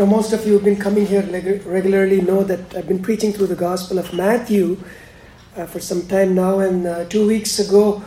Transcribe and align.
Now, 0.00 0.06
most 0.06 0.32
of 0.32 0.46
you 0.46 0.54
who've 0.54 0.64
been 0.64 0.80
coming 0.80 1.04
here 1.04 1.20
regularly 1.66 2.22
know 2.22 2.42
that 2.44 2.74
I've 2.74 2.88
been 2.88 3.02
preaching 3.02 3.34
through 3.34 3.48
the 3.48 3.54
Gospel 3.54 3.98
of 3.98 4.14
Matthew 4.14 4.82
uh, 5.54 5.66
for 5.66 5.78
some 5.78 6.06
time 6.06 6.34
now. 6.34 6.60
And 6.60 6.86
uh, 6.86 7.04
two 7.04 7.26
weeks 7.26 7.58
ago, 7.58 8.02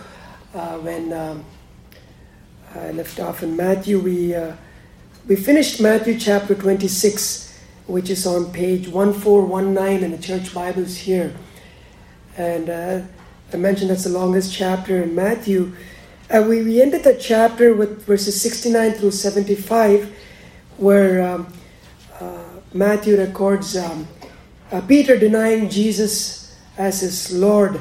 uh, 0.56 0.80
when 0.80 1.14
um, 1.14 1.46
I 2.74 2.90
left 2.94 3.20
off 3.20 3.44
in 3.44 3.56
Matthew, 3.56 4.00
we, 4.00 4.34
uh, 4.34 4.56
we 5.28 5.36
finished 5.36 5.80
Matthew 5.82 6.18
chapter 6.18 6.56
26, 6.56 7.62
which 7.86 8.10
is 8.10 8.26
on 8.26 8.52
page 8.52 8.88
1419 8.88 10.04
in 10.04 10.10
the 10.10 10.18
church 10.18 10.52
Bibles 10.52 10.98
here. 10.98 11.32
And 12.38 12.72
uh, 12.72 13.02
I 13.54 13.58
mentioned 13.58 13.92
that's 13.92 14.06
the 14.06 14.10
longest 14.10 14.52
chapter 14.52 15.04
in 15.04 15.14
Matthew. 15.14 15.76
Uh, 16.28 16.44
we, 16.50 16.64
we 16.64 16.82
ended 16.82 17.04
that 17.04 17.22
chapter 17.22 17.76
with 17.76 18.04
verses 18.08 18.42
69 18.42 18.94
through 18.94 19.12
75, 19.12 20.12
where 20.78 21.22
um, 21.22 21.54
Matthew 22.76 23.18
records 23.18 23.78
um, 23.78 24.08
uh, 24.72 24.82
Peter 24.82 25.16
denying 25.16 25.70
Jesus 25.70 26.58
as 26.76 27.02
his 27.02 27.32
Lord, 27.32 27.76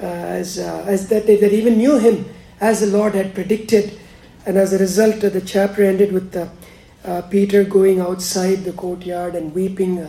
uh, 0.00 0.06
as, 0.06 0.58
uh, 0.58 0.84
as 0.88 1.08
that 1.08 1.28
they 1.28 1.36
that 1.36 1.52
even 1.52 1.78
knew 1.78 1.98
him 1.98 2.26
as 2.60 2.80
the 2.80 2.88
Lord 2.88 3.14
had 3.14 3.32
predicted. 3.32 3.96
And 4.44 4.56
as 4.56 4.72
a 4.72 4.78
result, 4.78 5.20
the 5.20 5.40
chapter 5.40 5.84
ended 5.84 6.10
with 6.10 6.36
uh, 6.36 7.22
Peter 7.30 7.62
going 7.62 8.00
outside 8.00 8.64
the 8.64 8.72
courtyard 8.72 9.36
and 9.36 9.54
weeping 9.54 10.04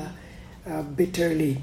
bitterly. 0.96 1.62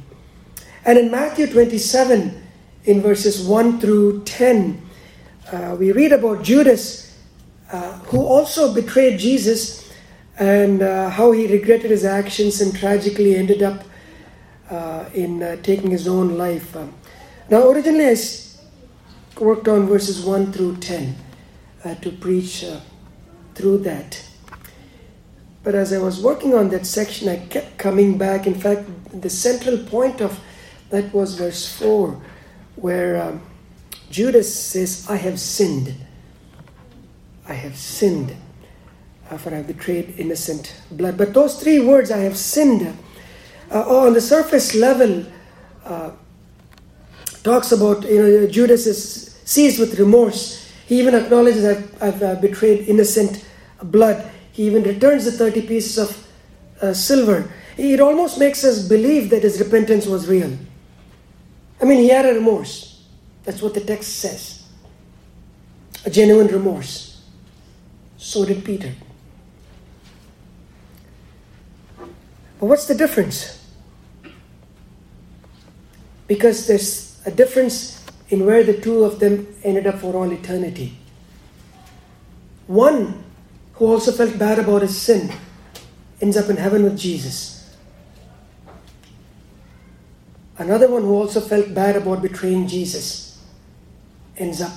And 0.85 0.99
in 0.99 1.11
Matthew 1.11 1.49
27, 1.49 2.43
in 2.85 3.01
verses 3.01 3.45
1 3.45 3.81
through 3.81 4.23
10, 4.25 4.81
we 5.79 5.93
read 5.93 6.13
about 6.13 6.45
Judas, 6.45 7.19
who 8.07 8.25
also 8.25 8.73
betrayed 8.73 9.19
Jesus 9.19 9.92
and 10.39 10.83
uh, 10.83 11.11
how 11.11 11.33
he 11.33 11.47
regretted 11.47 11.91
his 11.91 12.05
actions 12.05 12.61
and 12.61 12.75
tragically 12.77 13.37
ended 13.37 13.63
up 13.63 13.85
uh, 14.71 15.05
in 15.15 15.43
uh, 15.43 15.57
taking 15.63 15.91
his 15.91 16.09
own 16.09 16.39
life. 16.39 16.75
Um, 16.75 16.95
now, 17.51 17.69
originally, 17.69 18.07
I 18.07 18.17
worked 19.41 19.69
on 19.69 19.87
verses 19.87 20.25
1 20.25 20.53
through 20.53 20.77
10 20.77 21.17
uh, 21.85 21.95
to 21.97 22.11
preach 22.11 22.65
uh, 22.65 22.81
through 23.55 23.79
that. 23.79 24.23
But 25.63 25.75
as 25.75 25.93
I 25.93 25.99
was 25.99 26.21
working 26.21 26.55
on 26.55 26.71
that 26.71 26.87
section, 26.87 27.29
I 27.29 27.37
kept 27.47 27.79
coming 27.79 28.19
back. 28.19 28.47
In 28.47 28.55
fact, 28.55 28.89
the 29.21 29.31
central 29.31 29.79
point 29.79 30.21
of 30.21 30.41
that 30.91 31.13
was 31.13 31.35
verse 31.35 31.71
4, 31.79 32.21
where 32.77 33.23
um, 33.23 33.43
Judas 34.11 34.53
says, 34.53 35.07
I 35.09 35.17
have 35.17 35.39
sinned. 35.39 35.95
I 37.47 37.55
have 37.55 37.77
sinned 37.77 38.35
for 39.39 39.51
I 39.53 39.57
have 39.57 39.67
betrayed 39.67 40.15
innocent 40.19 40.75
blood. 40.91 41.17
But 41.17 41.35
those 41.35 41.61
three 41.61 41.81
words, 41.81 42.11
I 42.11 42.19
have 42.19 42.37
sinned, 42.37 42.97
uh, 43.71 43.81
on 43.81 44.13
the 44.13 44.21
surface 44.21 44.75
level, 44.75 45.25
uh, 45.85 46.13
talks 47.43 47.73
about, 47.73 48.05
you 48.09 48.23
know, 48.23 48.47
Judas 48.47 48.87
is 48.87 49.41
seized 49.45 49.81
with 49.81 49.99
remorse. 49.99 50.71
He 50.87 50.99
even 50.99 51.15
acknowledges 51.15 51.65
I've, 51.65 52.03
I've 52.03 52.23
uh, 52.23 52.35
betrayed 52.37 52.89
innocent 52.89 53.45
blood. 53.83 54.31
He 54.53 54.65
even 54.65 54.83
returns 54.83 55.25
the 55.25 55.33
30 55.33 55.67
pieces 55.67 55.99
of 55.99 56.27
uh, 56.81 56.93
silver. 56.93 57.51
It 57.77 58.01
almost 58.01 58.39
makes 58.39 58.65
us 58.65 58.87
believe 58.87 59.31
that 59.31 59.43
his 59.43 59.59
repentance 59.59 60.07
was 60.07 60.29
real. 60.29 60.57
I 61.81 61.85
mean, 61.85 61.99
he 61.99 62.09
had 62.09 62.27
a 62.27 62.35
remorse. 62.35 63.03
That's 63.45 63.63
what 63.63 63.75
the 63.75 63.81
text 63.81 64.19
says. 64.19 64.63
A 66.05 66.11
genuine 66.11 66.49
remorse. 66.49 67.23
So 68.19 68.45
did 68.45 68.65
Peter. 68.65 68.93
But 72.63 72.69
what's 72.69 72.87
the 72.87 72.95
difference? 72.95 73.59
Because 76.29 76.69
there's 76.69 77.21
a 77.27 77.31
difference 77.33 78.07
in 78.29 78.47
where 78.47 78.63
the 78.63 78.81
two 78.81 79.03
of 79.03 79.19
them 79.19 79.53
ended 79.65 79.89
up 79.89 79.99
for 79.99 80.15
all 80.15 80.31
eternity. 80.31 80.97
One 82.69 83.25
who 83.73 83.87
also 83.87 84.13
felt 84.13 84.39
bad 84.39 84.61
about 84.61 84.83
his 84.83 84.97
sin 84.97 85.33
ends 86.21 86.37
up 86.37 86.49
in 86.51 86.57
heaven 86.57 86.85
with 86.85 86.97
Jesus. 86.97 87.77
Another 90.57 90.89
one 90.89 91.03
who 91.03 91.17
also 91.17 91.41
felt 91.41 91.75
bad 91.75 91.97
about 91.97 92.23
betraying 92.23 92.69
Jesus 92.69 93.43
ends 94.37 94.61
up 94.61 94.73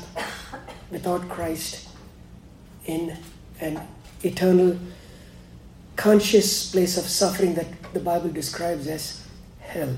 without 0.90 1.30
Christ 1.30 1.88
in 2.88 3.16
an 3.59 3.80
eternal 4.24 4.76
conscious 5.96 6.72
place 6.72 6.98
of 6.98 7.06
suffering 7.06 7.56
that 7.56 7.68
the 7.94 8.00
Bible 8.00 8.30
describes 8.30 8.88
as 8.88 9.26
hell. 9.60 9.96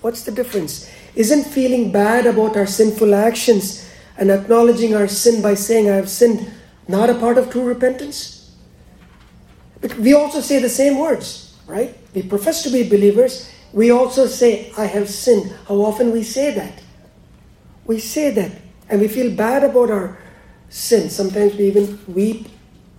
What's 0.00 0.24
the 0.24 0.32
difference? 0.32 0.90
Isn't 1.14 1.44
feeling 1.44 1.90
bad 1.90 2.26
about 2.26 2.56
our 2.56 2.66
sinful 2.66 3.14
actions 3.14 3.88
and 4.18 4.30
acknowledging 4.30 4.94
our 4.94 5.08
sin 5.08 5.42
by 5.42 5.54
saying, 5.54 5.90
I 5.90 5.96
have 5.96 6.08
sinned, 6.08 6.50
not 6.88 7.10
a 7.10 7.14
part 7.14 7.38
of 7.38 7.50
true 7.50 7.64
repentance? 7.64 8.54
But 9.80 9.96
we 9.98 10.14
also 10.14 10.40
say 10.40 10.60
the 10.60 10.68
same 10.68 10.98
words, 10.98 11.56
right? 11.66 11.96
We 12.14 12.22
profess 12.22 12.62
to 12.62 12.70
be 12.70 12.88
believers. 12.88 13.50
We 13.72 13.90
also 13.90 14.26
say, 14.26 14.72
I 14.76 14.86
have 14.86 15.08
sinned. 15.08 15.54
How 15.68 15.76
often 15.76 16.12
we 16.12 16.22
say 16.22 16.54
that? 16.54 16.82
We 17.84 17.98
say 17.98 18.30
that 18.30 18.52
and 18.88 19.00
we 19.00 19.08
feel 19.08 19.34
bad 19.34 19.64
about 19.64 19.90
our 19.90 20.18
sin. 20.68 21.10
Sometimes 21.10 21.54
we 21.56 21.66
even 21.66 21.98
weep 22.06 22.48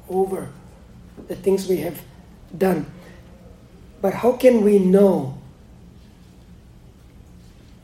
over 0.09 0.50
the 1.27 1.35
things 1.35 1.67
we 1.67 1.77
have 1.77 2.01
done. 2.57 2.85
But 4.01 4.13
how 4.13 4.33
can 4.33 4.63
we 4.63 4.79
know 4.79 5.38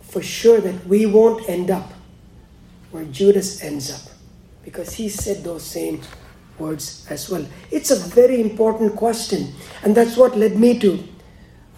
for 0.01 0.21
sure 0.21 0.61
that 0.61 0.85
we 0.85 1.05
won't 1.05 1.49
end 1.49 1.71
up 1.71 1.91
where 2.91 3.05
Judas 3.05 3.63
ends 3.63 3.91
up? 3.91 4.13
Because 4.63 4.93
he 4.93 5.09
said 5.09 5.43
those 5.43 5.63
same 5.63 6.01
words 6.57 7.05
as 7.09 7.29
well. 7.29 7.45
It's 7.71 7.91
a 7.91 7.95
very 7.95 8.39
important 8.39 8.95
question, 8.95 9.53
and 9.83 9.95
that's 9.95 10.15
what 10.15 10.37
led 10.37 10.57
me 10.57 10.79
to 10.79 11.03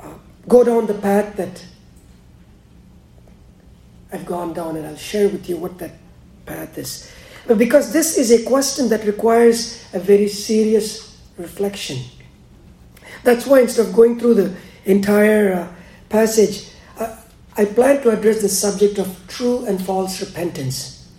uh, 0.02 0.14
go 0.48 0.64
down 0.64 0.86
the 0.86 0.94
path 0.94 1.36
that 1.38 1.66
I've 4.12 4.26
gone 4.26 4.54
down, 4.54 4.78
and 4.78 4.86
I'll 4.86 4.96
share 4.96 5.30
with 5.30 5.50
you 5.50 5.58
what 5.58 5.78
that 5.80 5.92
path 6.46 6.78
is. 6.78 7.12
But 7.48 7.58
because 7.58 7.94
this 7.94 8.18
is 8.18 8.32
a 8.32 8.44
question 8.44 8.90
that 8.90 9.06
requires 9.06 9.84
a 9.94 10.00
very 10.00 10.28
serious 10.28 11.05
reflection. 11.38 12.00
That's 13.24 13.46
why 13.46 13.62
instead 13.62 13.88
of 13.88 13.94
going 13.94 14.20
through 14.20 14.36
the 14.36 14.56
entire 14.86 15.54
uh, 15.54 15.68
passage, 16.10 16.70
uh, 17.00 17.16
I 17.58 17.66
plan 17.66 18.02
to 18.04 18.10
address 18.12 18.42
the 18.42 18.50
subject 18.50 19.00
of 19.00 19.20
true 19.28 19.66
and 19.66 19.84
false 19.84 20.22
repentance. 20.22 21.12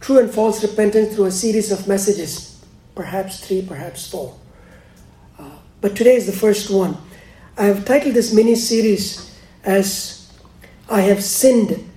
True 0.00 0.18
and 0.18 0.30
false 0.30 0.62
repentance 0.62 1.14
through 1.14 1.26
a 1.26 1.30
series 1.30 1.70
of 1.70 1.86
messages, 1.86 2.64
perhaps 2.94 3.46
three, 3.46 3.62
perhaps 3.62 4.10
four. 4.10 4.34
Uh, 5.38 5.50
but 5.80 5.94
today 5.94 6.16
is 6.16 6.26
the 6.26 6.32
first 6.32 6.70
one. 6.70 6.96
I 7.56 7.64
have 7.64 7.84
titled 7.84 8.14
this 8.14 8.32
mini 8.32 8.54
series 8.54 9.38
as 9.64 10.32
I 10.88 11.02
Have 11.02 11.22
Sinned 11.22 11.88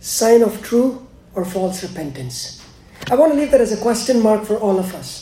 Sign 0.00 0.42
of 0.42 0.62
True 0.62 1.06
or 1.34 1.44
False 1.44 1.82
Repentance. 1.82 2.66
I 3.10 3.14
want 3.14 3.32
to 3.32 3.38
leave 3.38 3.50
that 3.50 3.60
as 3.60 3.72
a 3.72 3.76
question 3.76 4.20
mark 4.22 4.44
for 4.44 4.58
all 4.58 4.78
of 4.78 4.94
us. 4.94 5.21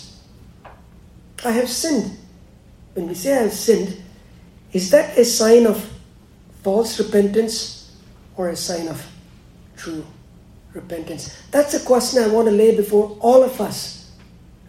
I 1.45 1.53
have 1.53 1.69
sinned. 1.69 2.17
When 2.95 3.09
we 3.09 3.15
say 3.15 3.39
I 3.39 3.43
have 3.43 3.53
sinned, 3.53 4.03
is 4.73 4.91
that 4.91 5.17
a 5.17 5.25
sign 5.25 5.67
of 5.67 5.91
false 6.63 6.99
repentance 6.99 7.97
or 8.37 8.51
a 8.51 8.57
sign 8.57 8.89
of 8.89 9.05
true 9.77 10.05
repentance? 10.75 11.37
That's 11.51 11.75
a 11.75 11.85
question 11.85 12.23
I 12.23 12.29
want 12.29 12.49
to 12.49 12.53
lay 12.53 12.77
before 12.77 13.17
all 13.21 13.43
of 13.43 13.61
us 13.61 14.13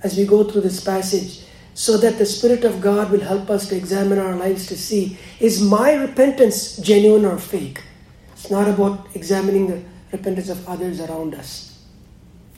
as 0.03 0.17
we 0.17 0.25
go 0.25 0.43
through 0.43 0.61
this 0.61 0.83
passage 0.83 1.45
so 1.73 1.97
that 1.97 2.17
the 2.17 2.25
Spirit 2.25 2.63
of 2.63 2.81
God 2.81 3.11
will 3.11 3.21
help 3.21 3.49
us 3.49 3.69
to 3.69 3.75
examine 3.75 4.19
our 4.19 4.35
lives 4.35 4.65
to 4.67 4.77
see 4.77 5.17
is 5.39 5.61
my 5.61 5.93
repentance 5.93 6.77
genuine 6.77 7.25
or 7.25 7.37
fake? 7.37 7.81
It's 8.33 8.49
not 8.49 8.67
about 8.67 9.07
examining 9.15 9.67
the 9.67 9.81
repentance 10.11 10.49
of 10.49 10.67
others 10.67 10.99
around 10.99 11.35
us. 11.35 11.85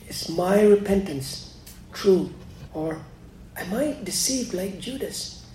Is 0.07 0.29
my 0.29 0.61
repentance 0.61 1.57
true 1.91 2.31
or 2.73 2.99
Am 3.55 3.73
I 3.73 3.95
deceived 4.03 4.53
like 4.53 4.79
Judas? 4.79 5.45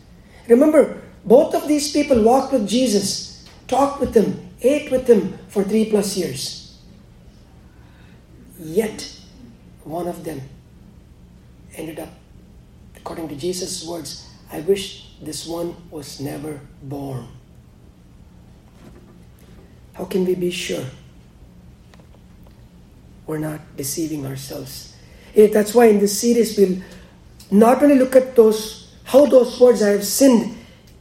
Remember, 0.48 1.02
both 1.24 1.54
of 1.54 1.68
these 1.68 1.92
people 1.92 2.22
walked 2.22 2.52
with 2.52 2.68
Jesus, 2.68 3.46
talked 3.66 4.00
with 4.00 4.14
him, 4.14 4.48
ate 4.62 4.90
with 4.90 5.06
him 5.08 5.38
for 5.48 5.62
three 5.62 5.90
plus 5.90 6.16
years. 6.16 6.78
Yet, 8.58 9.18
one 9.84 10.08
of 10.08 10.24
them 10.24 10.40
ended 11.74 11.98
up, 11.98 12.10
according 12.96 13.28
to 13.28 13.36
Jesus' 13.36 13.86
words, 13.86 14.28
I 14.50 14.60
wish 14.60 15.14
this 15.20 15.46
one 15.46 15.76
was 15.90 16.20
never 16.20 16.60
born. 16.82 17.28
How 19.94 20.04
can 20.04 20.24
we 20.24 20.34
be 20.34 20.50
sure 20.50 20.84
we're 23.26 23.38
not 23.38 23.60
deceiving 23.76 24.24
ourselves? 24.24 24.94
That's 25.34 25.74
why 25.74 25.86
in 25.86 25.98
this 25.98 26.18
series 26.18 26.56
we'll 26.56 26.78
not 27.50 27.82
only 27.82 27.98
look 27.98 28.16
at 28.16 28.36
those 28.36 28.88
how 29.08 29.24
those 29.24 29.58
words, 29.58 29.82
I 29.82 29.88
have 29.88 30.04
sinned, 30.04 30.54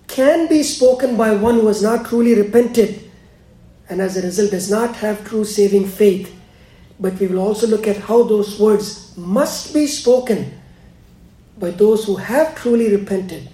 can 0.07 0.47
be 0.47 0.63
spoken 0.63 1.17
by 1.17 1.35
one 1.35 1.55
who 1.55 1.67
has 1.67 1.83
not 1.83 2.05
truly 2.05 2.35
repented 2.35 3.11
and 3.89 4.01
as 4.01 4.15
a 4.15 4.21
result 4.21 4.51
does 4.51 4.71
not 4.71 4.95
have 4.95 5.25
true 5.25 5.43
saving 5.43 5.85
faith. 5.85 6.33
But 7.01 7.19
we 7.19 7.27
will 7.27 7.39
also 7.39 7.67
look 7.67 7.85
at 7.85 7.97
how 7.97 8.23
those 8.23 8.59
words 8.59 9.15
must 9.17 9.73
be 9.73 9.87
spoken 9.87 10.57
by 11.59 11.71
those 11.71 12.05
who 12.05 12.15
have 12.15 12.55
truly 12.55 12.95
repented 12.95 13.49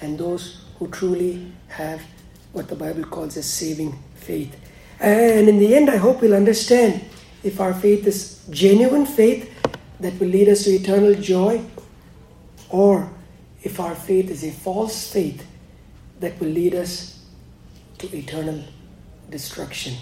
and 0.00 0.18
those 0.18 0.64
who 0.78 0.88
truly 0.88 1.52
have 1.68 2.00
what 2.52 2.68
the 2.68 2.74
Bible 2.74 3.04
calls 3.04 3.36
a 3.36 3.42
saving 3.42 3.98
faith. 4.14 4.56
And 4.98 5.46
in 5.46 5.58
the 5.58 5.74
end, 5.74 5.90
I 5.90 5.96
hope 5.96 6.22
we'll 6.22 6.34
understand 6.34 7.04
if 7.42 7.60
our 7.60 7.74
faith 7.74 8.06
is 8.06 8.46
genuine 8.50 9.04
faith 9.04 9.50
that 10.00 10.18
will 10.18 10.28
lead 10.28 10.48
us 10.48 10.64
to 10.64 10.70
eternal 10.70 11.14
joy, 11.14 11.62
or 12.72 13.08
if 13.62 13.78
our 13.78 13.94
faith 13.94 14.30
is 14.30 14.42
a 14.42 14.50
false 14.50 15.12
faith 15.12 15.46
that 16.18 16.38
will 16.40 16.48
lead 16.48 16.74
us 16.74 17.20
to 17.98 18.16
eternal 18.16 18.64
destruction. 19.30 19.94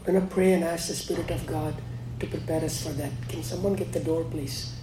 We're 0.00 0.14
going 0.14 0.26
to 0.26 0.34
pray 0.34 0.54
and 0.54 0.64
ask 0.64 0.88
the 0.88 0.94
Spirit 0.94 1.30
of 1.30 1.46
God 1.46 1.74
to 2.20 2.26
prepare 2.26 2.64
us 2.64 2.82
for 2.82 2.90
that. 2.90 3.10
Can 3.28 3.42
someone 3.42 3.74
get 3.74 3.92
the 3.92 4.00
door, 4.00 4.24
please? 4.24 4.74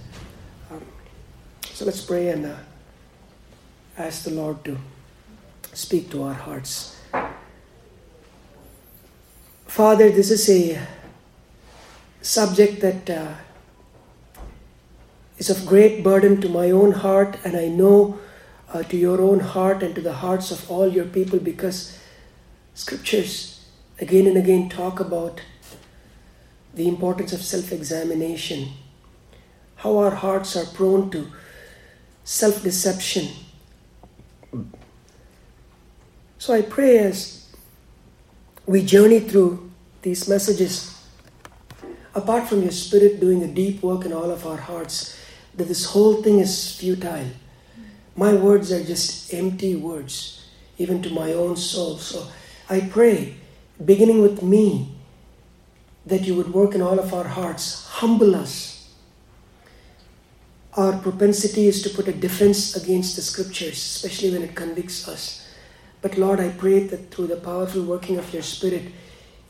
Um, 0.70 0.86
so 1.74 1.86
let's 1.86 2.02
pray 2.02 2.30
and 2.30 2.46
uh, 2.46 2.56
ask 3.98 4.24
the 4.24 4.32
Lord 4.32 4.64
to 4.66 4.78
speak 5.74 6.12
to 6.12 6.24
our 6.24 6.34
hearts. 6.34 6.96
Father, 9.66 10.10
this 10.10 10.32
is 10.32 10.50
a 10.50 10.80
subject 12.22 12.82
that 12.82 13.10
uh, 13.10 13.34
is 15.38 15.50
of 15.50 15.66
great 15.66 16.04
burden 16.04 16.42
to 16.42 16.50
my 16.50 16.72
own 16.72 16.92
heart, 16.92 17.38
and 17.44 17.56
I 17.56 17.68
know 17.68 18.20
uh, 18.74 18.84
to 18.84 18.98
your 18.98 19.22
own 19.22 19.40
heart 19.40 19.84
and 19.84 19.94
to 19.96 20.02
the 20.02 20.14
hearts 20.14 20.52
of 20.52 20.70
all 20.70 20.88
your 20.88 21.06
people 21.06 21.40
because 21.40 21.98
scriptures 22.74 23.66
again 24.00 24.28
and 24.28 24.38
again 24.38 24.70
talk 24.70 25.00
about 25.00 25.42
the 26.74 26.88
importance 26.88 27.34
of 27.34 27.42
self 27.42 27.72
examination, 27.72 28.70
how 29.78 29.98
our 29.98 30.12
hearts 30.12 30.56
are 30.56 30.66
prone 30.66 31.10
to 31.12 31.28
self 32.24 32.62
deception. 32.62 33.30
So 36.38 36.54
I 36.54 36.62
pray 36.62 37.00
as 37.00 37.52
we 38.66 38.84
journey 38.84 39.20
through 39.20 39.72
these 40.02 40.28
messages, 40.28 41.02
apart 42.14 42.48
from 42.48 42.62
your 42.62 42.72
Spirit 42.72 43.20
doing 43.20 43.42
a 43.44 43.48
deep 43.48 43.82
work 43.82 44.06
in 44.06 44.14
all 44.14 44.30
of 44.30 44.46
our 44.46 44.58
hearts, 44.58 45.17
that 45.58 45.68
this 45.68 45.86
whole 45.86 46.22
thing 46.22 46.40
is 46.40 46.76
futile. 46.76 47.30
My 48.16 48.34
words 48.34 48.72
are 48.72 48.84
just 48.84 49.34
empty 49.34 49.76
words, 49.76 50.46
even 50.78 51.02
to 51.02 51.10
my 51.10 51.34
own 51.34 51.56
soul. 51.58 51.98
So 51.98 52.28
I 52.70 52.82
pray, 52.82 53.36
beginning 53.84 54.22
with 54.22 54.42
me, 54.42 54.96
that 56.06 56.22
you 56.22 56.36
would 56.36 56.54
work 56.54 56.74
in 56.74 56.82
all 56.82 57.00
of 57.00 57.14
our 57.14 57.28
hearts, 57.28 57.86
humble 57.88 58.36
us. 58.36 58.90
Our 60.74 60.98
propensity 60.98 61.68
is 61.68 61.82
to 61.84 61.90
put 61.90 62.08
a 62.08 62.14
defense 62.14 62.76
against 62.76 63.16
the 63.16 63.22
scriptures, 63.22 63.78
especially 63.78 64.32
when 64.32 64.44
it 64.44 64.56
convicts 64.56 65.08
us. 65.08 65.48
But 66.02 66.18
Lord, 66.18 66.40
I 66.40 66.50
pray 66.50 66.82
that 66.88 67.12
through 67.12 67.28
the 67.28 67.38
powerful 67.38 67.84
working 67.84 68.18
of 68.18 68.32
your 68.32 68.44
Spirit, 68.44 68.84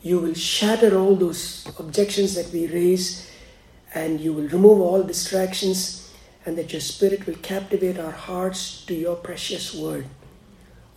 you 0.02 0.18
will 0.18 0.34
shatter 0.34 0.96
all 0.98 1.14
those 1.14 1.70
objections 1.78 2.34
that 2.34 2.50
we 2.52 2.66
raise 2.66 3.30
and 3.98 4.20
you 4.20 4.32
will 4.32 4.48
remove 4.48 4.80
all 4.80 5.02
distractions 5.02 6.12
and 6.46 6.56
that 6.56 6.72
your 6.72 6.80
Spirit 6.80 7.26
will 7.26 7.40
captivate 7.42 7.98
our 7.98 8.12
hearts 8.12 8.84
to 8.86 8.94
your 8.94 9.16
precious 9.16 9.74
word. 9.74 10.06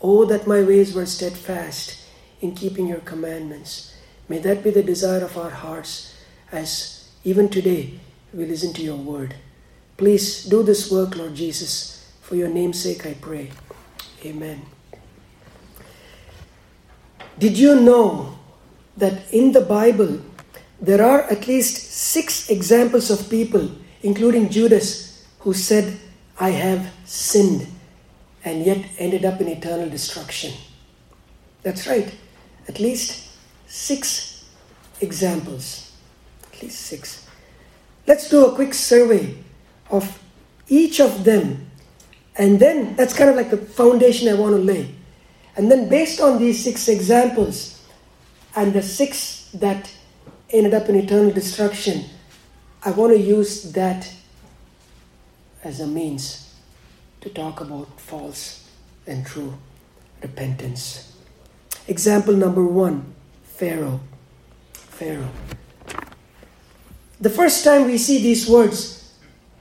Oh, 0.01 0.24
that 0.25 0.45
my 0.45 0.62
ways 0.62 0.94
were 0.94 1.07
steadfast 1.07 1.98
in 2.42 2.53
keeping 2.53 2.88
your 2.88 3.00
commandments. 3.00 3.95
May 4.30 4.38
that 4.39 4.63
be 4.63 4.69
the 4.69 4.83
desire 4.83 5.24
of 5.24 5.38
our 5.38 5.50
hearts 5.50 6.15
as 6.51 7.09
even 7.24 7.50
today 7.50 8.00
we 8.33 8.45
listen 8.45 8.71
to 8.74 8.83
your 8.83 8.98
word. 8.98 9.36
Please 9.98 10.45
do 10.45 10.63
this 10.63 10.92
work, 10.92 11.15
Lord 11.15 11.36
Jesus. 11.36 12.13
For 12.21 12.36
your 12.36 12.50
name's 12.50 12.81
sake, 12.81 13.06
I 13.06 13.15
pray. 13.15 13.51
Amen. 14.24 14.62
Did 17.38 17.57
you 17.57 17.80
know 17.81 18.38
that 18.98 19.33
in 19.33 19.51
the 19.51 19.62
Bible 19.62 20.21
there 20.81 21.06
are 21.06 21.22
at 21.30 21.48
least 21.48 21.92
six 21.92 22.50
examples 22.50 23.12
of 23.12 23.30
people, 23.30 23.72
including 24.01 24.50
Judas, 24.50 25.28
who 25.39 25.54
said, 25.54 25.98
I 26.39 26.50
have 26.50 26.92
sinned, 27.06 27.68
and 28.44 28.66
yet 28.66 28.83
ended 28.98 29.24
up 29.24 29.39
in 29.39 29.48
eternal 29.48 29.89
destruction? 29.89 30.54
That's 31.62 31.86
right, 31.86 32.12
at 32.68 32.80
least 32.80 33.30
six 33.68 34.50
examples. 35.00 35.92
At 36.51 36.63
least 36.63 36.80
six. 36.81 37.27
Let's 38.07 38.30
do 38.30 38.45
a 38.48 38.56
quick 38.56 38.74
survey 38.74 39.36
of 39.92 40.19
each 40.68 41.00
of 41.00 41.24
them, 41.24 41.69
and 42.36 42.60
then 42.60 42.95
that's 42.95 43.13
kind 43.13 43.30
of 43.30 43.36
like 43.36 43.51
the 43.51 43.57
foundation 43.57 44.27
I 44.30 44.34
want 44.34 44.56
to 44.56 44.62
lay. 44.62 44.95
And 45.56 45.69
then, 45.69 45.89
based 45.89 46.22
on 46.22 46.39
these 46.39 46.63
six 46.63 46.88
examples 46.88 47.81
and 48.56 48.74
the 48.74 48.81
six 48.81 49.50
that 49.54 49.92
ended 50.51 50.74
up 50.74 50.89
in 50.89 50.95
eternal 50.95 51.31
destruction, 51.31 52.06
I 52.83 52.92
want 52.92 53.13
to 53.13 53.19
use 53.19 53.71
that 53.74 54.12
as 55.63 55.80
a 55.80 55.88
means 55.88 56.56
to 57.21 57.30
talk 57.30 57.62
about 57.62 58.00
false 58.00 58.69
and 59.06 59.25
true 59.25 59.53
repentance. 60.21 61.15
Example 61.88 62.33
number 62.33 62.65
one 62.65 63.13
Pharaoh. 63.44 64.00
Pharaoh. 64.74 65.30
The 67.19 67.30
first 67.30 67.63
time 67.63 67.86
we 67.86 67.98
see 67.98 68.21
these 68.21 68.50
words 68.50 69.13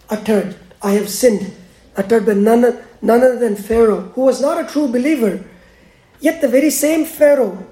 uttered, 0.09 0.57
I 0.83 0.93
have 0.93 1.11
sinned, 1.11 1.55
uttered 1.97 2.25
by 2.25 2.35
none, 2.35 2.79
none 3.03 3.23
other 3.23 3.39
than 3.39 3.57
Pharaoh, 3.57 4.13
who 4.15 4.23
was 4.23 4.41
not 4.41 4.65
a 4.65 4.71
true 4.71 4.89
believer 4.89 5.45
Yet 6.21 6.43
the 6.43 6.49
very 6.49 6.71
same 6.71 7.07
Pharaoh, 7.07 7.67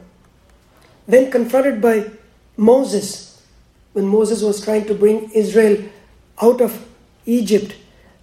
when 1.04 1.30
confronted 1.30 1.80
by 1.80 2.10
Moses, 2.58 3.40
when 3.92 4.06
Moses 4.06 4.42
was 4.42 4.62
trying 4.62 4.84
to 4.86 4.94
bring 4.94 5.30
Israel 5.30 5.82
out 6.42 6.60
of 6.60 6.84
Egypt, 7.24 7.76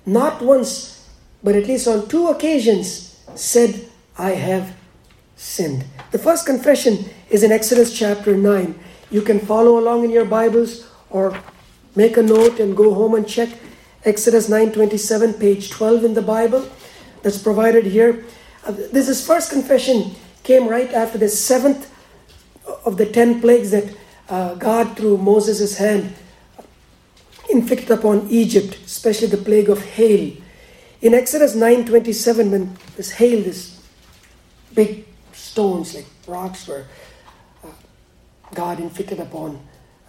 not 0.05 0.41
once, 0.41 1.09
but 1.41 1.55
at 1.55 1.67
least 1.67 1.87
on 1.87 2.07
two 2.07 2.27
occasions, 2.27 3.17
said, 3.33 3.89
I 4.17 4.31
have 4.31 4.75
sinned. 5.37 5.85
The 6.11 6.19
first 6.19 6.45
confession 6.45 7.05
is 7.29 7.43
in 7.43 7.51
Exodus 7.51 7.97
chapter 7.97 8.35
9. 8.35 8.77
You 9.09 9.21
can 9.21 9.39
follow 9.39 9.79
along 9.79 10.03
in 10.03 10.11
your 10.11 10.25
Bibles 10.25 10.85
or 11.09 11.37
make 11.95 12.17
a 12.17 12.21
note 12.21 12.59
and 12.59 12.75
go 12.75 12.93
home 12.93 13.15
and 13.15 13.27
check 13.27 13.49
Exodus 14.03 14.49
9:27 14.49 15.39
page 15.39 15.69
12 15.69 16.03
in 16.03 16.13
the 16.13 16.21
Bible 16.21 16.67
that's 17.23 17.37
provided 17.37 17.85
here. 17.85 18.25
Uh, 18.65 18.71
this 18.71 19.07
is 19.07 19.25
first 19.25 19.49
confession 19.49 20.15
came 20.43 20.67
right 20.67 20.91
after 20.93 21.17
the 21.17 21.29
seventh 21.29 21.89
of 22.85 22.97
the 22.97 23.05
ten 23.05 23.41
plagues 23.41 23.71
that 23.71 23.95
uh, 24.29 24.55
God, 24.55 24.97
through 24.97 25.17
Moses' 25.17 25.77
hand, 25.77 26.13
inflicted 27.49 27.91
upon 27.91 28.27
Egypt, 28.29 28.77
especially 28.85 29.27
the 29.27 29.37
plague 29.37 29.69
of 29.69 29.83
hail. 29.83 30.35
In 31.01 31.13
Exodus 31.13 31.55
9:27, 31.55 32.51
when 32.51 32.77
this 32.95 33.11
hail, 33.11 33.43
this 33.43 33.81
big 34.73 35.05
stones 35.33 35.95
like 35.95 36.05
rocks 36.27 36.67
were 36.67 36.85
uh, 37.63 37.67
God 38.53 38.79
inflicted 38.79 39.19
upon 39.19 39.59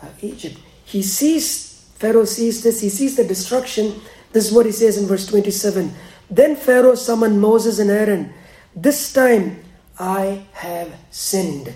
uh, 0.03 0.09
Egypt, 0.23 0.59
he 0.85 1.03
sees 1.03 1.85
Pharaoh 1.97 2.25
sees 2.25 2.63
this. 2.63 2.81
He 2.81 2.91
sees 2.91 3.17
the 3.17 3.25
destruction. 3.25 4.01
This 4.33 4.49
is 4.49 4.53
what 4.53 4.67
he 4.67 4.73
says 4.73 4.99
in 4.99 5.07
verse 5.07 5.27
27. 5.27 5.95
Then 6.31 6.57
Pharaoh 6.57 6.95
summoned 6.95 7.41
Moses 7.41 7.79
and 7.79 7.91
Aaron 7.91 8.35
this 8.77 9.11
time 9.11 9.65
I 9.99 10.45
have 10.53 10.93
sinned, 11.11 11.73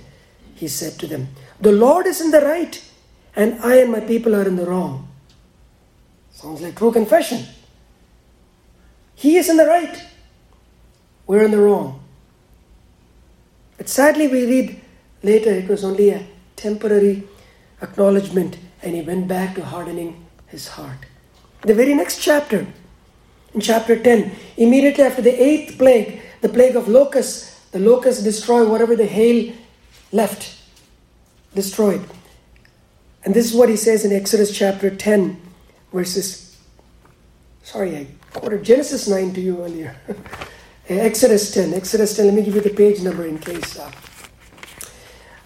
he 0.55 0.69
said 0.69 0.99
to 0.99 1.07
them. 1.07 1.29
The 1.61 1.73
Lord 1.73 2.07
is 2.07 2.21
in 2.21 2.31
the 2.31 2.41
right, 2.41 2.83
and 3.37 3.61
I 3.61 3.77
and 3.77 3.93
my 3.93 4.01
people 4.01 4.35
are 4.35 4.47
in 4.49 4.57
the 4.57 4.67
wrong. 4.67 5.09
Sounds 6.33 6.63
like 6.63 6.77
true 6.77 6.91
confession. 6.91 7.45
He 9.15 9.37
is 9.37 9.51
in 9.51 9.59
the 9.59 9.67
right, 9.67 10.03
we're 11.27 11.45
in 11.45 11.51
the 11.51 11.61
wrong. 11.61 12.03
But 13.77 13.89
sadly, 13.89 14.29
we 14.29 14.47
read 14.47 14.81
later 15.23 15.51
it 15.51 15.69
was 15.69 15.85
only 15.85 16.11
a 16.11 16.27
temporary 16.57 17.25
acknowledgement, 17.83 18.57
and 18.83 18.95
he 18.95 19.03
went 19.03 19.29
back 19.29 19.55
to 19.57 19.65
hardening 19.65 20.27
his 20.47 20.69
heart. 20.69 20.99
The 21.63 21.75
very 21.75 21.93
next 21.93 22.23
chapter, 22.23 22.67
in 23.53 23.61
chapter 23.61 24.03
10, 24.03 24.33
immediately 24.57 25.05
after 25.05 25.21
the 25.21 25.43
eighth 25.43 25.77
plague, 25.77 26.23
the 26.41 26.49
plague 26.49 26.77
of 26.77 26.89
locusts, 26.89 27.61
the 27.73 27.79
locusts 27.79 28.23
destroy 28.23 28.67
whatever 28.67 28.97
the 28.97 29.07
hail 29.07 29.53
left, 30.13 30.57
destroyed. 31.55 32.05
And 33.25 33.35
this 33.35 33.51
is 33.51 33.55
what 33.55 33.69
he 33.69 33.77
says 33.77 34.05
in 34.05 34.13
Exodus 34.13 34.57
chapter 34.57 34.95
10, 34.95 35.41
verses 35.93 36.51
Sorry, 37.63 37.97
I 37.97 38.07
quoted 38.33 38.65
Genesis 38.65 39.07
9 39.07 39.33
to 39.35 39.41
you 39.41 39.63
earlier. 39.63 39.95
Exodus 40.89 41.53
10. 41.53 41.73
Exodus 41.75 42.17
10. 42.17 42.27
Let 42.27 42.35
me 42.35 42.43
give 42.43 42.57
you 42.57 42.61
the 42.61 42.71
page 42.71 43.01
number 43.01 43.25
in 43.25 43.39
case 43.39 43.79
uh, 43.79 43.93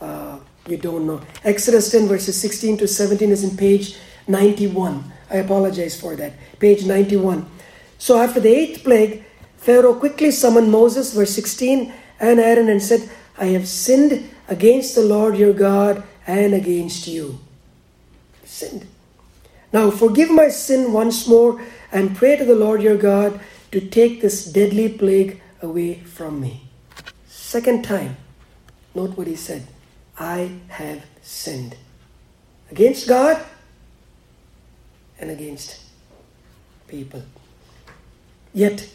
uh, 0.00 0.38
you 0.66 0.78
don't 0.78 1.06
know. 1.06 1.20
Exodus 1.44 1.90
10, 1.90 2.08
verses 2.08 2.40
16 2.40 2.78
to 2.78 2.88
17 2.88 3.30
is 3.30 3.44
in 3.44 3.56
page 3.58 3.98
91. 4.26 5.12
I 5.30 5.36
apologize 5.36 6.00
for 6.00 6.16
that. 6.16 6.32
Page 6.60 6.86
91. 6.86 7.44
So 7.98 8.18
after 8.18 8.40
the 8.40 8.48
eighth 8.48 8.84
plague, 8.84 9.24
Pharaoh 9.58 9.94
quickly 9.94 10.30
summoned 10.30 10.70
Moses, 10.70 11.12
verse 11.12 11.34
16, 11.34 11.92
and 12.20 12.40
Aaron 12.40 12.70
and 12.70 12.82
said, 12.82 13.10
I 13.36 13.46
have 13.46 13.66
sinned 13.66 14.30
against 14.48 14.94
the 14.94 15.02
Lord 15.02 15.36
your 15.36 15.52
God 15.52 16.04
and 16.26 16.54
against 16.54 17.06
you. 17.06 17.40
Sinned. 18.44 18.86
Now 19.72 19.90
forgive 19.90 20.30
my 20.30 20.48
sin 20.48 20.92
once 20.92 21.26
more 21.26 21.60
and 21.90 22.16
pray 22.16 22.36
to 22.36 22.44
the 22.44 22.54
Lord 22.54 22.82
your 22.82 22.96
God 22.96 23.40
to 23.72 23.80
take 23.80 24.20
this 24.20 24.44
deadly 24.44 24.88
plague 24.88 25.40
away 25.60 25.94
from 25.94 26.40
me. 26.40 26.68
Second 27.26 27.84
time, 27.84 28.16
note 28.94 29.16
what 29.16 29.26
he 29.26 29.36
said 29.36 29.66
I 30.16 30.52
have 30.68 31.04
sinned 31.22 31.76
against 32.70 33.08
God 33.08 33.44
and 35.18 35.30
against 35.30 35.80
people. 36.86 37.22
Yet, 38.52 38.88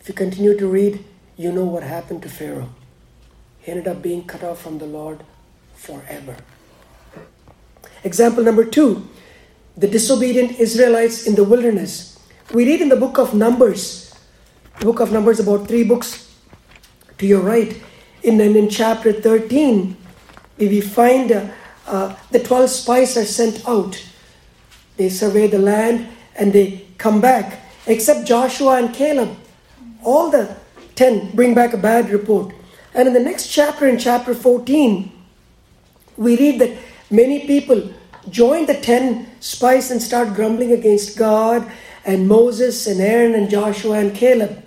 if 0.00 0.08
you 0.08 0.14
continue 0.14 0.58
to 0.58 0.66
read, 0.66 1.02
you 1.36 1.52
know 1.52 1.64
what 1.64 1.82
happened 1.82 2.22
to 2.22 2.28
Pharaoh. 2.28 2.68
He 3.62 3.70
ended 3.70 3.88
up 3.88 4.02
being 4.02 4.24
cut 4.24 4.42
off 4.42 4.60
from 4.60 4.78
the 4.78 4.86
Lord 4.86 5.22
forever. 5.74 6.36
Example 8.04 8.42
number 8.42 8.64
two 8.64 9.08
the 9.74 9.88
disobedient 9.88 10.60
Israelites 10.60 11.26
in 11.26 11.34
the 11.34 11.44
wilderness. 11.44 12.18
We 12.52 12.66
read 12.66 12.82
in 12.82 12.90
the 12.90 12.96
book 12.96 13.16
of 13.18 13.32
Numbers, 13.32 14.14
the 14.78 14.84
book 14.84 15.00
of 15.00 15.12
Numbers, 15.12 15.40
about 15.40 15.66
three 15.66 15.82
books 15.82 16.36
to 17.16 17.26
your 17.26 17.40
right. 17.40 17.80
In, 18.22 18.38
in 18.38 18.68
chapter 18.68 19.14
13, 19.14 19.96
we 20.58 20.80
find 20.82 21.32
uh, 21.32 21.48
uh, 21.86 22.14
the 22.30 22.40
12 22.40 22.68
spies 22.68 23.16
are 23.16 23.24
sent 23.24 23.66
out. 23.66 23.96
They 24.98 25.08
survey 25.08 25.46
the 25.46 25.58
land 25.58 26.08
and 26.36 26.52
they 26.52 26.84
come 26.98 27.22
back, 27.22 27.60
except 27.86 28.26
Joshua 28.26 28.76
and 28.76 28.94
Caleb. 28.94 29.34
All 30.04 30.30
the 30.30 30.54
10 30.96 31.34
bring 31.34 31.54
back 31.54 31.72
a 31.72 31.78
bad 31.78 32.10
report. 32.10 32.54
And 32.94 33.08
in 33.08 33.14
the 33.14 33.20
next 33.20 33.48
chapter, 33.48 33.86
in 33.86 33.98
chapter 33.98 34.34
14, 34.34 35.10
we 36.16 36.36
read 36.36 36.60
that 36.60 36.76
many 37.10 37.46
people 37.46 37.92
join 38.28 38.66
the 38.66 38.74
10 38.74 39.40
spies 39.40 39.90
and 39.90 40.00
start 40.00 40.34
grumbling 40.34 40.72
against 40.72 41.18
God 41.18 41.70
and 42.04 42.28
Moses 42.28 42.86
and 42.86 43.00
Aaron 43.00 43.34
and 43.34 43.50
Joshua 43.50 43.98
and 43.98 44.14
Caleb. 44.14 44.62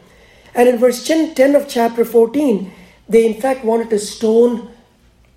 And 0.53 0.69
in 0.69 0.77
verse 0.77 1.05
10, 1.05 1.35
10 1.35 1.55
of 1.55 1.67
chapter 1.67 2.05
14, 2.05 2.71
they 3.07 3.25
in 3.25 3.39
fact 3.39 3.63
wanted 3.63 3.89
to 3.91 3.99
stone 3.99 4.69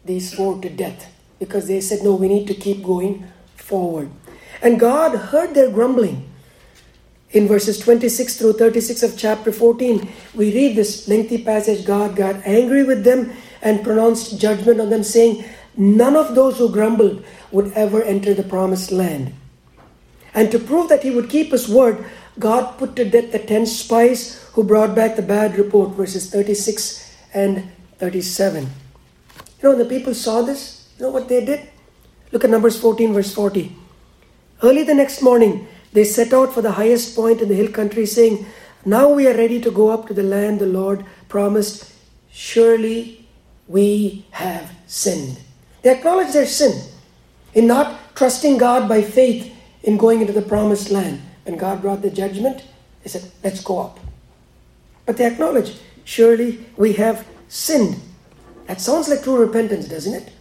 these 0.05 0.33
four 0.33 0.61
to 0.61 0.69
death 0.69 1.13
because 1.39 1.67
they 1.67 1.81
said, 1.81 2.03
No, 2.03 2.15
we 2.15 2.29
need 2.29 2.47
to 2.47 2.55
keep 2.55 2.83
going 2.83 3.27
forward. 3.57 4.11
And 4.63 4.81
God 4.81 5.17
heard 5.17 5.55
their 5.55 5.71
grumbling. 5.71 6.28
In 7.31 7.47
verses 7.47 7.79
26 7.79 8.39
through 8.39 8.55
36 8.55 9.03
of 9.03 9.19
chapter 9.19 9.53
14, 9.53 10.09
we 10.35 10.55
read 10.55 10.77
this 10.77 11.07
lengthy 11.09 11.43
passage 11.45 11.85
God 11.85 12.17
got 12.17 12.37
angry 12.47 12.85
with 12.85 13.05
them 13.05 13.33
and 13.61 13.85
pronounced 13.85 14.41
judgment 14.41 14.81
on 14.81 14.89
them, 14.89 15.03
saying, 15.03 15.45
None 15.77 16.17
of 16.17 16.35
those 16.35 16.57
who 16.57 16.73
grumbled 16.73 17.25
would 17.53 17.73
ever 17.73 18.03
enter 18.03 18.33
the 18.33 18.43
promised 18.43 18.91
land. 18.91 19.35
And 20.35 20.51
to 20.51 20.59
prove 20.59 20.89
that 20.89 21.03
he 21.03 21.11
would 21.11 21.29
keep 21.29 21.53
his 21.53 21.69
word, 21.69 22.05
God 22.39 22.79
put 22.79 22.97
to 22.97 23.05
death 23.05 23.33
the 23.33 23.39
ten 23.39 23.67
spies 23.67 24.43
who 24.53 24.65
brought 24.65 24.95
back 24.95 25.17
the 25.17 25.23
bad 25.23 25.59
report, 25.59 25.91
verses 25.91 26.31
36 26.31 27.15
and 27.35 27.71
37. 27.99 28.65
You 29.61 29.69
know, 29.69 29.77
the 29.77 29.85
people 29.85 30.15
saw 30.15 30.43
this, 30.43 30.89
you 30.99 31.05
know 31.05 31.11
what 31.11 31.29
they 31.29 31.45
did? 31.45 31.69
Look 32.33 32.45
at 32.45 32.51
Numbers 32.51 32.81
14, 32.81 33.13
verse 33.13 33.35
40. 33.35 33.75
Early 34.63 34.85
the 34.85 34.95
next 34.95 35.23
morning, 35.23 35.67
they 35.93 36.05
set 36.05 36.33
out 36.33 36.53
for 36.53 36.63
the 36.63 36.73
highest 36.73 37.17
point 37.17 37.41
in 37.41 37.49
the 37.49 37.55
hill 37.55 37.71
country, 37.71 38.07
saying, 38.07 38.47
Now 38.85 39.09
we 39.09 39.27
are 39.27 39.37
ready 39.37 39.61
to 39.61 39.71
go 39.71 39.91
up 39.91 40.07
to 40.09 40.15
the 40.15 40.23
land 40.23 40.61
the 40.61 40.67
Lord 40.67 41.05
promised. 41.29 41.93
Surely 42.31 43.29
we 43.67 44.27
have 44.31 44.71
sinned. 44.87 45.39
They 45.83 45.97
acknowledge 45.97 46.33
their 46.33 46.47
sin 46.47 46.89
in 47.55 47.67
not 47.67 48.15
trusting 48.15 48.59
God 48.59 48.89
by 48.89 49.03
faith 49.03 49.55
in 49.83 49.97
going 49.97 50.21
into 50.21 50.33
the 50.33 50.43
promised 50.43 50.91
land. 50.91 51.23
When 51.45 51.57
God 51.57 51.81
brought 51.81 52.03
the 52.03 52.11
judgment, 52.11 52.63
they 53.03 53.09
said, 53.09 53.31
Let's 53.43 53.63
go 53.63 53.81
up. 53.81 53.99
But 55.07 55.17
they 55.17 55.27
acknowledge, 55.27 55.77
Surely 56.05 56.67
we 56.77 56.95
have 56.95 57.27
sinned. 57.49 58.01
That 58.67 58.81
sounds 58.81 59.09
like 59.09 59.23
true 59.23 59.39
repentance, 59.39 59.89
doesn't 59.89 60.15
it? 60.15 60.33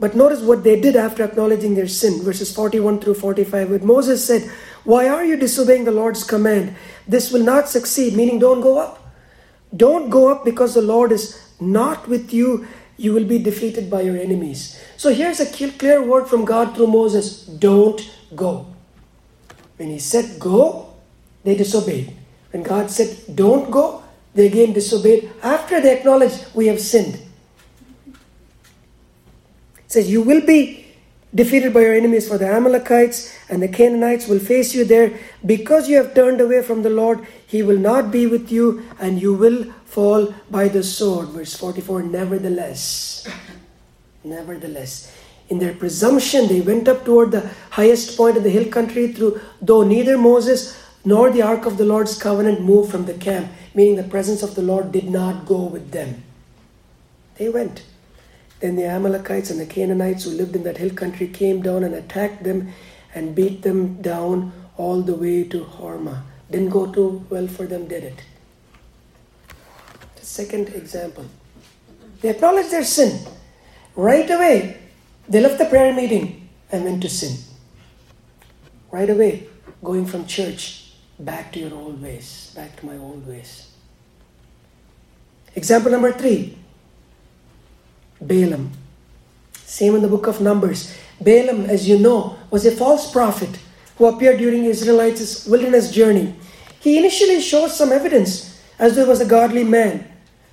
But 0.00 0.16
notice 0.16 0.40
what 0.40 0.64
they 0.64 0.80
did 0.80 0.96
after 0.96 1.22
acknowledging 1.22 1.74
their 1.74 1.86
sin. 1.86 2.22
Verses 2.22 2.52
41 2.54 3.00
through 3.00 3.14
45. 3.14 3.70
When 3.70 3.86
Moses 3.86 4.24
said, 4.24 4.50
Why 4.82 5.08
are 5.08 5.24
you 5.24 5.36
disobeying 5.36 5.84
the 5.84 5.92
Lord's 5.92 6.24
command? 6.24 6.74
This 7.06 7.32
will 7.32 7.44
not 7.44 7.68
succeed, 7.68 8.14
meaning 8.14 8.38
don't 8.38 8.60
go 8.60 8.78
up. 8.78 9.00
Don't 9.76 10.10
go 10.10 10.30
up 10.30 10.44
because 10.44 10.74
the 10.74 10.82
Lord 10.82 11.12
is 11.12 11.40
not 11.60 12.08
with 12.08 12.32
you. 12.32 12.66
You 12.96 13.12
will 13.12 13.24
be 13.24 13.38
defeated 13.38 13.90
by 13.90 14.02
your 14.02 14.16
enemies. 14.16 14.80
So 14.96 15.12
here's 15.12 15.40
a 15.40 15.50
clear 15.50 16.02
word 16.02 16.26
from 16.26 16.44
God 16.44 16.74
through 16.74 16.88
Moses 16.88 17.44
don't 17.46 18.00
go. 18.34 18.66
When 19.76 19.90
he 19.90 19.98
said 19.98 20.38
go, 20.38 20.94
they 21.42 21.56
disobeyed. 21.56 22.16
When 22.52 22.62
God 22.62 22.90
said 22.90 23.34
don't 23.34 23.70
go, 23.70 24.02
they 24.34 24.46
again 24.46 24.72
disobeyed 24.72 25.30
after 25.42 25.80
they 25.80 25.96
acknowledged 25.96 26.46
we 26.54 26.66
have 26.66 26.80
sinned 26.80 27.20
says, 29.94 30.10
You 30.10 30.22
will 30.22 30.44
be 30.44 30.84
defeated 31.34 31.72
by 31.72 31.80
your 31.80 31.94
enemies, 31.94 32.28
for 32.28 32.38
the 32.38 32.46
Amalekites 32.46 33.34
and 33.48 33.62
the 33.62 33.68
Canaanites 33.68 34.28
will 34.28 34.38
face 34.38 34.74
you 34.74 34.84
there. 34.84 35.18
Because 35.44 35.88
you 35.88 35.96
have 35.96 36.14
turned 36.14 36.40
away 36.40 36.62
from 36.62 36.82
the 36.82 36.90
Lord, 36.90 37.26
he 37.46 37.62
will 37.62 37.78
not 37.78 38.10
be 38.10 38.26
with 38.26 38.52
you, 38.52 38.86
and 39.00 39.20
you 39.20 39.32
will 39.34 39.72
fall 39.86 40.34
by 40.50 40.68
the 40.68 40.82
sword. 40.82 41.28
Verse 41.28 41.54
44 41.54 42.02
Nevertheless, 42.02 43.26
nevertheless, 44.22 45.12
in 45.48 45.58
their 45.58 45.74
presumption, 45.74 46.48
they 46.48 46.60
went 46.60 46.88
up 46.88 47.04
toward 47.04 47.30
the 47.30 47.50
highest 47.70 48.16
point 48.16 48.36
of 48.36 48.42
the 48.42 48.50
hill 48.50 48.68
country, 48.70 49.12
through 49.12 49.40
though 49.60 49.82
neither 49.82 50.16
Moses 50.18 50.80
nor 51.04 51.30
the 51.30 51.42
ark 51.42 51.66
of 51.66 51.76
the 51.76 51.84
Lord's 51.84 52.16
covenant 52.16 52.62
moved 52.62 52.90
from 52.90 53.04
the 53.04 53.14
camp, 53.14 53.50
meaning 53.74 53.96
the 53.96 54.04
presence 54.04 54.42
of 54.42 54.54
the 54.54 54.62
Lord 54.62 54.90
did 54.90 55.10
not 55.10 55.44
go 55.44 55.64
with 55.64 55.90
them. 55.90 56.22
They 57.36 57.48
went. 57.48 57.82
Then 58.64 58.76
the 58.76 58.86
Amalekites 58.86 59.50
and 59.50 59.60
the 59.60 59.66
Canaanites 59.66 60.24
who 60.24 60.30
lived 60.30 60.56
in 60.56 60.62
that 60.62 60.78
hill 60.78 60.88
country 60.88 61.28
came 61.28 61.60
down 61.60 61.84
and 61.84 61.94
attacked 61.94 62.44
them 62.44 62.72
and 63.14 63.34
beat 63.34 63.60
them 63.60 64.00
down 64.00 64.54
all 64.78 65.02
the 65.02 65.14
way 65.14 65.44
to 65.44 65.64
Hormah. 65.64 66.22
Didn't 66.50 66.70
go 66.70 66.90
too 66.90 67.26
well 67.28 67.46
for 67.46 67.66
them, 67.66 67.86
did 67.86 68.04
it? 68.04 68.22
The 70.16 70.24
second 70.24 70.68
example. 70.68 71.26
They 72.22 72.30
acknowledged 72.30 72.70
their 72.70 72.84
sin. 72.84 73.26
Right 73.96 74.30
away, 74.30 74.78
they 75.28 75.40
left 75.40 75.58
the 75.58 75.66
prayer 75.66 75.92
meeting 75.92 76.48
and 76.72 76.84
went 76.84 77.02
to 77.02 77.10
sin. 77.10 77.36
Right 78.90 79.10
away, 79.10 79.46
going 79.82 80.06
from 80.06 80.24
church 80.24 80.94
back 81.18 81.52
to 81.52 81.58
your 81.58 81.74
old 81.74 82.00
ways, 82.00 82.50
back 82.56 82.80
to 82.80 82.86
my 82.86 82.96
old 82.96 83.26
ways. 83.26 83.70
Example 85.54 85.90
number 85.90 86.12
three 86.12 86.56
Balaam. 88.26 88.72
Same 89.64 89.94
in 89.94 90.02
the 90.02 90.08
book 90.08 90.26
of 90.26 90.40
Numbers. 90.40 90.96
Balaam, 91.20 91.66
as 91.66 91.88
you 91.88 91.98
know, 91.98 92.36
was 92.50 92.66
a 92.66 92.70
false 92.70 93.10
prophet 93.10 93.58
who 93.96 94.06
appeared 94.06 94.38
during 94.38 94.64
Israelites' 94.64 95.46
wilderness 95.46 95.90
journey. 95.90 96.34
He 96.80 96.98
initially 96.98 97.40
showed 97.40 97.70
some 97.70 97.92
evidence 97.92 98.60
as 98.78 98.96
though 98.96 99.06
was 99.06 99.20
a 99.20 99.26
godly 99.26 99.64
man. 99.64 100.06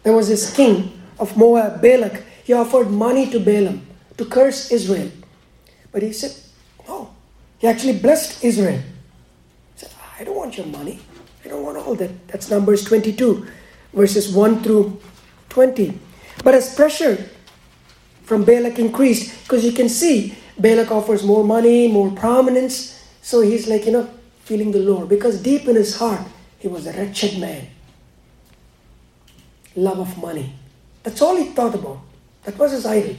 There 0.04 0.14
was 0.14 0.28
this 0.28 0.56
king 0.56 1.02
of 1.20 1.36
Moab, 1.36 1.82
Balak. 1.82 2.24
He 2.44 2.54
offered 2.54 2.90
money 2.90 3.30
to 3.32 3.40
Balaam 3.40 3.86
to 4.18 4.26
curse 4.26 4.72
Israel. 4.72 5.12
But 5.92 6.02
he 6.04 6.14
said, 6.14 6.34
No. 6.88 7.14
He 7.60 7.68
actually 7.68 8.00
blessed 8.00 8.44
Israel. 8.44 8.80
He 8.80 9.80
said, 9.80 9.92
I 10.20 10.24
don't 10.24 10.38
want 10.38 10.58
your 10.58 10.68
money. 10.68 11.00
I 11.44 11.50
don't 11.50 11.64
want 11.64 11.78
all 11.78 11.96
that. 11.96 12.28
That's 12.28 12.50
Numbers 12.50 12.84
22, 12.86 13.46
verses 13.94 14.34
1 14.34 14.64
through 14.64 15.00
20. 15.50 15.98
But 16.44 16.56
as 16.56 16.74
pressure 16.74 17.30
from 18.32 18.46
Balak 18.46 18.80
increased 18.80 19.44
because 19.44 19.66
you 19.66 19.74
can 19.74 19.90
see 19.90 20.34
Balak 20.58 20.90
offers 20.90 21.22
more 21.22 21.44
money, 21.44 21.90
more 21.90 22.10
prominence. 22.12 22.98
So 23.22 23.42
he's 23.42 23.68
like, 23.68 23.86
you 23.86 23.92
know, 23.92 24.10
feeling 24.46 24.72
the 24.72 24.80
Lord 24.80 25.10
because 25.10 25.44
deep 25.44 25.68
in 25.68 25.76
his 25.76 25.98
heart, 25.98 26.26
he 26.58 26.70
was 26.70 26.88
a 26.88 26.94
wretched 26.94 27.38
man. 27.42 27.68
Love 29.76 30.00
of 30.00 30.18
money. 30.18 30.54
That's 31.04 31.22
all 31.22 31.36
he 31.36 31.48
thought 31.50 31.76
about. 31.76 32.00
That 32.46 32.58
was 32.58 32.72
his 32.72 32.86
idol. 32.86 33.18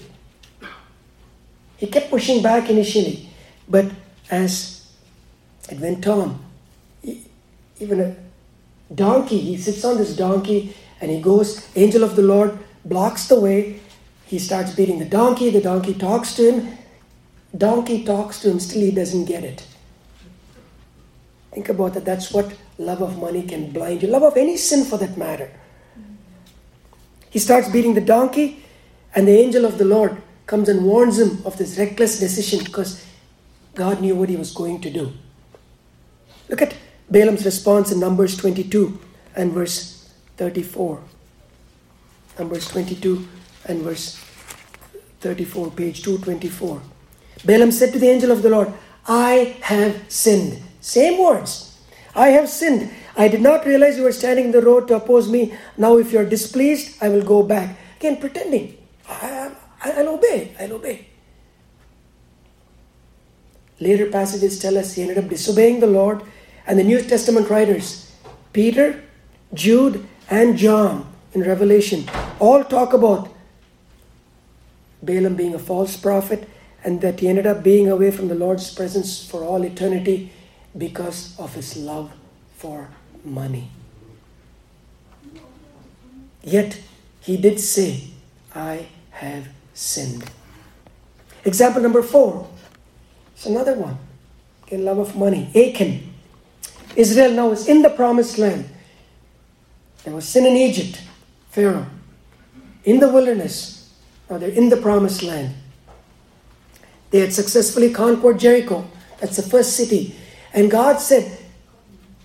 He 1.76 1.88
kept 1.88 2.08
pushing 2.08 2.42
back 2.42 2.70
initially, 2.70 3.28
but 3.68 3.92
as 4.30 4.90
it 5.68 5.78
went 5.78 6.06
on, 6.06 6.42
even 7.78 8.00
a 8.00 8.16
donkey. 8.94 9.40
He 9.40 9.58
sits 9.58 9.84
on 9.84 9.98
this 9.98 10.16
donkey 10.16 10.74
and 11.02 11.10
he 11.10 11.20
goes, 11.20 11.68
angel 11.76 12.02
of 12.02 12.16
the 12.16 12.22
Lord 12.22 12.58
blocks 12.86 13.28
the 13.28 13.38
way. 13.38 13.81
He 14.32 14.38
starts 14.38 14.74
beating 14.74 14.98
the 14.98 15.04
donkey. 15.04 15.50
The 15.50 15.60
donkey 15.60 15.92
talks 15.92 16.32
to 16.36 16.50
him. 16.50 16.78
Donkey 17.54 18.02
talks 18.02 18.40
to 18.40 18.50
him, 18.50 18.60
still 18.60 18.80
he 18.80 18.90
doesn't 18.90 19.26
get 19.26 19.44
it. 19.44 19.66
Think 21.50 21.68
about 21.68 21.92
that. 21.92 22.06
That's 22.06 22.32
what 22.32 22.50
love 22.78 23.02
of 23.02 23.18
money 23.18 23.42
can 23.42 23.72
blind 23.72 24.00
you. 24.00 24.08
Love 24.08 24.22
of 24.22 24.38
any 24.38 24.56
sin 24.56 24.86
for 24.86 24.96
that 24.96 25.18
matter. 25.18 25.50
He 27.28 27.38
starts 27.38 27.68
beating 27.68 27.92
the 27.92 28.00
donkey, 28.00 28.64
and 29.14 29.28
the 29.28 29.38
angel 29.38 29.66
of 29.66 29.76
the 29.76 29.84
Lord 29.84 30.22
comes 30.46 30.70
and 30.70 30.82
warns 30.82 31.18
him 31.18 31.42
of 31.44 31.58
this 31.58 31.76
reckless 31.76 32.18
decision 32.18 32.64
because 32.64 33.04
God 33.74 34.00
knew 34.00 34.16
what 34.16 34.30
he 34.30 34.36
was 34.36 34.50
going 34.50 34.80
to 34.80 34.88
do. 34.88 35.12
Look 36.48 36.62
at 36.62 36.74
Balaam's 37.10 37.44
response 37.44 37.92
in 37.92 38.00
Numbers 38.00 38.38
22 38.38 38.98
and 39.36 39.52
verse 39.52 40.10
34. 40.38 41.02
Numbers 42.38 42.66
22 42.68 43.28
and 43.66 43.82
verse 43.82 44.16
34, 45.20 45.70
page 45.70 46.02
224. 46.02 46.82
Balaam 47.44 47.72
said 47.72 47.92
to 47.92 47.98
the 47.98 48.08
angel 48.08 48.30
of 48.30 48.42
the 48.42 48.50
Lord, 48.50 48.72
I 49.06 49.56
have 49.62 50.10
sinned. 50.10 50.62
Same 50.80 51.22
words. 51.22 51.78
I 52.14 52.28
have 52.28 52.48
sinned. 52.48 52.90
I 53.16 53.28
did 53.28 53.40
not 53.40 53.66
realize 53.66 53.96
you 53.96 54.04
were 54.04 54.12
standing 54.12 54.46
in 54.46 54.52
the 54.52 54.62
road 54.62 54.88
to 54.88 54.96
oppose 54.96 55.28
me. 55.28 55.54
Now, 55.76 55.98
if 55.98 56.12
you 56.12 56.18
are 56.18 56.24
displeased, 56.24 57.02
I 57.02 57.08
will 57.08 57.22
go 57.22 57.42
back. 57.42 57.76
Again, 57.98 58.16
pretending. 58.18 58.76
I, 59.08 59.52
will 59.96 60.14
obey. 60.14 60.54
I'll 60.58 60.74
obey. 60.74 61.06
Later 63.80 64.10
passages 64.10 64.60
tell 64.60 64.78
us 64.78 64.94
he 64.94 65.02
ended 65.02 65.18
up 65.18 65.28
disobeying 65.28 65.80
the 65.80 65.86
Lord 65.86 66.22
and 66.66 66.78
the 66.78 66.84
New 66.84 67.02
Testament 67.02 67.50
writers, 67.50 68.12
Peter, 68.52 69.02
Jude, 69.52 70.06
and 70.30 70.56
John 70.56 71.12
in 71.32 71.42
Revelation, 71.42 72.04
all 72.38 72.62
talk 72.62 72.92
about 72.92 73.28
Balaam 75.02 75.34
being 75.34 75.54
a 75.54 75.58
false 75.58 75.96
prophet 75.96 76.48
and 76.84 77.00
that 77.00 77.20
he 77.20 77.28
ended 77.28 77.46
up 77.46 77.62
being 77.62 77.88
away 77.88 78.10
from 78.10 78.28
the 78.28 78.34
Lord's 78.34 78.72
presence 78.72 79.24
for 79.24 79.44
all 79.44 79.64
eternity 79.64 80.32
because 80.76 81.38
of 81.38 81.54
his 81.54 81.76
love 81.76 82.12
for 82.56 82.88
money. 83.24 83.70
Yet 86.42 86.80
he 87.20 87.36
did 87.36 87.60
say, 87.60 88.08
I 88.54 88.86
have 89.10 89.48
sinned. 89.74 90.30
Example 91.44 91.82
number 91.82 92.02
four. 92.02 92.48
It's 93.34 93.46
another 93.46 93.74
one. 93.74 93.98
In 94.68 94.84
love 94.84 94.98
of 94.98 95.16
money. 95.16 95.50
Achan. 95.54 96.12
Israel 96.96 97.32
now 97.32 97.50
is 97.52 97.68
in 97.68 97.82
the 97.82 97.90
promised 97.90 98.38
land. 98.38 98.68
There 100.04 100.14
was 100.14 100.26
sin 100.26 100.46
in 100.46 100.56
Egypt, 100.56 101.00
Pharaoh. 101.50 101.86
In 102.84 102.98
the 102.98 103.08
wilderness, 103.08 103.81
now 104.28 104.38
they're 104.38 104.50
in 104.50 104.68
the 104.68 104.76
promised 104.76 105.22
land. 105.22 105.54
They 107.10 107.20
had 107.20 107.32
successfully 107.32 107.92
conquered 107.92 108.38
Jericho. 108.38 108.88
That's 109.20 109.36
the 109.36 109.42
first 109.42 109.76
city. 109.76 110.16
And 110.54 110.70
God 110.70 110.98
said, 110.98 111.38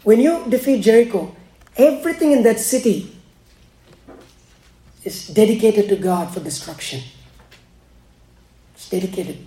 when 0.03 0.19
you 0.19 0.45
defeat 0.49 0.81
Jericho, 0.81 1.35
everything 1.75 2.31
in 2.31 2.43
that 2.43 2.59
city 2.59 3.13
is 5.03 5.27
dedicated 5.27 5.89
to 5.89 5.95
God 5.95 6.33
for 6.33 6.39
destruction. 6.39 7.01
It's 8.75 8.89
dedicated. 8.89 9.45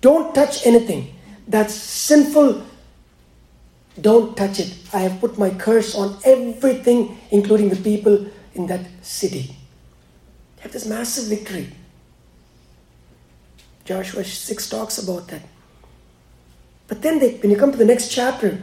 Don't 0.00 0.34
touch 0.34 0.66
anything 0.66 1.14
that's 1.46 1.74
sinful 1.74 2.62
don't 4.00 4.36
touch 4.36 4.60
it. 4.60 4.74
I 4.92 5.00
have 5.00 5.20
put 5.20 5.38
my 5.38 5.50
curse 5.50 5.94
on 5.94 6.18
everything, 6.24 7.18
including 7.30 7.68
the 7.68 7.76
people 7.76 8.26
in 8.54 8.66
that 8.66 8.86
city. 9.02 9.56
They 10.56 10.62
have 10.62 10.72
this 10.72 10.86
massive 10.86 11.26
victory. 11.26 11.72
Joshua 13.88 14.22
6 14.22 14.68
talks 14.68 14.98
about 14.98 15.28
that. 15.28 15.40
But 16.88 17.00
then 17.00 17.20
they, 17.20 17.36
when 17.38 17.50
you 17.50 17.56
come 17.56 17.72
to 17.72 17.78
the 17.78 17.86
next 17.86 18.08
chapter, 18.10 18.60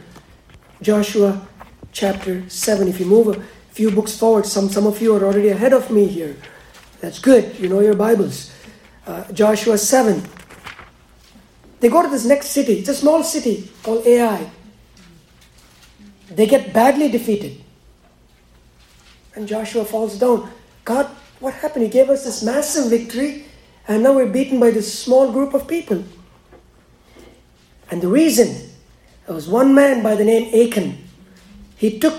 Joshua 0.80 1.44
chapter 1.90 2.48
7, 2.48 2.86
if 2.86 3.00
you 3.00 3.06
move 3.06 3.36
a 3.36 3.42
few 3.72 3.90
books 3.90 4.16
forward, 4.16 4.46
some, 4.46 4.68
some 4.68 4.86
of 4.86 5.02
you 5.02 5.16
are 5.16 5.24
already 5.24 5.48
ahead 5.48 5.72
of 5.72 5.90
me 5.90 6.06
here. 6.06 6.36
That's 7.00 7.18
good. 7.18 7.58
You 7.58 7.68
know 7.68 7.80
your 7.80 7.96
Bibles. 7.96 8.52
Uh, 9.04 9.24
Joshua 9.32 9.78
7. 9.78 10.22
They 11.80 11.88
go 11.88 12.02
to 12.02 12.08
this 12.08 12.24
next 12.24 12.50
city. 12.50 12.74
It's 12.74 12.88
a 12.88 12.94
small 12.94 13.24
city 13.24 13.68
called 13.82 14.06
Ai. 14.06 14.48
They 16.30 16.46
get 16.46 16.72
badly 16.72 17.08
defeated. 17.08 17.64
And 19.34 19.48
Joshua 19.48 19.84
falls 19.84 20.20
down. 20.20 20.48
God, 20.84 21.06
what 21.40 21.54
happened? 21.54 21.82
He 21.82 21.90
gave 21.90 22.10
us 22.10 22.24
this 22.24 22.44
massive 22.44 22.90
victory, 22.90 23.45
and 23.88 24.02
now 24.02 24.12
we're 24.12 24.26
beaten 24.26 24.58
by 24.58 24.70
this 24.70 24.92
small 24.92 25.32
group 25.32 25.54
of 25.54 25.68
people. 25.68 26.04
And 27.90 28.02
the 28.02 28.08
reason, 28.08 28.70
there 29.26 29.34
was 29.34 29.48
one 29.48 29.74
man 29.74 30.02
by 30.02 30.14
the 30.14 30.24
name 30.24 30.52
Achan. 30.54 30.98
He 31.76 31.98
took 31.98 32.14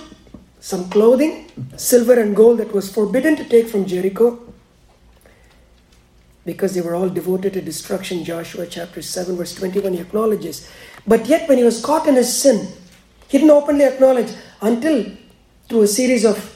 some 0.59 0.89
clothing, 0.89 1.51
silver 1.75 2.19
and 2.19 2.35
gold 2.35 2.59
that 2.59 2.71
was 2.71 2.91
forbidden 2.91 3.35
to 3.35 3.43
take 3.43 3.67
from 3.67 3.85
Jericho 3.85 4.39
because 6.45 6.73
they 6.73 6.81
were 6.81 6.95
all 6.95 7.09
devoted 7.09 7.53
to 7.53 7.61
destruction. 7.61 8.23
Joshua 8.23 8.65
chapter 8.65 9.01
7, 9.01 9.35
verse 9.35 9.53
21, 9.55 9.93
he 9.93 9.99
acknowledges. 9.99 10.69
But 11.05 11.25
yet, 11.25 11.47
when 11.49 11.57
he 11.57 11.63
was 11.65 11.83
caught 11.83 12.07
in 12.07 12.15
his 12.15 12.33
sin, 12.33 12.67
he 13.27 13.37
didn't 13.37 13.51
openly 13.51 13.83
acknowledge 13.83 14.31
until 14.61 15.05
through 15.67 15.81
a 15.81 15.87
series 15.87 16.23
of 16.23 16.55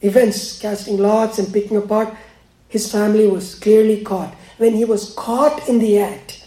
events, 0.00 0.60
casting 0.60 0.98
lots 0.98 1.40
and 1.40 1.52
picking 1.52 1.76
apart, 1.76 2.14
his 2.76 2.92
family 2.92 3.26
was 3.26 3.54
clearly 3.54 4.02
caught. 4.02 4.34
When 4.58 4.74
he 4.74 4.84
was 4.84 5.14
caught 5.14 5.66
in 5.66 5.78
the 5.78 5.98
act, 5.98 6.46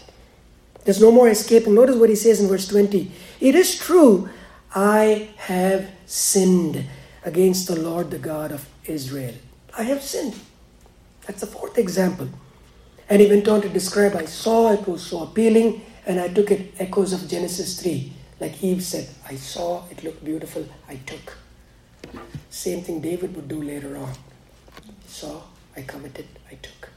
there's 0.84 1.00
no 1.00 1.10
more 1.10 1.28
escaping. 1.28 1.74
Notice 1.74 1.96
what 1.96 2.08
he 2.08 2.14
says 2.14 2.40
in 2.40 2.46
verse 2.46 2.68
20. 2.68 3.10
It 3.40 3.54
is 3.56 3.76
true, 3.76 4.28
I 4.72 5.30
have 5.38 5.90
sinned 6.06 6.84
against 7.24 7.66
the 7.66 7.74
Lord, 7.74 8.12
the 8.12 8.18
God 8.18 8.52
of 8.52 8.68
Israel. 8.84 9.34
I 9.76 9.82
have 9.82 10.02
sinned. 10.02 10.38
That's 11.26 11.40
the 11.40 11.48
fourth 11.48 11.76
example. 11.78 12.28
And 13.08 13.20
he 13.20 13.26
went 13.26 13.48
on 13.48 13.60
to 13.62 13.68
describe, 13.68 14.14
I 14.14 14.26
saw 14.26 14.72
it 14.72 14.86
was 14.86 15.02
so 15.02 15.24
appealing, 15.24 15.84
and 16.06 16.20
I 16.20 16.28
took 16.28 16.52
it 16.52 16.74
echoes 16.78 17.12
of 17.12 17.28
Genesis 17.28 17.82
3. 17.82 18.12
Like 18.38 18.62
Eve 18.62 18.84
said, 18.84 19.08
I 19.28 19.34
saw 19.34 19.82
it 19.90 20.04
looked 20.04 20.24
beautiful, 20.24 20.64
I 20.88 20.94
took. 21.06 21.36
Same 22.50 22.82
thing 22.82 23.00
David 23.00 23.34
would 23.34 23.48
do 23.48 23.60
later 23.60 23.96
on. 23.96 24.14
Saw, 25.08 25.42
I 25.80 25.82
committed, 25.84 26.26
I 26.50 26.56
took. 26.56 26.90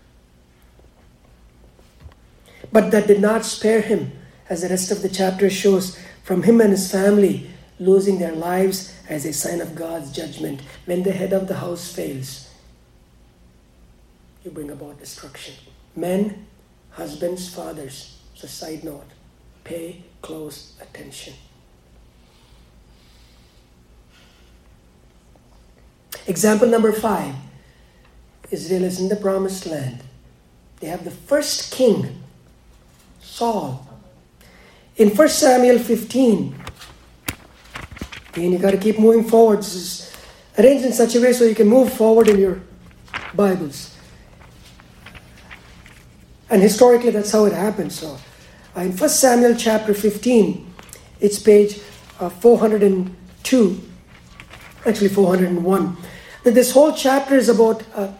But 2.71 2.91
that 2.91 3.07
did 3.07 3.21
not 3.21 3.45
spare 3.45 3.79
him, 3.79 4.11
as 4.49 4.61
the 4.61 4.67
rest 4.67 4.91
of 4.91 5.01
the 5.01 5.07
chapter 5.07 5.49
shows, 5.49 5.97
from 6.23 6.43
him 6.43 6.59
and 6.59 6.71
his 6.71 6.91
family 6.91 7.49
losing 7.79 8.19
their 8.19 8.33
lives 8.33 8.93
as 9.07 9.25
a 9.25 9.31
sign 9.31 9.61
of 9.61 9.73
God's 9.73 10.11
judgment. 10.11 10.61
When 10.85 11.03
the 11.03 11.13
head 11.13 11.31
of 11.31 11.47
the 11.47 11.55
house 11.55 11.93
fails, 11.93 12.49
you 14.43 14.51
bring 14.51 14.69
about 14.69 14.99
destruction. 14.99 15.55
Men, 15.95 16.45
husbands, 16.91 17.53
fathers, 17.53 18.19
it's 18.33 18.43
a 18.43 18.47
side 18.49 18.83
note, 18.83 19.07
pay 19.63 20.03
close 20.21 20.73
attention. 20.81 21.33
Example 26.27 26.67
number 26.67 26.91
five 26.91 27.35
Israel 28.53 28.83
is 28.83 28.99
in 28.99 29.09
the 29.09 29.15
promised 29.15 29.65
land. 29.65 30.03
They 30.79 30.87
have 30.87 31.03
the 31.03 31.11
first 31.11 31.71
king, 31.71 32.21
Saul. 33.19 33.87
In 34.95 35.09
1 35.09 35.27
Samuel 35.29 35.79
15, 35.79 36.55
and 38.35 38.51
you 38.53 38.59
got 38.59 38.71
to 38.71 38.77
keep 38.77 38.99
moving 38.99 39.23
forward. 39.23 39.59
This 39.59 39.73
is 39.73 40.15
arranged 40.57 40.85
in 40.85 40.93
such 40.93 41.15
a 41.15 41.21
way 41.21 41.33
so 41.33 41.45
you 41.45 41.55
can 41.55 41.67
move 41.67 41.91
forward 41.93 42.27
in 42.27 42.37
your 42.39 42.61
Bibles. 43.33 43.95
And 46.49 46.61
historically, 46.61 47.09
that's 47.09 47.31
how 47.31 47.45
it 47.45 47.53
happened. 47.53 47.91
So 47.91 48.17
uh, 48.77 48.81
in 48.81 48.95
1 48.95 49.09
Samuel 49.09 49.55
chapter 49.55 49.95
15, 49.95 50.73
it's 51.19 51.39
page 51.39 51.79
uh, 52.19 52.29
402, 52.29 53.81
actually 54.85 55.09
401. 55.09 55.97
That 56.43 56.53
this 56.53 56.71
whole 56.71 56.93
chapter 56.93 57.35
is 57.35 57.49
about 57.49 57.83
uh, 57.95 58.11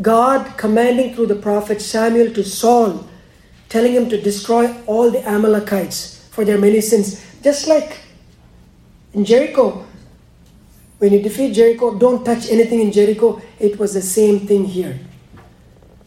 God 0.00 0.56
commanding 0.56 1.14
through 1.14 1.26
the 1.26 1.36
prophet 1.36 1.80
Samuel 1.80 2.32
to 2.34 2.44
Saul, 2.44 3.06
telling 3.68 3.92
him 3.92 4.08
to 4.08 4.20
destroy 4.20 4.74
all 4.86 5.10
the 5.10 5.26
Amalekites 5.26 6.28
for 6.30 6.44
their 6.44 6.58
many 6.58 6.80
sins. 6.80 7.24
Just 7.42 7.68
like 7.68 8.00
in 9.12 9.24
Jericho, 9.24 9.86
when 10.98 11.12
you 11.12 11.22
defeat 11.22 11.54
Jericho, 11.54 11.96
don't 11.98 12.24
touch 12.24 12.50
anything 12.50 12.80
in 12.80 12.90
Jericho. 12.90 13.40
It 13.58 13.78
was 13.78 13.94
the 13.94 14.02
same 14.02 14.40
thing 14.46 14.64
here. 14.64 14.98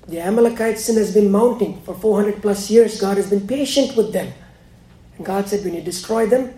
The 0.07 0.21
Amalekite 0.21 0.79
sin 0.79 0.95
has 0.97 1.13
been 1.13 1.31
mounting 1.31 1.81
for 1.81 1.93
400 1.93 2.41
plus 2.41 2.69
years. 2.69 2.99
God 2.99 3.17
has 3.17 3.29
been 3.29 3.45
patient 3.45 3.95
with 3.95 4.13
them. 4.13 4.33
And 5.17 5.25
God 5.25 5.47
said, 5.47 5.63
When 5.63 5.73
you 5.73 5.81
destroy 5.81 6.25
them, 6.25 6.53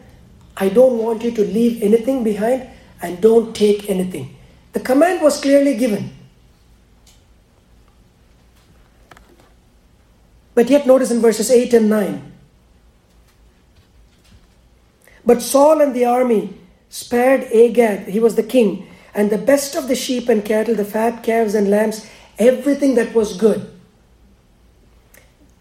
I 0.55 0.69
don't 0.69 0.97
want 0.97 1.23
you 1.23 1.31
to 1.31 1.41
leave 1.41 1.81
anything 1.81 2.23
behind 2.23 2.69
and 3.01 3.19
don't 3.21 3.55
take 3.55 3.89
anything. 3.89 4.35
The 4.73 4.79
command 4.79 5.21
was 5.21 5.41
clearly 5.41 5.75
given. 5.77 6.11
But 10.59 10.69
yet, 10.69 10.85
notice 10.85 11.09
in 11.09 11.21
verses 11.21 11.49
8 11.49 11.73
and 11.73 11.89
9. 11.89 12.33
But 15.25 15.41
Saul 15.41 15.79
and 15.79 15.95
the 15.95 16.03
army 16.03 16.53
spared 16.89 17.43
Agag, 17.43 18.09
he 18.09 18.19
was 18.19 18.35
the 18.35 18.43
king, 18.43 18.85
and 19.13 19.29
the 19.29 19.37
best 19.37 19.77
of 19.77 19.87
the 19.87 19.95
sheep 19.95 20.27
and 20.27 20.43
cattle, 20.43 20.75
the 20.75 20.83
fat 20.83 21.23
calves 21.23 21.55
and 21.55 21.69
lambs, 21.69 22.05
everything 22.37 22.95
that 22.95 23.15
was 23.15 23.37
good. 23.37 23.71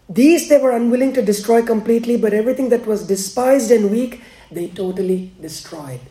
These 0.09 0.49
they 0.49 0.57
were 0.57 0.71
unwilling 0.71 1.13
to 1.13 1.21
destroy 1.21 1.61
completely, 1.61 2.17
but 2.17 2.33
everything 2.33 2.67
that 2.67 2.85
was 2.85 3.07
despised 3.07 3.71
and 3.71 3.91
weak, 3.91 4.21
they 4.51 4.67
totally 4.67 5.31
destroyed. 5.39 6.01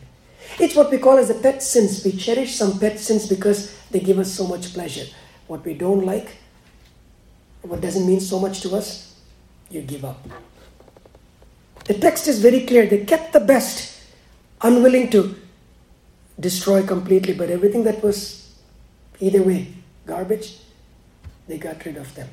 It's 0.59 0.75
what 0.75 0.89
we 0.89 0.97
call 0.97 1.19
as 1.19 1.27
the 1.27 1.35
pet 1.35 1.61
sins. 1.61 2.03
We 2.03 2.13
cherish 2.13 2.55
some 2.55 2.79
pet 2.79 2.99
sins 2.99 3.27
because 3.27 3.71
they 3.91 3.99
give 3.99 4.17
us 4.17 4.33
so 4.33 4.47
much 4.47 4.73
pleasure. 4.73 5.05
What 5.45 5.63
we 5.63 5.75
don't 5.75 6.07
like, 6.07 6.37
what 7.61 7.81
doesn't 7.81 8.05
mean 8.05 8.19
so 8.19 8.39
much 8.39 8.61
to 8.61 8.75
us, 8.75 9.15
you 9.69 9.81
give 9.81 10.05
up. 10.05 10.17
The 11.85 11.93
text 11.95 12.27
is 12.27 12.39
very 12.41 12.65
clear. 12.65 12.85
They 12.85 13.03
kept 13.05 13.33
the 13.33 13.39
best, 13.39 14.01
unwilling 14.61 15.09
to 15.11 15.35
destroy 16.39 16.85
completely, 16.85 17.33
but 17.33 17.49
everything 17.49 17.83
that 17.83 18.03
was 18.03 18.53
either 19.19 19.41
way, 19.41 19.73
garbage, 20.05 20.59
they 21.47 21.57
got 21.57 21.83
rid 21.85 21.97
of 21.97 22.13
them. 22.15 22.29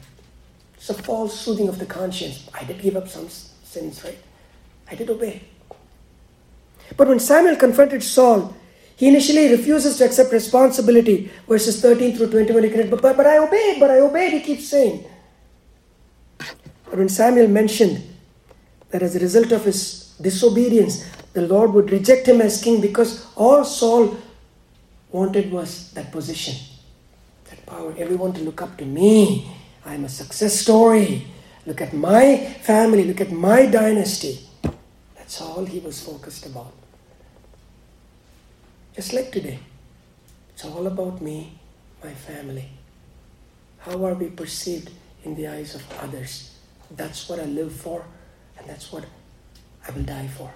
It's 0.75 0.91
a 0.91 0.95
false 0.95 1.41
soothing 1.41 1.69
of 1.69 1.79
the 1.79 1.87
conscience. 1.87 2.49
I 2.55 2.65
did 2.65 2.81
give 2.81 2.97
up 2.97 3.09
some 3.09 3.29
sins, 3.29 4.05
right? 4.05 4.19
I 4.91 4.95
did 4.95 5.11
obey. 5.11 5.43
But 6.97 7.09
when 7.09 7.19
Samuel 7.19 7.57
confronted 7.57 8.03
Saul, 8.03 8.55
he 8.97 9.09
initially 9.09 9.51
refuses 9.51 9.99
to 9.99 10.05
accept 10.05 10.33
responsibility. 10.33 11.31
Verses 11.49 11.81
13 11.81 12.17
through 12.17 12.31
21, 12.31 12.63
you 12.63 12.71
can 12.71 12.91
but, 12.91 13.03
but, 13.03 13.17
but 13.17 13.27
I 13.27 13.39
obeyed, 13.39 13.81
but 13.81 13.91
I 13.91 14.01
obeyed, 14.01 14.33
he 14.33 14.41
keeps 14.41 14.69
saying. 14.69 15.05
When 16.97 17.11
Samuel 17.11 17.49
mentioned 17.49 18.03
that 18.89 19.03
as 19.03 19.17
a 19.17 19.19
result 19.19 19.53
of 19.53 19.67
his 19.67 20.17
disobedience, 20.19 21.05
the 21.35 21.43
Lord 21.43 21.75
would 21.75 21.91
reject 21.91 22.27
him 22.27 22.41
as 22.41 22.63
king 22.63 22.81
because 22.81 23.27
all 23.37 23.67
Saul 23.67 24.17
wanted 25.11 25.53
was 25.53 25.93
that 25.93 26.11
position, 26.11 26.55
that 27.51 27.67
power, 27.67 27.95
everyone 27.99 28.33
to 28.33 28.41
look 28.41 28.63
up 28.63 28.79
to 28.79 28.87
me. 28.87 29.47
I'm 29.85 30.07
a 30.07 30.09
success 30.09 30.59
story. 30.59 31.27
Look 31.67 31.83
at 31.83 31.93
my 31.93 32.39
family, 32.63 33.05
look 33.05 33.21
at 33.21 33.31
my 33.31 33.67
dynasty. 33.67 34.41
That's 35.17 35.43
all 35.43 35.67
he 35.67 35.81
was 35.81 36.01
focused 36.03 36.47
about. 36.47 36.73
Just 38.95 39.13
like 39.13 39.31
today, 39.33 39.59
it's 40.49 40.65
all 40.65 40.87
about 40.87 41.21
me, 41.21 41.59
my 42.03 42.15
family. 42.15 42.71
How 43.81 44.03
are 44.03 44.15
we 44.15 44.31
perceived 44.31 44.89
in 45.25 45.35
the 45.35 45.49
eyes 45.49 45.75
of 45.75 45.83
others? 46.01 46.56
That's 46.91 47.29
what 47.29 47.41
I 47.41 47.45
live 47.45 47.73
for, 47.73 48.05
and 48.59 48.69
that's 48.69 48.93
what 48.93 49.05
I 49.87 49.91
will 49.93 50.03
die 50.03 50.29
for. 50.29 50.51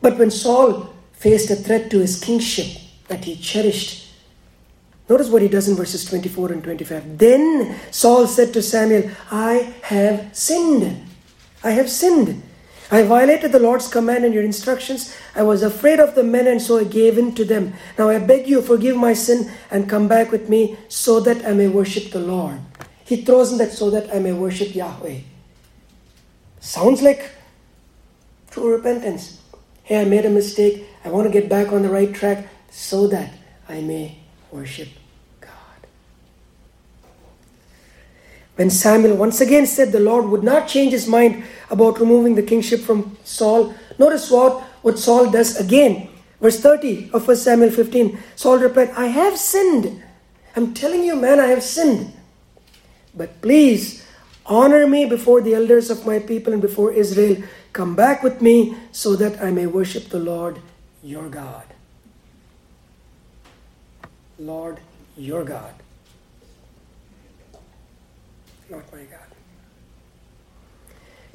But 0.00 0.18
when 0.18 0.30
Saul 0.30 0.92
faced 1.12 1.50
a 1.50 1.56
threat 1.56 1.90
to 1.92 2.00
his 2.00 2.18
kingship 2.18 2.80
that 3.06 3.24
he 3.24 3.36
cherished, 3.36 4.12
notice 5.08 5.28
what 5.28 5.42
he 5.42 5.48
does 5.48 5.68
in 5.68 5.76
verses 5.76 6.04
24 6.04 6.52
and 6.52 6.64
25. 6.64 7.18
Then 7.18 7.78
Saul 7.92 8.26
said 8.26 8.52
to 8.54 8.62
Samuel, 8.62 9.10
I 9.30 9.72
have 9.82 10.36
sinned. 10.36 11.06
I 11.62 11.70
have 11.70 11.88
sinned. 11.88 12.42
I 12.92 13.02
violated 13.04 13.52
the 13.52 13.58
Lord's 13.58 13.88
command 13.88 14.26
and 14.26 14.34
your 14.34 14.42
instructions. 14.42 15.16
I 15.34 15.44
was 15.44 15.62
afraid 15.62 15.98
of 15.98 16.14
the 16.14 16.22
men, 16.22 16.46
and 16.46 16.60
so 16.60 16.76
I 16.76 16.84
gave 16.84 17.16
in 17.16 17.34
to 17.36 17.44
them. 17.44 17.72
Now 17.98 18.10
I 18.10 18.18
beg 18.18 18.46
you, 18.46 18.60
forgive 18.60 18.98
my 18.98 19.14
sin 19.14 19.50
and 19.70 19.88
come 19.88 20.08
back 20.08 20.30
with 20.30 20.50
me 20.50 20.76
so 20.88 21.18
that 21.20 21.42
I 21.46 21.54
may 21.54 21.68
worship 21.68 22.12
the 22.12 22.20
Lord. 22.20 22.60
He 23.02 23.24
throws 23.24 23.50
in 23.50 23.56
that 23.58 23.72
so 23.72 23.88
that 23.88 24.14
I 24.14 24.18
may 24.18 24.34
worship 24.34 24.74
Yahweh. 24.74 25.20
Sounds 26.60 27.00
like 27.00 27.30
true 28.50 28.70
repentance. 28.70 29.40
Hey, 29.84 30.02
I 30.02 30.04
made 30.04 30.26
a 30.26 30.30
mistake. 30.30 30.84
I 31.02 31.08
want 31.08 31.26
to 31.26 31.32
get 31.32 31.48
back 31.48 31.72
on 31.72 31.80
the 31.80 31.88
right 31.88 32.12
track 32.12 32.46
so 32.70 33.06
that 33.06 33.32
I 33.70 33.80
may 33.80 34.18
worship 34.50 34.88
When 38.56 38.68
Samuel 38.68 39.16
once 39.16 39.40
again 39.40 39.66
said 39.66 39.92
the 39.92 40.00
Lord 40.00 40.26
would 40.26 40.42
not 40.42 40.68
change 40.68 40.92
his 40.92 41.08
mind 41.08 41.44
about 41.70 42.00
removing 42.00 42.34
the 42.34 42.42
kingship 42.42 42.80
from 42.80 43.16
Saul, 43.24 43.74
notice 43.98 44.30
what, 44.30 44.60
what 44.82 44.98
Saul 44.98 45.30
does 45.30 45.58
again. 45.58 46.08
Verse 46.40 46.60
30 46.60 47.10
of 47.12 47.26
1 47.26 47.36
Samuel 47.36 47.70
15 47.70 48.18
Saul 48.36 48.58
replied, 48.58 48.90
I 48.90 49.06
have 49.06 49.38
sinned. 49.38 50.02
I'm 50.54 50.74
telling 50.74 51.02
you, 51.02 51.16
man, 51.16 51.40
I 51.40 51.46
have 51.46 51.62
sinned. 51.62 52.12
But 53.14 53.40
please 53.40 54.06
honor 54.44 54.86
me 54.86 55.06
before 55.06 55.40
the 55.40 55.54
elders 55.54 55.88
of 55.88 56.04
my 56.04 56.18
people 56.18 56.52
and 56.52 56.60
before 56.60 56.92
Israel. 56.92 57.42
Come 57.72 57.94
back 57.94 58.22
with 58.22 58.42
me 58.42 58.76
so 58.90 59.16
that 59.16 59.42
I 59.42 59.50
may 59.50 59.66
worship 59.66 60.08
the 60.08 60.18
Lord 60.18 60.60
your 61.02 61.28
God. 61.28 61.64
Lord 64.38 64.80
your 65.16 65.44
God 65.44 65.81
not 68.72 68.90
my 68.90 69.02
God. 69.02 69.30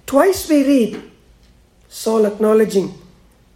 Twice 0.08 0.50
we 0.50 0.64
read 0.66 1.12
Saul 1.88 2.26
acknowledging 2.26 2.94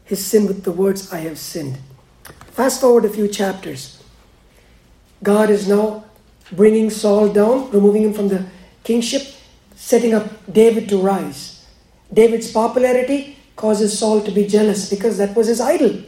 his 0.06 0.24
sin 0.24 0.46
with 0.46 0.64
the 0.64 0.72
words, 0.72 1.12
I 1.12 1.20
have 1.20 1.40
sinned. 1.40 1.78
Fast 2.52 2.82
forward 2.82 3.06
a 3.06 3.10
few 3.10 3.28
chapters. 3.28 4.04
God 5.24 5.50
is 5.50 5.68
now 5.68 6.06
bringing 6.52 6.90
Saul 6.90 7.30
down, 7.30 7.72
removing 7.72 8.04
him 8.04 8.14
from 8.14 8.28
the 8.28 8.46
kingship, 8.84 9.24
setting 9.76 10.14
up 10.14 10.28
David 10.52 10.88
to 10.90 10.98
rise. 10.98 11.66
David's 12.14 12.52
popularity 12.52 13.38
causes 13.56 13.98
Saul 13.98 14.22
to 14.22 14.32
be 14.32 14.46
jealous 14.46 14.90
because 14.90 15.18
that 15.18 15.36
was 15.36 15.48
his 15.48 15.62
idol. 15.62 16.04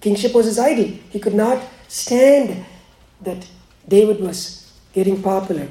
Kingship 0.00 0.34
was 0.34 0.46
his 0.46 0.58
idol. 0.58 0.86
He 1.10 1.20
could 1.20 1.34
not 1.34 1.62
stand 1.88 2.64
that 3.20 3.46
David 3.86 4.20
was 4.20 4.72
getting 4.92 5.22
popular. 5.22 5.68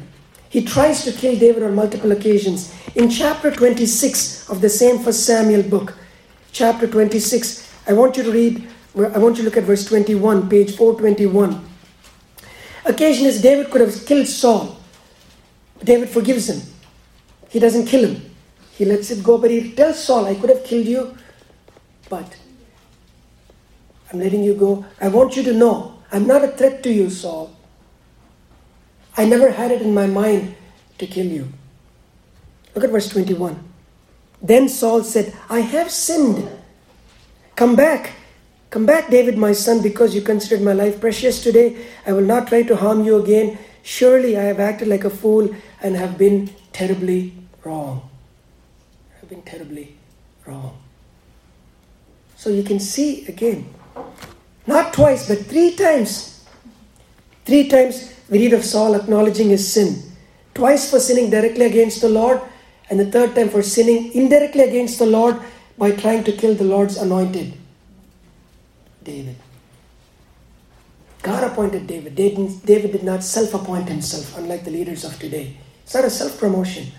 He 0.49 0.63
tries 0.63 1.03
to 1.03 1.11
kill 1.11 1.37
David 1.37 1.63
on 1.63 1.75
multiple 1.75 2.11
occasions. 2.11 2.73
In 2.95 3.09
chapter 3.09 3.51
26 3.51 4.49
of 4.49 4.61
the 4.61 4.69
same 4.69 4.99
First 4.99 5.25
Samuel 5.25 5.63
book, 5.63 5.97
chapter 6.51 6.87
26, 6.87 7.69
I 7.87 7.93
want 7.93 8.17
you 8.17 8.23
to 8.23 8.31
read, 8.31 8.67
I 8.97 9.17
want 9.17 9.37
you 9.37 9.43
to 9.43 9.49
look 9.49 9.57
at 9.57 9.63
verse 9.63 9.85
21, 9.85 10.49
page 10.49 10.75
421. 10.75 11.61
Occasion 12.85 13.25
is 13.25 13.41
David 13.41 13.69
could 13.71 13.81
have 13.81 14.05
killed 14.05 14.27
Saul. 14.27 14.77
David 15.83 16.09
forgives 16.09 16.49
him. 16.49 16.61
He 17.49 17.59
doesn't 17.59 17.87
kill 17.87 18.05
him. 18.09 18.35
He 18.71 18.85
lets 18.85 19.09
it 19.11 19.23
go, 19.23 19.37
but 19.37 19.51
he 19.51 19.71
tells 19.71 20.03
Saul, 20.03 20.25
I 20.25 20.35
could 20.35 20.49
have 20.49 20.63
killed 20.63 20.85
you, 20.85 21.17
but 22.09 22.37
I'm 24.11 24.19
letting 24.19 24.43
you 24.43 24.53
go. 24.53 24.85
I 24.99 25.07
want 25.07 25.35
you 25.35 25.43
to 25.43 25.53
know 25.53 25.99
I'm 26.11 26.27
not 26.27 26.43
a 26.43 26.49
threat 26.49 26.83
to 26.83 26.91
you, 26.91 27.09
Saul. 27.09 27.54
I 29.17 29.25
never 29.25 29.51
had 29.51 29.71
it 29.71 29.81
in 29.81 29.93
my 29.93 30.07
mind 30.07 30.55
to 30.97 31.07
kill 31.07 31.25
you. 31.25 31.47
Look 32.73 32.83
at 32.83 32.89
verse 32.89 33.09
21. 33.09 33.63
Then 34.41 34.67
Saul 34.67 35.03
said, 35.03 35.33
I 35.49 35.61
have 35.61 35.89
sinned. 35.89 36.49
Come 37.55 37.75
back. 37.75 38.11
Come 38.69 38.85
back, 38.85 39.09
David, 39.09 39.37
my 39.37 39.53
son, 39.53 39.81
because 39.81 40.13
you 40.13 40.21
considered 40.21 40.61
my 40.61 40.73
life 40.73 40.99
precious 40.99 41.41
today. 41.41 41.85
I 42.05 42.11
will 42.11 42.25
not 42.25 42.47
try 42.47 42.63
to 42.63 42.75
harm 42.75 43.05
you 43.05 43.17
again. 43.17 43.57
Surely 43.83 44.37
I 44.37 44.43
have 44.43 44.59
acted 44.59 44.89
like 44.89 45.05
a 45.05 45.09
fool 45.09 45.55
and 45.81 45.95
have 45.95 46.17
been 46.17 46.49
terribly 46.73 47.33
wrong. 47.63 48.09
I've 49.21 49.29
been 49.29 49.43
terribly 49.43 49.95
wrong. 50.45 50.77
So 52.35 52.49
you 52.49 52.63
can 52.63 52.79
see 52.79 53.25
again, 53.27 53.73
not 54.67 54.93
twice, 54.93 55.27
but 55.27 55.45
three 55.45 55.73
times. 55.75 56.43
Three 57.45 57.69
times 57.69 58.14
we 58.29 58.39
read 58.39 58.53
of 58.53 58.63
Saul 58.65 58.95
acknowledging 58.95 59.49
his 59.49 59.71
sin. 59.71 60.01
Twice 60.53 60.89
for 60.89 60.99
sinning 60.99 61.29
directly 61.29 61.65
against 61.65 62.01
the 62.01 62.09
Lord, 62.09 62.41
and 62.89 62.99
the 62.99 63.11
third 63.11 63.35
time 63.35 63.49
for 63.49 63.61
sinning 63.61 64.11
indirectly 64.13 64.61
against 64.63 64.99
the 64.99 65.05
Lord 65.05 65.37
by 65.77 65.91
trying 65.91 66.23
to 66.23 66.31
kill 66.31 66.55
the 66.55 66.63
Lord's 66.63 66.97
anointed, 66.97 67.53
David. 69.03 69.35
God 71.21 71.43
appointed 71.43 71.87
David. 71.87 72.15
David 72.15 72.91
did 72.91 73.03
not 73.03 73.23
self 73.23 73.53
appoint 73.53 73.89
himself, 73.89 74.37
unlike 74.37 74.63
the 74.63 74.71
leaders 74.71 75.03
of 75.03 75.17
today. 75.19 75.57
It's 75.83 75.93
not 75.93 76.05
a 76.05 76.09
self 76.09 76.39
promotion. 76.39 76.91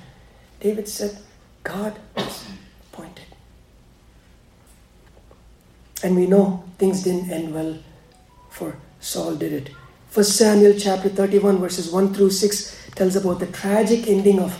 David 0.60 0.88
said, 0.88 1.18
God 1.62 1.98
was 2.16 2.44
appointed. 2.92 3.26
And 6.02 6.16
we 6.16 6.26
know 6.26 6.64
things 6.78 7.04
didn't 7.04 7.30
end 7.30 7.54
well 7.54 7.78
for 8.50 8.76
Saul, 9.00 9.36
did 9.36 9.52
it? 9.52 9.70
1 10.16 10.24
Samuel 10.24 10.78
chapter 10.78 11.10
31, 11.10 11.58
verses 11.58 11.90
1 11.92 12.14
through 12.14 12.30
6 12.30 12.88
tells 12.94 13.16
about 13.16 13.38
the 13.38 13.46
tragic 13.48 14.08
ending 14.08 14.40
of 14.40 14.58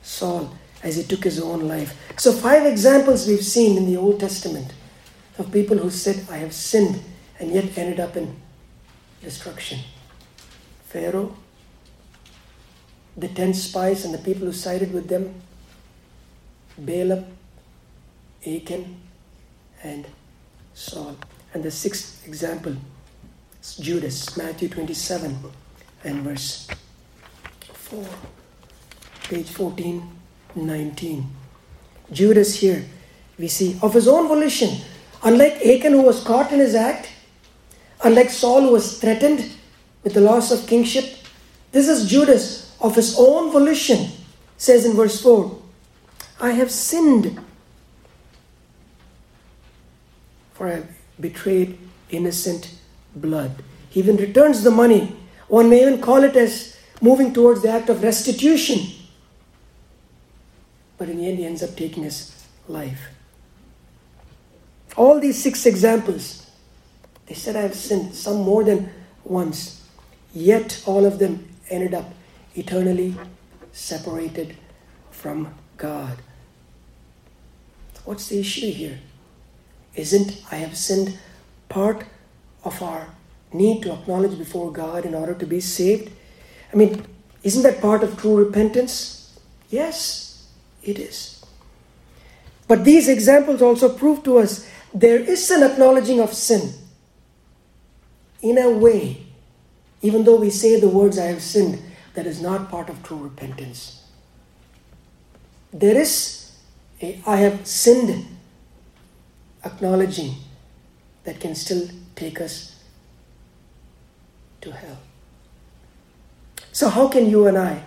Saul. 0.00 0.50
as 0.82 0.96
he 0.96 1.02
took 1.02 1.24
his 1.24 1.38
own 1.40 1.68
life. 1.68 1.94
So, 2.16 2.32
five 2.32 2.64
examples 2.64 3.26
we've 3.26 3.44
seen 3.44 3.76
in 3.76 3.84
the 3.84 3.98
Old 3.98 4.18
Testament 4.18 4.72
of 5.38 5.52
people 5.52 5.76
who 5.76 5.90
said, 5.90 6.26
I 6.30 6.36
have 6.36 6.54
sinned, 6.54 7.02
and 7.38 7.50
yet 7.50 7.76
ended 7.76 8.00
up 8.00 8.16
in 8.16 8.34
destruction. 9.20 9.80
Pharaoh, 10.84 11.36
the 13.14 13.28
ten 13.28 13.52
spies 13.52 14.06
and 14.06 14.14
the 14.14 14.18
people 14.18 14.46
who 14.46 14.52
sided 14.52 14.94
with 14.94 15.08
them, 15.08 15.34
Balaam, 16.78 17.26
Achan, 18.46 18.96
and 19.82 20.06
Saul. 20.72 21.16
And 21.52 21.62
the 21.62 21.70
sixth 21.70 22.26
example 22.26 22.76
Judas, 23.62 24.36
Matthew 24.36 24.68
27 24.68 25.38
and 26.04 26.22
verse 26.22 26.68
4. 27.72 28.04
Page 29.24 29.50
14, 29.50 30.08
19. 30.54 31.26
Judas 32.10 32.60
here, 32.60 32.84
we 33.38 33.48
see, 33.48 33.78
of 33.82 33.94
his 33.94 34.08
own 34.08 34.26
volition, 34.26 34.80
unlike 35.22 35.64
Achan 35.64 35.92
who 35.92 36.02
was 36.02 36.22
caught 36.24 36.52
in 36.52 36.60
his 36.60 36.74
act, 36.74 37.10
unlike 38.02 38.30
Saul 38.30 38.62
who 38.62 38.72
was 38.72 38.98
threatened 38.98 39.50
with 40.02 40.14
the 40.14 40.20
loss 40.20 40.50
of 40.50 40.66
kingship, 40.66 41.16
this 41.72 41.88
is 41.88 42.08
Judas 42.08 42.74
of 42.80 42.94
his 42.94 43.16
own 43.18 43.50
volition, 43.52 44.10
says 44.56 44.84
in 44.86 44.94
verse 44.96 45.20
4 45.20 45.56
I 46.40 46.52
have 46.52 46.70
sinned, 46.70 47.38
for 50.54 50.68
I 50.68 50.74
have 50.76 50.88
betrayed 51.20 51.78
innocent 52.10 52.77
blood. 53.14 53.62
He 53.90 54.00
even 54.00 54.16
returns 54.16 54.62
the 54.62 54.70
money. 54.70 55.16
One 55.48 55.70
may 55.70 55.82
even 55.82 56.00
call 56.00 56.24
it 56.24 56.36
as 56.36 56.76
moving 57.00 57.32
towards 57.32 57.62
the 57.62 57.70
act 57.70 57.88
of 57.88 58.02
restitution. 58.02 58.80
But 60.98 61.08
in 61.08 61.18
the 61.18 61.28
end, 61.28 61.38
he 61.38 61.46
ends 61.46 61.62
up 61.62 61.76
taking 61.76 62.02
his 62.02 62.44
life. 62.66 63.08
All 64.96 65.20
these 65.20 65.40
six 65.40 65.64
examples, 65.64 66.50
they 67.26 67.34
said, 67.34 67.54
I 67.56 67.62
have 67.62 67.74
sinned, 67.74 68.14
some 68.14 68.38
more 68.38 68.64
than 68.64 68.90
once. 69.24 69.86
Yet 70.34 70.82
all 70.86 71.06
of 71.06 71.18
them 71.18 71.48
ended 71.70 71.94
up 71.94 72.12
eternally 72.54 73.14
separated 73.72 74.56
from 75.10 75.54
God. 75.76 76.18
What's 78.04 78.28
the 78.28 78.40
issue 78.40 78.70
here? 78.70 78.98
Isn't 79.94 80.42
I 80.50 80.56
have 80.56 80.76
sinned 80.76 81.18
part 81.68 82.04
of 82.64 82.82
our 82.82 83.08
need 83.52 83.82
to 83.82 83.92
acknowledge 83.92 84.36
before 84.36 84.72
God 84.72 85.04
in 85.04 85.14
order 85.14 85.34
to 85.34 85.46
be 85.46 85.60
saved? 85.60 86.10
I 86.72 86.76
mean, 86.76 87.04
isn't 87.42 87.62
that 87.62 87.80
part 87.80 88.02
of 88.02 88.20
true 88.20 88.36
repentance? 88.36 89.38
Yes, 89.70 90.48
it 90.82 90.98
is. 90.98 91.44
But 92.66 92.84
these 92.84 93.08
examples 93.08 93.62
also 93.62 93.88
prove 93.88 94.22
to 94.24 94.38
us 94.38 94.68
there 94.92 95.18
is 95.18 95.50
an 95.50 95.62
acknowledging 95.62 96.20
of 96.20 96.32
sin. 96.34 96.72
In 98.42 98.58
a 98.58 98.70
way, 98.70 99.26
even 100.02 100.24
though 100.24 100.36
we 100.36 100.50
say 100.50 100.78
the 100.78 100.88
words, 100.88 101.18
I 101.18 101.26
have 101.26 101.42
sinned, 101.42 101.82
that 102.14 102.26
is 102.26 102.40
not 102.40 102.70
part 102.70 102.88
of 102.88 103.02
true 103.02 103.18
repentance. 103.18 104.04
There 105.72 105.96
is 105.96 106.52
a 107.02 107.20
I 107.26 107.36
have 107.36 107.66
sinned 107.66 108.26
acknowledging 109.64 110.34
that 111.24 111.40
can 111.40 111.54
still 111.54 111.88
take 112.18 112.40
us 112.40 112.76
to 114.60 114.72
hell. 114.72 114.98
So, 116.72 116.88
how 116.88 117.08
can 117.08 117.30
you 117.30 117.46
and 117.46 117.56
I 117.56 117.84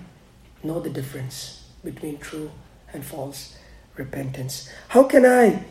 know 0.64 0.80
the 0.80 0.90
difference 0.90 1.68
between 1.84 2.18
true 2.18 2.52
and 2.94 3.04
false 3.04 3.58
repentance? 3.96 4.70
How 4.90 5.04
can 5.04 5.26
I 5.26 5.66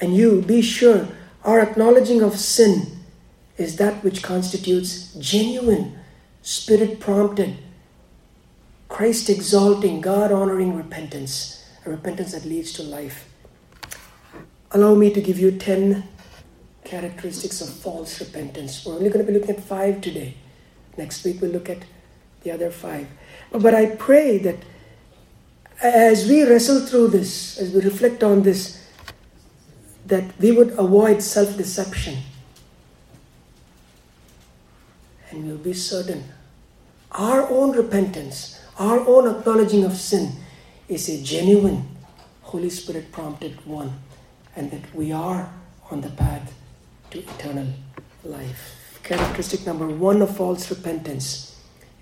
and 0.00 0.16
you 0.16 0.42
be 0.42 0.62
sure 0.62 1.08
our 1.44 1.60
acknowledging 1.60 2.22
of 2.22 2.38
sin 2.38 2.98
is 3.56 3.76
that 3.76 4.04
which 4.04 4.22
constitutes 4.22 5.14
genuine, 5.14 5.98
spirit 6.42 7.00
prompted, 7.00 7.56
Christ 8.88 9.28
exalting, 9.28 10.00
God 10.00 10.32
honoring 10.32 10.76
repentance, 10.76 11.64
a 11.84 11.90
repentance 11.90 12.32
that 12.32 12.44
leads 12.44 12.72
to 12.74 12.82
life. 12.82 13.28
Allow 14.70 14.94
me 14.94 15.12
to 15.12 15.20
give 15.20 15.38
you 15.38 15.50
10 15.50 16.04
characteristics 16.88 17.60
of 17.60 17.68
false 17.68 18.18
repentance. 18.20 18.84
We're 18.84 18.94
only 18.94 19.10
going 19.10 19.24
to 19.24 19.30
be 19.30 19.38
looking 19.38 19.54
at 19.54 19.62
five 19.62 20.00
today. 20.00 20.34
Next 20.96 21.22
week 21.24 21.40
we'll 21.40 21.50
look 21.50 21.68
at 21.68 21.82
the 22.42 22.50
other 22.50 22.70
five. 22.70 23.06
But 23.52 23.74
I 23.74 23.94
pray 23.96 24.38
that 24.38 24.56
as 25.82 26.26
we 26.28 26.44
wrestle 26.44 26.86
through 26.86 27.08
this, 27.08 27.58
as 27.58 27.72
we 27.72 27.82
reflect 27.82 28.22
on 28.22 28.42
this, 28.42 28.82
that 30.06 30.24
we 30.40 30.50
would 30.50 30.70
avoid 30.70 31.22
self 31.22 31.56
deception. 31.56 32.16
And 35.30 35.46
we'll 35.46 35.58
be 35.58 35.74
certain 35.74 36.24
our 37.12 37.48
own 37.48 37.72
repentance, 37.72 38.60
our 38.78 39.00
own 39.00 39.28
acknowledging 39.28 39.84
of 39.84 39.96
sin 39.96 40.32
is 40.88 41.08
a 41.08 41.22
genuine, 41.22 41.88
Holy 42.42 42.70
Spirit 42.70 43.12
prompted 43.12 43.64
one, 43.66 43.92
and 44.56 44.70
that 44.70 44.94
we 44.94 45.12
are 45.12 45.52
on 45.90 46.00
the 46.00 46.10
path 46.10 46.57
to 47.10 47.18
eternal 47.18 47.68
life. 48.24 49.00
Characteristic 49.02 49.66
number 49.66 49.88
one 49.88 50.22
of 50.22 50.36
false 50.36 50.68
repentance 50.70 51.48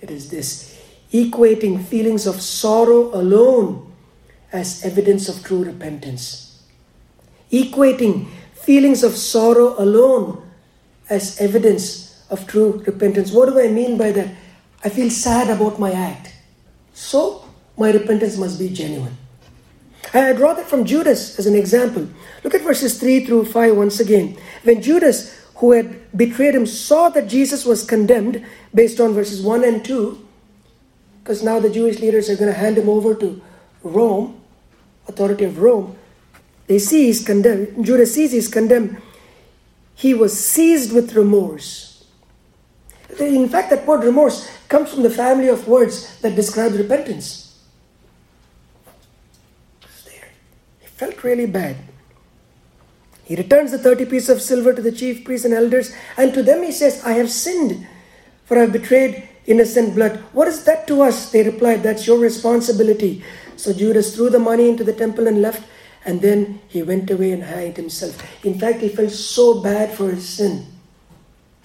it 0.01 0.11
is 0.11 0.31
this 0.31 0.81
equating 1.12 1.83
feelings 1.85 2.27
of 2.27 2.40
sorrow 2.40 3.14
alone 3.14 3.92
as 4.53 4.85
evidence 4.85 5.29
of 5.29 5.42
true 5.42 5.64
repentance. 5.64 6.62
Equating 7.51 8.27
feelings 8.55 9.03
of 9.03 9.16
sorrow 9.16 9.75
alone 9.79 10.42
as 11.09 11.40
evidence 11.40 12.25
of 12.31 12.47
true 12.47 12.83
repentance. 12.87 13.33
What 13.33 13.47
do 13.47 13.61
I 13.61 13.69
mean 13.69 13.97
by 13.97 14.12
that? 14.12 14.35
I 14.85 14.88
feel 14.88 15.11
sad 15.11 15.49
about 15.49 15.79
my 15.79 15.92
act. 15.92 16.33
So, 16.92 17.45
my 17.77 17.90
repentance 17.90 18.37
must 18.37 18.59
be 18.59 18.69
genuine. 18.69 19.16
I 20.14 20.33
draw 20.33 20.55
that 20.55 20.69
from 20.69 20.85
Judas 20.85 21.38
as 21.38 21.47
an 21.47 21.55
example. 21.55 22.09
Look 22.45 22.55
at 22.55 22.62
verses 22.62 22.99
3 22.99 23.27
through 23.27 23.47
5 23.47 23.77
once 23.77 24.01
again. 24.01 24.38
When 24.62 24.81
Judas, 24.81 25.35
who 25.57 25.73
had 25.73 26.16
betrayed 26.16 26.55
him, 26.55 26.66
saw 26.66 27.09
that 27.11 27.29
Jesus 27.29 27.64
was 27.64 27.85
condemned, 27.85 28.45
based 28.75 29.01
on 29.01 29.14
verses 29.14 29.42
1 29.42 29.64
and 29.64 29.85
2, 29.85 30.27
because 31.23 31.42
now 31.42 31.59
the 31.59 31.71
Jewish 31.71 31.99
leaders 31.99 32.31
are 32.31 32.37
going 32.37 32.53
to 32.53 32.59
hand 32.59 32.79
him 32.79 32.88
over 32.88 33.14
to 33.14 33.42
Rome, 33.83 34.40
authority 35.09 35.45
of 35.45 35.59
Rome. 35.59 35.97
They 36.66 36.79
see 36.79 37.07
he's 37.07 37.25
condemned. 37.25 37.85
Judas 37.85 38.14
sees 38.14 38.33
he's 38.33 38.49
condemned. 38.49 39.01
He 39.95 40.14
was 40.14 40.38
seized 40.38 40.92
with 40.92 41.14
remorse. 41.14 42.05
In 43.19 43.49
fact, 43.49 43.71
that 43.71 43.87
word 43.87 44.05
remorse 44.05 44.49
comes 44.69 44.92
from 44.92 45.03
the 45.03 45.11
family 45.11 45.49
of 45.49 45.66
words 45.66 46.21
that 46.21 46.35
describe 46.35 46.73
repentance. 46.73 47.59
There. 50.05 50.29
He 50.81 50.86
felt 50.96 51.22
really 51.22 51.46
bad. 51.46 51.76
He 53.24 53.37
returns 53.37 53.70
the 53.70 53.78
30 53.78 54.06
pieces 54.06 54.30
of 54.30 54.40
silver 54.40 54.72
to 54.72 54.82
the 54.82 54.92
chief 54.92 55.24
priests 55.24 55.44
and 55.44 55.54
elders, 55.54 55.92
and 56.16 56.32
to 56.35 56.42
them 56.42 56.62
he 56.62 56.72
says, 56.72 57.02
I 57.04 57.12
have 57.12 57.30
sinned, 57.30 57.87
for 58.44 58.56
I 58.56 58.62
have 58.62 58.72
betrayed 58.72 59.28
innocent 59.46 59.94
blood. 59.94 60.16
What 60.32 60.48
is 60.48 60.64
that 60.64 60.87
to 60.88 61.02
us? 61.02 61.30
They 61.30 61.42
replied, 61.42 61.82
That's 61.82 62.06
your 62.06 62.18
responsibility. 62.18 63.24
So 63.56 63.72
Judas 63.72 64.14
threw 64.14 64.30
the 64.30 64.38
money 64.38 64.68
into 64.68 64.85
the 64.85 64.92
temple 64.92 65.26
and 65.26 65.42
left, 65.42 65.66
and 66.04 66.20
then 66.20 66.61
he 66.68 66.82
went 66.82 67.11
away 67.11 67.32
and 67.32 67.42
hanged 67.42 67.76
himself. 67.76 68.16
In 68.44 68.59
fact, 68.59 68.80
he 68.80 68.88
felt 68.88 69.11
so 69.11 69.61
bad 69.61 69.92
for 69.92 70.11
his 70.11 70.28
sin. 70.28 70.66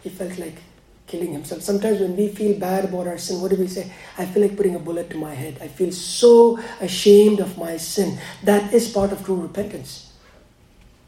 He 0.01 0.09
felt 0.09 0.37
like 0.39 0.57
killing 1.12 1.34
himself. 1.34 1.62
Sometimes 1.62 2.00
when 2.00 2.15
we 2.15 2.30
feel 2.30 2.58
bad 2.58 2.86
about 2.86 3.06
our 3.06 3.17
sin, 3.17 3.41
what 3.41 3.52
do 3.52 3.58
we 3.58 3.67
say? 3.67 3.91
I 4.17 4.26
feel 4.26 4.41
like 4.41 4.56
putting 4.56 4.76
a 4.76 4.80
bullet 4.80 5.10
to 5.10 5.17
my 5.17 5.34
head. 5.34 5.58
I 5.62 5.67
feel 5.67 5.91
so 5.91 6.58
ashamed 6.80 7.41
of 7.41 7.58
my 7.58 7.76
sin. 7.76 8.17
That 8.43 8.74
is 8.74 8.89
part 8.89 9.12
of 9.12 9.24
true 9.26 9.36
repentance. 9.36 10.13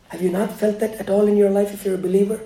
Have 0.10 0.22
you 0.22 0.30
not 0.30 0.52
felt 0.52 0.80
that 0.82 1.00
at 1.00 1.10
all 1.10 1.28
in 1.28 1.38
your 1.38 1.50
life 1.50 1.74
if 1.74 1.86
you're 1.86 1.96
a 1.96 2.06
believer? 2.10 2.39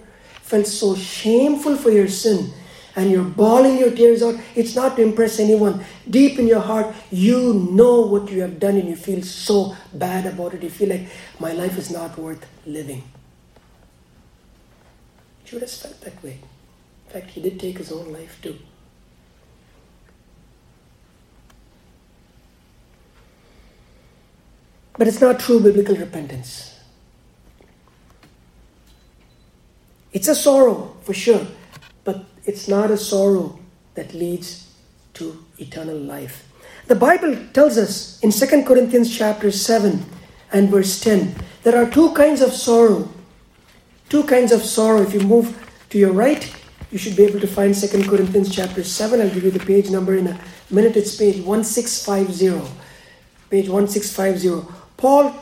Felt 0.44 0.68
so 0.68 0.96
shameful 0.96 1.76
for 1.76 1.90
your 1.92 2.08
sin 2.08 2.54
and 2.98 3.12
you're 3.12 3.24
bawling 3.24 3.78
your 3.78 3.92
tears 3.92 4.24
out, 4.24 4.36
it's 4.56 4.76
not 4.76 4.96
to 4.96 5.04
impress 5.04 5.40
anyone. 5.40 5.86
Deep 6.10 6.40
in 6.40 6.48
your 6.48 6.60
heart, 6.60 6.96
you 7.12 7.54
know 7.72 8.02
what 8.02 8.32
you 8.32 8.42
have 8.42 8.60
done 8.60 8.76
and 8.76 8.90
you 8.90 8.96
feel 8.96 9.22
so 9.22 9.76
bad 9.94 10.26
about 10.26 10.56
it. 10.56 10.64
You 10.64 10.70
feel 10.70 10.90
like 10.90 11.08
my 11.40 11.52
life 11.52 11.78
is 11.78 11.92
not 11.92 12.18
worth 12.18 12.44
living. 12.66 13.04
you 15.46 15.52
Judas 15.52 15.80
felt 15.80 16.02
that 16.02 16.24
way. 16.24 16.40
Fact, 17.18 17.32
he 17.32 17.42
did 17.42 17.60
take 17.60 17.80
his 17.80 17.92
own 17.92 18.14
life 18.14 18.38
too. 18.44 18.56
But 25.00 25.08
it's 25.08 25.20
not 25.20 25.40
true 25.40 25.60
biblical 25.60 25.96
repentance. 25.96 26.80
It's 30.14 30.28
a 30.28 30.36
sorrow, 30.36 30.96
for 31.02 31.16
sure, 31.16 31.48
but 32.04 32.24
it's 32.46 32.68
not 32.68 32.92
a 32.92 32.98
sorrow 32.98 33.58
that 33.96 34.14
leads 34.14 34.72
to 35.16 35.44
eternal 35.58 35.98
life. 35.98 36.48
The 36.86 36.96
Bible 36.96 37.36
tells 37.52 37.80
us 37.80 38.20
in 38.22 38.30
2 38.30 38.62
Corinthians 38.64 39.18
chapter 39.18 39.50
7 39.50 40.06
and 40.54 40.70
verse 40.70 41.00
10 41.00 41.34
there 41.64 41.82
are 41.82 41.90
two 41.90 42.14
kinds 42.14 42.42
of 42.42 42.54
sorrow. 42.54 43.10
Two 44.08 44.24
kinds 44.24 44.52
of 44.52 44.62
sorrow. 44.62 45.02
If 45.02 45.16
you 45.16 45.22
move 45.22 45.58
to 45.90 45.98
your 45.98 46.14
right, 46.14 46.54
you 46.92 46.98
should 46.98 47.16
be 47.16 47.24
able 47.24 47.40
to 47.40 47.48
find 47.48 47.76
2 47.76 48.10
Corinthians 48.10 48.54
chapter 48.54 48.84
7. 48.84 49.20
I'll 49.20 49.30
give 49.30 49.44
you 49.44 49.52
the 49.52 49.66
page 49.66 49.90
number 49.90 50.16
in 50.16 50.28
a 50.28 50.40
minute. 50.70 50.96
It's 50.96 51.16
page 51.16 51.44
1650. 51.44 52.72
Page 53.50 53.70
1650. 53.70 54.74
Paul 54.96 55.34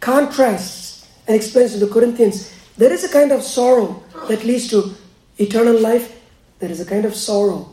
contrasts 0.00 1.06
and 1.26 1.36
explains 1.36 1.72
to 1.72 1.78
the 1.78 1.92
Corinthians 1.92 2.52
there 2.76 2.92
is 2.92 3.04
a 3.04 3.08
kind 3.08 3.32
of 3.32 3.42
sorrow 3.42 4.02
that 4.28 4.44
leads 4.44 4.68
to 4.68 4.94
eternal 5.38 5.78
life, 5.78 6.20
there 6.58 6.70
is 6.70 6.80
a 6.80 6.86
kind 6.86 7.04
of 7.04 7.14
sorrow 7.14 7.70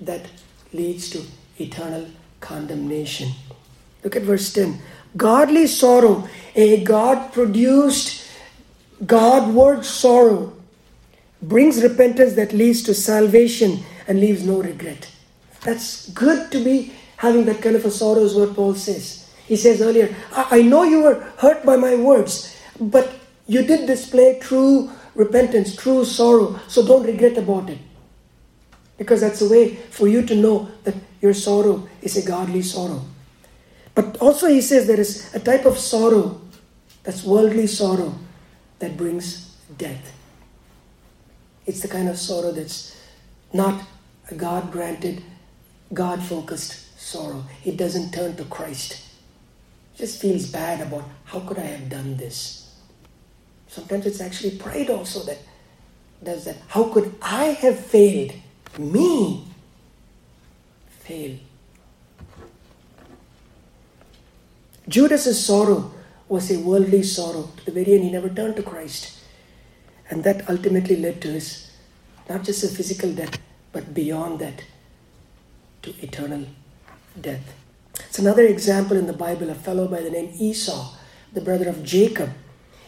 that 0.00 0.26
leads 0.72 1.10
to 1.10 1.22
eternal 1.58 2.06
condemnation. 2.40 3.30
Look 4.04 4.16
at 4.16 4.22
verse 4.22 4.52
10. 4.52 4.80
Godly 5.16 5.66
sorrow, 5.66 6.28
a 6.54 6.84
God 6.84 7.32
produced, 7.32 8.28
Godward 9.04 9.84
sorrow, 9.84 10.55
brings 11.42 11.82
repentance 11.82 12.34
that 12.34 12.52
leads 12.52 12.82
to 12.84 12.94
salvation 12.94 13.80
and 14.08 14.20
leaves 14.20 14.44
no 14.44 14.62
regret. 14.62 15.10
That's 15.62 16.08
good 16.10 16.50
to 16.52 16.62
be 16.62 16.92
having 17.16 17.44
that 17.46 17.62
kind 17.62 17.76
of 17.76 17.84
a 17.84 17.90
sorrow, 17.90 18.22
is 18.22 18.34
what 18.34 18.54
Paul 18.54 18.74
says. 18.74 19.30
He 19.46 19.56
says 19.56 19.80
earlier, 19.80 20.14
I, 20.32 20.62
know 20.62 20.82
you 20.82 21.02
were 21.02 21.20
hurt 21.38 21.64
by 21.64 21.76
my 21.76 21.94
words, 21.94 22.56
but 22.80 23.12
you 23.46 23.62
did 23.62 23.86
display 23.86 24.38
true 24.40 24.90
repentance, 25.14 25.76
true 25.76 26.04
sorrow, 26.04 26.58
so 26.68 26.86
don't 26.86 27.06
regret 27.06 27.38
about 27.38 27.70
it. 27.70 27.78
Because 28.98 29.20
that's 29.20 29.40
a 29.42 29.48
way 29.48 29.74
for 29.74 30.08
you 30.08 30.24
to 30.26 30.34
know 30.34 30.68
that 30.84 30.94
your 31.20 31.34
sorrow 31.34 31.88
is 32.02 32.16
a 32.16 32.26
godly 32.26 32.62
sorrow. 32.62 33.02
But 33.94 34.16
also, 34.18 34.48
he 34.48 34.60
says 34.60 34.86
there 34.86 35.00
is 35.00 35.34
a 35.34 35.40
type 35.40 35.64
of 35.64 35.78
sorrow 35.78 36.40
that's 37.02 37.24
worldly 37.24 37.66
sorrow 37.66 38.14
that 38.78 38.96
brings 38.96 39.56
death. 39.78 40.15
It's 41.66 41.80
the 41.80 41.88
kind 41.88 42.08
of 42.08 42.18
sorrow 42.18 42.52
that's 42.52 42.96
not 43.52 43.82
a 44.30 44.34
God 44.34 44.70
granted, 44.70 45.22
God 45.92 46.22
focused 46.22 46.98
sorrow. 46.98 47.44
It 47.64 47.76
doesn't 47.76 48.12
turn 48.12 48.36
to 48.36 48.44
Christ. 48.44 48.92
It 49.94 49.98
just 49.98 50.20
feels 50.20 50.46
bad 50.46 50.80
about 50.80 51.04
how 51.24 51.40
could 51.40 51.58
I 51.58 51.66
have 51.66 51.88
done 51.88 52.16
this? 52.16 52.74
Sometimes 53.68 54.06
it's 54.06 54.20
actually 54.20 54.58
pride 54.58 54.90
also 54.90 55.22
that 55.24 55.38
does 56.22 56.44
that. 56.44 56.56
How 56.68 56.84
could 56.84 57.14
I 57.20 57.46
have 57.46 57.78
failed? 57.78 58.32
Me 58.78 59.44
fail. 60.88 61.38
Judas's 64.88 65.44
sorrow 65.44 65.92
was 66.28 66.50
a 66.50 66.58
worldly 66.60 67.02
sorrow. 67.02 67.50
To 67.56 67.64
the 67.64 67.72
very 67.72 67.94
end, 67.94 68.04
he 68.04 68.10
never 68.10 68.28
turned 68.28 68.56
to 68.56 68.62
Christ. 68.62 69.15
And 70.10 70.24
that 70.24 70.48
ultimately 70.48 70.96
led 70.96 71.20
to 71.22 71.32
his 71.32 71.66
not 72.28 72.44
just 72.44 72.62
a 72.64 72.68
physical 72.68 73.12
death, 73.12 73.38
but 73.72 73.94
beyond 73.94 74.40
that, 74.40 74.62
to 75.82 75.94
eternal 76.02 76.44
death. 77.20 77.54
It's 77.94 78.18
another 78.18 78.44
example 78.44 78.96
in 78.96 79.06
the 79.06 79.12
Bible, 79.12 79.50
a 79.50 79.54
fellow 79.54 79.86
by 79.88 80.00
the 80.00 80.10
name 80.10 80.32
Esau, 80.38 80.94
the 81.32 81.40
brother 81.40 81.68
of 81.68 81.84
Jacob. 81.84 82.30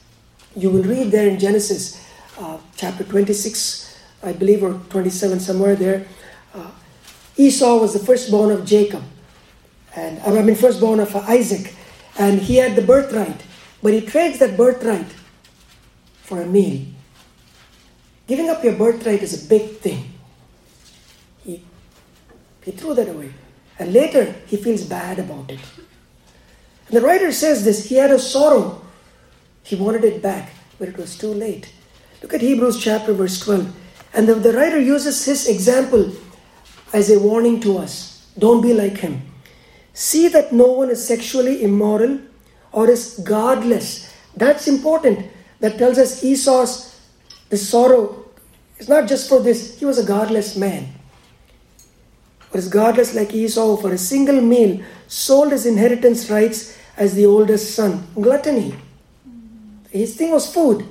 you 0.55 0.69
will 0.69 0.83
read 0.83 1.11
there 1.11 1.29
in 1.29 1.39
Genesis 1.39 2.05
uh, 2.39 2.59
chapter 2.77 3.05
26, 3.05 3.99
I 4.23 4.33
believe, 4.33 4.63
or 4.63 4.75
27, 4.91 5.41
somewhere 5.41 5.77
there. 5.77 6.07
Uh, 6.53 6.71
Esau 7.37 7.79
was 7.79 7.95
the 7.95 8.01
firstborn 8.01 8.51
of 8.51 8.67
Jacob 8.67 9.03
and 9.97 10.21
I 10.21 10.43
mean 10.43 10.55
firstborn 10.55 11.01
of 11.01 11.15
Isaac, 11.17 11.75
and 12.19 12.41
he 12.41 12.57
had 12.57 12.77
the 12.77 12.83
birthright, 12.83 13.43
but 13.83 13.93
he 13.93 14.01
trades 14.01 14.39
that 14.39 14.57
birthright 14.57 15.07
for 16.23 16.41
a 16.43 16.47
meal. 16.47 16.87
Giving 18.27 18.49
up 18.49 18.63
your 18.63 18.75
birthright 18.75 19.23
is 19.23 19.45
a 19.45 19.49
big 19.49 19.79
thing. 19.79 20.13
He, 21.45 21.65
he 22.63 22.71
threw 22.71 22.95
that 22.95 23.09
away. 23.09 23.33
And 23.81 23.95
later, 23.95 24.37
he 24.47 24.59
feels 24.59 24.85
bad 24.85 25.19
about 25.19 25.51
it. 25.51 25.59
And 26.87 26.97
the 26.97 27.01
writer 27.01 27.33
says 27.33 27.65
this 27.65 27.89
he 27.89 27.95
had 27.95 28.11
a 28.11 28.19
sorrow. 28.19 28.83
He 29.63 29.75
wanted 29.75 30.05
it 30.05 30.23
back, 30.23 30.53
but 30.79 30.89
it 30.89 30.99
was 30.99 31.17
too 31.17 31.33
late. 31.33 31.73
Look 32.23 32.35
at 32.35 32.43
Hebrews 32.43 32.79
chapter 32.79 33.15
verse 33.15 33.41
12. 33.41 33.75
And 34.13 34.29
the, 34.29 34.35
the 34.35 34.53
writer 34.53 34.79
uses 34.79 35.25
his 35.25 35.49
example 35.49 36.13
as 36.93 37.11
a 37.11 37.19
warning 37.19 37.59
to 37.61 37.79
us. 37.79 38.29
Don't 38.39 38.61
be 38.61 38.75
like 38.75 38.99
him. 38.99 39.23
See 39.95 40.29
that 40.29 40.53
no 40.53 40.67
one 40.67 40.91
is 40.91 41.07
sexually 41.07 41.63
immoral 41.63 42.21
or 42.73 42.91
is 42.91 43.19
godless. 43.25 44.15
That's 44.37 44.69
important. 44.69 45.27
That 45.61 45.79
tells 45.79 45.97
us 45.97 46.23
Esau's 46.23 47.01
the 47.49 47.57
sorrow 47.57 48.27
is 48.79 48.91
not 48.91 49.09
just 49.09 49.27
for 49.29 49.41
this. 49.41 49.79
He 49.79 49.87
was 49.87 49.99
a 49.99 50.05
godless 50.05 50.55
man. 50.55 51.00
Is 52.53 52.69
godless 52.69 53.15
like 53.15 53.33
Esau 53.33 53.77
for 53.77 53.93
a 53.93 53.99
single 53.99 54.41
meal 54.41 54.83
sold 55.07 55.53
his 55.53 55.67
inheritance 55.67 56.29
rights 56.29 56.77
as 56.97 57.15
the 57.15 57.27
oldest 57.27 57.75
son. 57.75 58.07
Gluttony. 58.15 58.75
His 59.91 60.17
thing 60.17 60.33
was 60.33 60.53
food. 60.53 60.85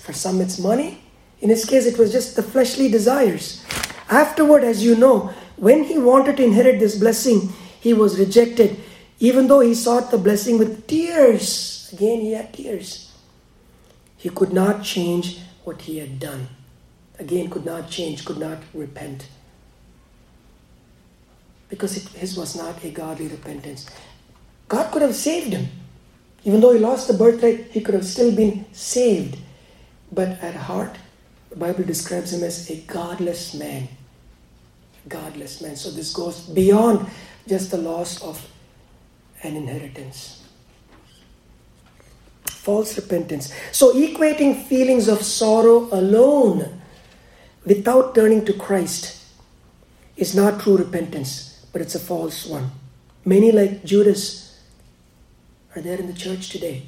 For 0.00 0.12
some 0.12 0.40
it's 0.40 0.58
money. 0.58 1.02
In 1.40 1.50
his 1.50 1.64
case 1.64 1.86
it 1.86 1.98
was 1.98 2.10
just 2.10 2.36
the 2.36 2.42
fleshly 2.42 2.90
desires. 2.90 3.64
Afterward, 4.08 4.64
as 4.64 4.82
you 4.82 4.96
know, 4.96 5.32
when 5.56 5.84
he 5.84 5.98
wanted 5.98 6.38
to 6.38 6.44
inherit 6.44 6.80
this 6.80 6.98
blessing, 6.98 7.52
he 7.80 7.92
was 7.92 8.18
rejected, 8.18 8.80
even 9.18 9.46
though 9.46 9.60
he 9.60 9.74
sought 9.74 10.10
the 10.10 10.18
blessing 10.18 10.58
with 10.58 10.86
tears. 10.86 11.90
Again, 11.92 12.20
he 12.20 12.32
had 12.32 12.52
tears. 12.52 13.12
He 14.16 14.30
could 14.30 14.52
not 14.52 14.82
change 14.82 15.38
what 15.64 15.82
he 15.82 15.98
had 15.98 16.18
done. 16.18 16.48
Again, 17.18 17.48
could 17.50 17.64
not 17.64 17.90
change, 17.90 18.24
could 18.24 18.38
not 18.38 18.58
repent. 18.72 19.28
Because 21.74 21.96
it, 21.96 22.08
his 22.10 22.36
was 22.36 22.54
not 22.54 22.84
a 22.84 22.90
godly 22.90 23.26
repentance. 23.26 23.90
God 24.68 24.92
could 24.92 25.02
have 25.02 25.16
saved 25.16 25.52
him. 25.52 25.66
Even 26.44 26.60
though 26.60 26.72
he 26.72 26.78
lost 26.78 27.08
the 27.08 27.14
birthright, 27.14 27.72
he 27.72 27.80
could 27.80 27.94
have 27.94 28.06
still 28.06 28.30
been 28.30 28.64
saved. 28.72 29.38
But 30.12 30.28
at 30.40 30.54
heart, 30.54 30.94
the 31.50 31.56
Bible 31.56 31.82
describes 31.82 32.32
him 32.32 32.44
as 32.44 32.70
a 32.70 32.76
godless 32.82 33.54
man. 33.54 33.88
Godless 35.08 35.60
man. 35.60 35.74
So 35.74 35.90
this 35.90 36.12
goes 36.12 36.42
beyond 36.42 37.08
just 37.48 37.72
the 37.72 37.78
loss 37.78 38.22
of 38.22 38.46
an 39.42 39.56
inheritance. 39.56 40.46
False 42.46 42.96
repentance. 42.96 43.52
So, 43.72 43.92
equating 43.94 44.64
feelings 44.64 45.08
of 45.08 45.24
sorrow 45.24 45.88
alone 45.90 46.80
without 47.66 48.14
turning 48.14 48.44
to 48.44 48.52
Christ 48.52 49.24
is 50.16 50.34
not 50.34 50.60
true 50.60 50.76
repentance, 50.76 51.53
but 51.74 51.82
it's 51.82 51.96
a 51.96 51.98
false 51.98 52.46
one. 52.46 52.70
Many, 53.24 53.50
like 53.50 53.84
Judas, 53.84 54.62
are 55.74 55.82
there 55.82 55.98
in 55.98 56.06
the 56.06 56.12
church 56.12 56.48
today. 56.48 56.84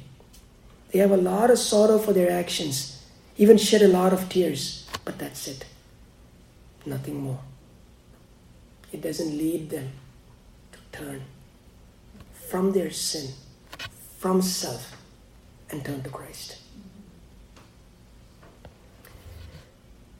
They 0.91 0.99
have 0.99 1.11
a 1.11 1.17
lot 1.17 1.51
of 1.51 1.59
sorrow 1.59 1.97
for 1.99 2.13
their 2.13 2.31
actions, 2.31 3.03
even 3.35 3.57
shed 3.57 3.81
a 3.81 3.89
lot 3.89 4.13
of 4.13 4.29
tears, 4.29 4.87
but 5.03 5.19
that's 5.19 5.49
it. 5.49 5.65
Nothing 6.85 7.19
more. 7.19 7.41
It 8.93 9.01
doesn't 9.01 9.37
lead 9.37 9.71
them 9.71 9.91
to 10.71 10.97
turn 10.97 11.21
from 12.49 12.71
their 12.71 12.89
sin, 12.89 13.33
from 14.19 14.41
self, 14.41 14.95
and 15.69 15.83
turn 15.83 16.01
to 16.03 16.09
Christ. 16.09 16.59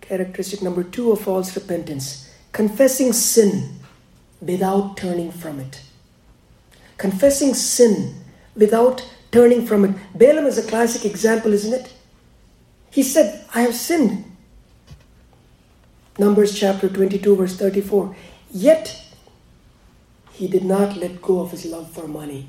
Characteristic 0.01 0.61
number 0.61 0.84
two 0.84 1.13
of 1.13 1.22
false 1.22 1.55
repentance 1.55 2.30
confessing 2.51 3.13
sin 3.13 3.76
without 4.41 4.97
turning 4.97 5.31
from 5.31 5.59
it. 5.59 5.81
Confessing 6.97 7.53
sin 7.53 8.15
without 8.55 9.07
turning 9.31 9.65
from 9.65 9.85
it. 9.85 9.95
Balaam 10.15 10.45
is 10.45 10.57
a 10.57 10.67
classic 10.67 11.05
example, 11.05 11.53
isn't 11.53 11.73
it? 11.73 11.93
He 12.91 13.03
said, 13.03 13.45
I 13.53 13.61
have 13.61 13.75
sinned. 13.75 14.23
Numbers 16.17 16.57
chapter 16.59 16.89
22, 16.89 17.35
verse 17.35 17.55
34. 17.55 18.15
Yet 18.51 19.03
he 20.31 20.47
did 20.47 20.63
not 20.63 20.97
let 20.97 21.21
go 21.21 21.39
of 21.41 21.51
his 21.51 21.65
love 21.65 21.91
for 21.91 22.07
money. 22.07 22.47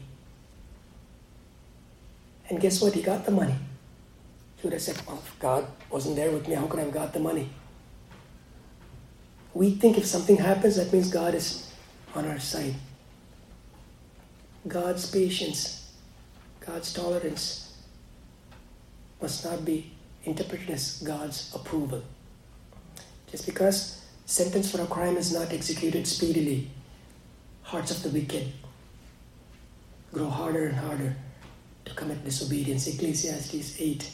And 2.49 2.61
guess 2.61 2.81
what? 2.81 2.95
He 2.95 3.03
got 3.03 3.27
the 3.27 3.33
money. 3.33 3.57
He 4.57 4.67
would 4.67 4.73
have 4.73 4.83
said, 4.83 5.01
Well, 5.07 5.23
if 5.25 5.39
God 5.39 5.67
wasn't 5.91 6.17
there 6.17 6.31
with 6.31 6.49
me, 6.49 6.55
how 6.55 6.67
could 6.67 6.81
I 6.81 6.85
have 6.85 6.93
got 6.93 7.13
the 7.13 7.21
money? 7.21 7.51
we 9.59 9.73
think 9.73 9.99
if 9.99 10.07
something 10.07 10.37
happens, 10.37 10.77
that 10.77 10.93
means 10.93 11.11
God 11.11 11.35
is 11.35 11.68
on 12.15 12.27
our 12.27 12.39
side. 12.39 12.75
God's 14.67 15.11
patience, 15.11 15.93
God's 16.61 16.93
tolerance 16.93 17.77
must 19.21 19.45
not 19.45 19.65
be 19.65 19.93
interpreted 20.25 20.71
as 20.71 21.03
God's 21.03 21.53
approval. 21.55 22.03
Just 23.31 23.47
because 23.47 24.05
sentence 24.27 24.71
for 24.71 24.81
a 24.83 24.87
crime 24.87 25.17
is 25.17 25.33
not 25.33 25.53
executed 25.53 26.07
speedily, 26.07 26.71
hearts 27.63 27.91
of 27.91 28.03
the 28.03 28.11
wicked 28.11 28.53
grow 30.13 30.29
harder 30.29 30.67
and 30.67 30.77
harder 30.77 31.17
to 31.85 31.95
commit 31.95 32.25
disobedience. 32.25 32.87
Ecclesiastes 32.87 33.81
8, 33.81 34.11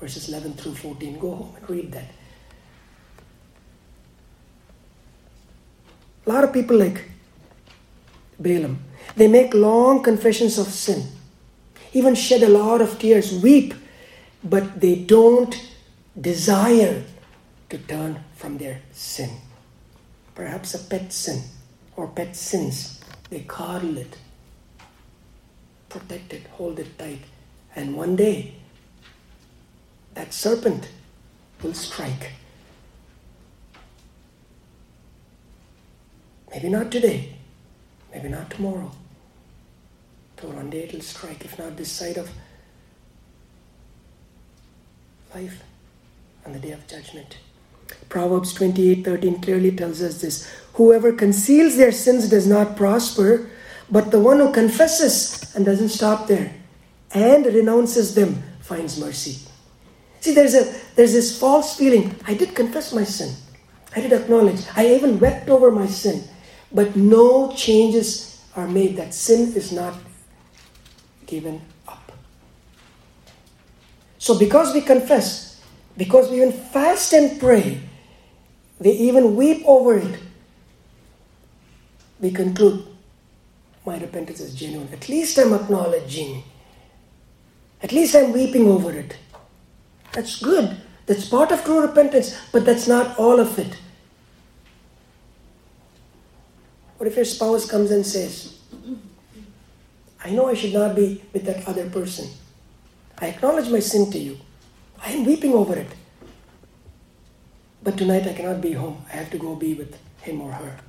verses 0.00 0.28
11 0.28 0.54
through 0.54 0.74
14. 0.74 1.18
Go 1.18 1.34
home 1.34 1.54
and 1.56 1.70
read 1.70 1.92
that. 1.92 2.10
A 6.26 6.28
lot 6.28 6.44
of 6.44 6.52
people 6.52 6.76
like 6.76 7.04
Balaam, 8.38 8.84
they 9.16 9.28
make 9.28 9.54
long 9.54 10.02
confessions 10.02 10.58
of 10.58 10.68
sin, 10.68 11.06
even 11.92 12.14
shed 12.14 12.42
a 12.42 12.48
lot 12.48 12.80
of 12.80 12.98
tears, 12.98 13.32
weep, 13.32 13.74
but 14.44 14.80
they 14.80 14.94
don't 14.94 15.54
desire 16.20 17.04
to 17.70 17.78
turn 17.78 18.24
from 18.34 18.58
their 18.58 18.80
sin. 18.92 19.30
Perhaps 20.34 20.74
a 20.74 20.78
pet 20.78 21.12
sin 21.12 21.42
or 21.96 22.06
pet 22.06 22.36
sins. 22.36 23.00
They 23.30 23.40
coddle 23.40 23.98
it, 23.98 24.16
protect 25.88 26.32
it, 26.32 26.46
hold 26.52 26.78
it 26.78 26.98
tight, 26.98 27.22
and 27.74 27.96
one 27.96 28.16
day 28.16 28.54
that 30.14 30.32
serpent 30.32 30.88
will 31.62 31.74
strike. 31.74 32.32
Maybe 36.50 36.68
not 36.70 36.90
today, 36.90 37.37
maybe 38.12 38.28
not 38.28 38.50
tomorrow, 38.50 38.90
but 40.36 40.50
one 40.50 40.70
day 40.70 40.84
it'll 40.84 41.00
strike, 41.00 41.44
if 41.44 41.58
not 41.58 41.76
this 41.76 41.90
side 41.90 42.16
of 42.16 42.30
life 45.34 45.62
on 46.46 46.52
the 46.52 46.58
day 46.58 46.72
of 46.72 46.86
judgment. 46.86 47.36
Proverbs 48.08 48.52
28:13 48.54 49.40
clearly 49.42 49.72
tells 49.72 50.02
us 50.02 50.20
this. 50.20 50.46
Whoever 50.74 51.12
conceals 51.12 51.76
their 51.76 51.92
sins 51.92 52.28
does 52.28 52.46
not 52.46 52.76
prosper, 52.76 53.50
but 53.90 54.10
the 54.10 54.20
one 54.20 54.38
who 54.38 54.52
confesses 54.52 55.54
and 55.54 55.64
doesn't 55.64 55.90
stop 55.90 56.26
there 56.26 56.54
and 57.12 57.46
renounces 57.46 58.14
them 58.14 58.42
finds 58.60 58.98
mercy. 58.98 59.38
See, 60.20 60.34
there's 60.34 60.54
a 60.54 60.72
there's 60.96 61.12
this 61.12 61.38
false 61.38 61.76
feeling. 61.76 62.14
I 62.26 62.34
did 62.34 62.54
confess 62.54 62.92
my 62.92 63.04
sin. 63.04 63.34
I 63.94 64.00
did 64.00 64.12
acknowledge. 64.12 64.60
I 64.76 64.94
even 64.94 65.18
wept 65.18 65.48
over 65.48 65.70
my 65.70 65.86
sin. 65.86 66.24
But 66.72 66.96
no 66.96 67.52
changes 67.52 68.44
are 68.54 68.68
made. 68.68 68.96
That 68.96 69.14
sin 69.14 69.54
is 69.54 69.72
not 69.72 69.94
given 71.26 71.60
up. 71.86 72.12
So 74.18 74.38
because 74.38 74.74
we 74.74 74.80
confess, 74.80 75.62
because 75.96 76.30
we 76.30 76.38
even 76.38 76.52
fast 76.52 77.12
and 77.12 77.40
pray, 77.40 77.80
we 78.78 78.90
even 78.90 79.36
weep 79.36 79.62
over 79.66 79.96
it, 79.96 80.20
we 82.20 82.30
conclude 82.30 82.86
my 83.84 83.98
repentance 83.98 84.40
is 84.40 84.54
genuine. 84.54 84.88
At 84.92 85.08
least 85.08 85.38
I'm 85.38 85.54
acknowledging. 85.54 86.42
At 87.82 87.92
least 87.92 88.14
I'm 88.14 88.32
weeping 88.32 88.66
over 88.66 88.92
it. 88.92 89.16
That's 90.12 90.42
good. 90.42 90.76
That's 91.06 91.28
part 91.28 91.52
of 91.52 91.64
true 91.64 91.80
repentance, 91.80 92.36
but 92.52 92.66
that's 92.66 92.86
not 92.86 93.18
all 93.18 93.40
of 93.40 93.58
it. 93.58 93.74
What 96.98 97.06
if 97.06 97.14
your 97.14 97.24
spouse 97.24 97.64
comes 97.70 97.92
and 97.92 98.04
says, 98.04 98.58
I 100.24 100.30
know 100.30 100.48
I 100.48 100.54
should 100.54 100.72
not 100.72 100.96
be 100.96 101.22
with 101.32 101.44
that 101.44 101.66
other 101.68 101.88
person. 101.88 102.28
I 103.18 103.28
acknowledge 103.28 103.70
my 103.70 103.78
sin 103.78 104.10
to 104.10 104.18
you. 104.18 104.36
I 105.00 105.12
am 105.12 105.24
weeping 105.24 105.54
over 105.54 105.76
it. 105.76 105.90
But 107.84 107.96
tonight 107.96 108.26
I 108.26 108.32
cannot 108.32 108.60
be 108.60 108.72
home. 108.72 109.04
I 109.12 109.16
have 109.16 109.30
to 109.30 109.38
go 109.38 109.54
be 109.54 109.74
with 109.74 109.96
him 110.22 110.40
or 110.40 110.50
her. 110.50 110.80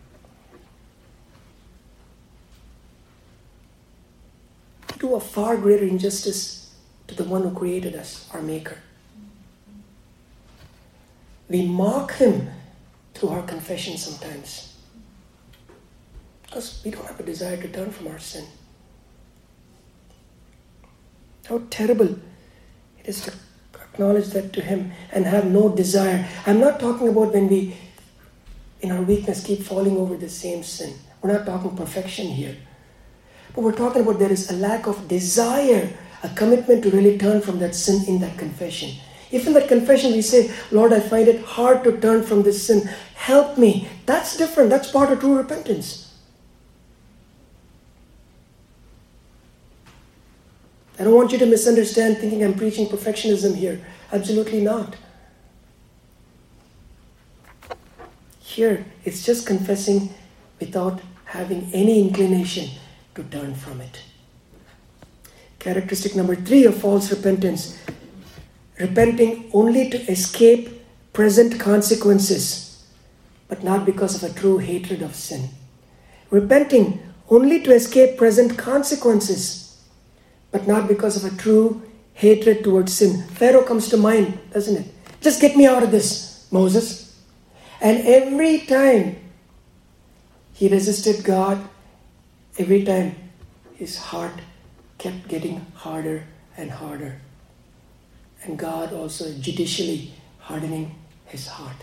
Do 4.98 5.16
a 5.16 5.20
far 5.20 5.58
greater 5.58 5.86
injustice 5.86 6.76
to 7.08 7.14
the 7.14 7.24
one 7.24 7.44
who 7.44 7.52
created 7.52 7.96
us, 7.96 8.28
our 8.34 8.42
Maker. 8.42 8.80
We 11.48 11.68
mock 11.68 12.14
him 12.14 12.50
through 13.14 13.30
our 13.30 13.44
confession 13.44 13.96
sometimes 13.96 14.69
because 16.50 16.82
we 16.84 16.90
don't 16.90 17.06
have 17.06 17.20
a 17.20 17.24
desire 17.24 17.58
to 17.58 17.68
turn 17.68 17.92
from 17.92 18.08
our 18.08 18.18
sin. 18.18 18.44
How 21.46 21.62
terrible 21.70 22.18
it 22.98 23.06
is 23.06 23.22
to 23.26 23.34
acknowledge 23.76 24.30
that 24.30 24.52
to 24.54 24.62
Him 24.62 24.92
and 25.12 25.26
have 25.26 25.46
no 25.46 25.70
desire. 25.70 26.28
I'm 26.48 26.60
not 26.60 26.80
talking 26.80 27.08
about 27.08 27.34
when 27.34 27.50
we, 27.50 27.78
in 28.82 28.92
our 28.92 29.04
weakness, 29.04 29.46
keep 29.46 29.62
falling 29.62 29.98
over 29.98 30.18
the 30.18 30.30
same 30.30 30.64
sin. 30.64 30.96
We're 31.22 31.34
not 31.34 31.46
talking 31.46 31.78
perfection 31.78 32.28
here. 32.28 32.58
But 33.54 33.62
we're 33.62 33.76
talking 33.76 34.02
about 34.02 34.18
there 34.18 34.32
is 34.32 34.50
a 34.50 34.56
lack 34.56 34.88
of 34.88 35.08
desire, 35.08 35.96
a 36.24 36.30
commitment 36.30 36.82
to 36.84 36.90
really 36.90 37.18
turn 37.18 37.42
from 37.42 37.60
that 37.60 37.76
sin 37.76 38.06
in 38.08 38.22
that 38.22 38.40
confession. 38.40 39.00
If 39.32 39.46
in 39.46 39.54
that 39.54 39.68
confession 39.68 40.14
we 40.14 40.24
say, 40.24 40.52
Lord, 40.72 40.94
I 40.94 41.00
find 41.00 41.28
it 41.28 41.44
hard 41.44 41.84
to 41.84 42.00
turn 42.00 42.24
from 42.24 42.42
this 42.42 42.66
sin, 42.66 42.90
help 43.14 43.60
me, 43.60 43.88
that's 44.08 44.36
different. 44.36 44.72
That's 44.72 44.90
part 44.90 45.12
of 45.12 45.20
true 45.20 45.38
repentance. 45.38 46.09
I 51.00 51.06
don't 51.06 51.16
want 51.16 51.32
you 51.32 51.38
to 51.38 51.46
misunderstand 51.46 52.18
thinking 52.18 52.44
I'm 52.44 52.56
preaching 52.56 52.86
perfectionism 52.86 53.56
here. 53.56 53.80
Absolutely 54.12 54.60
not. 54.60 54.98
Here, 58.42 58.86
it's 59.06 59.26
just 59.26 59.48
confessing 59.48 60.14
without 60.60 61.00
having 61.24 61.70
any 61.74 62.02
inclination 62.02 62.70
to 63.16 63.24
turn 63.24 63.56
from 63.56 63.80
it. 63.80 64.02
Characteristic 65.60 66.18
number 66.18 66.36
three 66.36 66.66
of 66.66 66.76
false 66.76 67.10
repentance 67.12 67.78
repenting 68.78 69.50
only 69.54 69.90
to 69.90 69.98
escape 70.12 70.82
present 71.14 71.60
consequences, 71.60 72.88
but 73.48 73.64
not 73.64 73.86
because 73.86 74.22
of 74.22 74.30
a 74.30 74.34
true 74.34 74.58
hatred 74.58 75.02
of 75.02 75.16
sin. 75.16 75.50
Repenting 76.30 77.02
only 77.30 77.62
to 77.62 77.72
escape 77.72 78.18
present 78.18 78.58
consequences 78.58 79.69
but 80.52 80.68
not 80.68 80.88
because 80.88 81.22
of 81.22 81.32
a 81.32 81.38
true 81.38 81.82
hatred 82.14 82.64
towards 82.64 82.94
sin. 82.94 83.24
Pharaoh 83.30 83.64
comes 83.64 83.90
to 83.90 83.98
mind, 83.98 84.38
doesn't 84.52 84.76
it? 84.76 84.94
Just 85.22 85.42
get 85.42 85.56
me 85.56 85.66
out 85.66 85.84
of 85.84 85.92
this, 85.92 86.48
Moses. 86.52 87.18
And 87.82 88.06
every 88.06 88.60
time 88.60 89.16
he 90.54 90.68
resisted 90.68 91.24
God, 91.24 91.68
every 92.58 92.84
time 92.84 93.16
his 93.76 93.98
heart 93.98 94.34
kept 94.98 95.28
getting 95.30 95.66
harder 95.76 96.26
and 96.58 96.70
harder. 96.70 97.22
And 98.44 98.58
God 98.58 98.92
also 98.94 99.34
judicially 99.40 100.14
hardening 100.40 100.96
his 101.26 101.48
heart. 101.48 101.78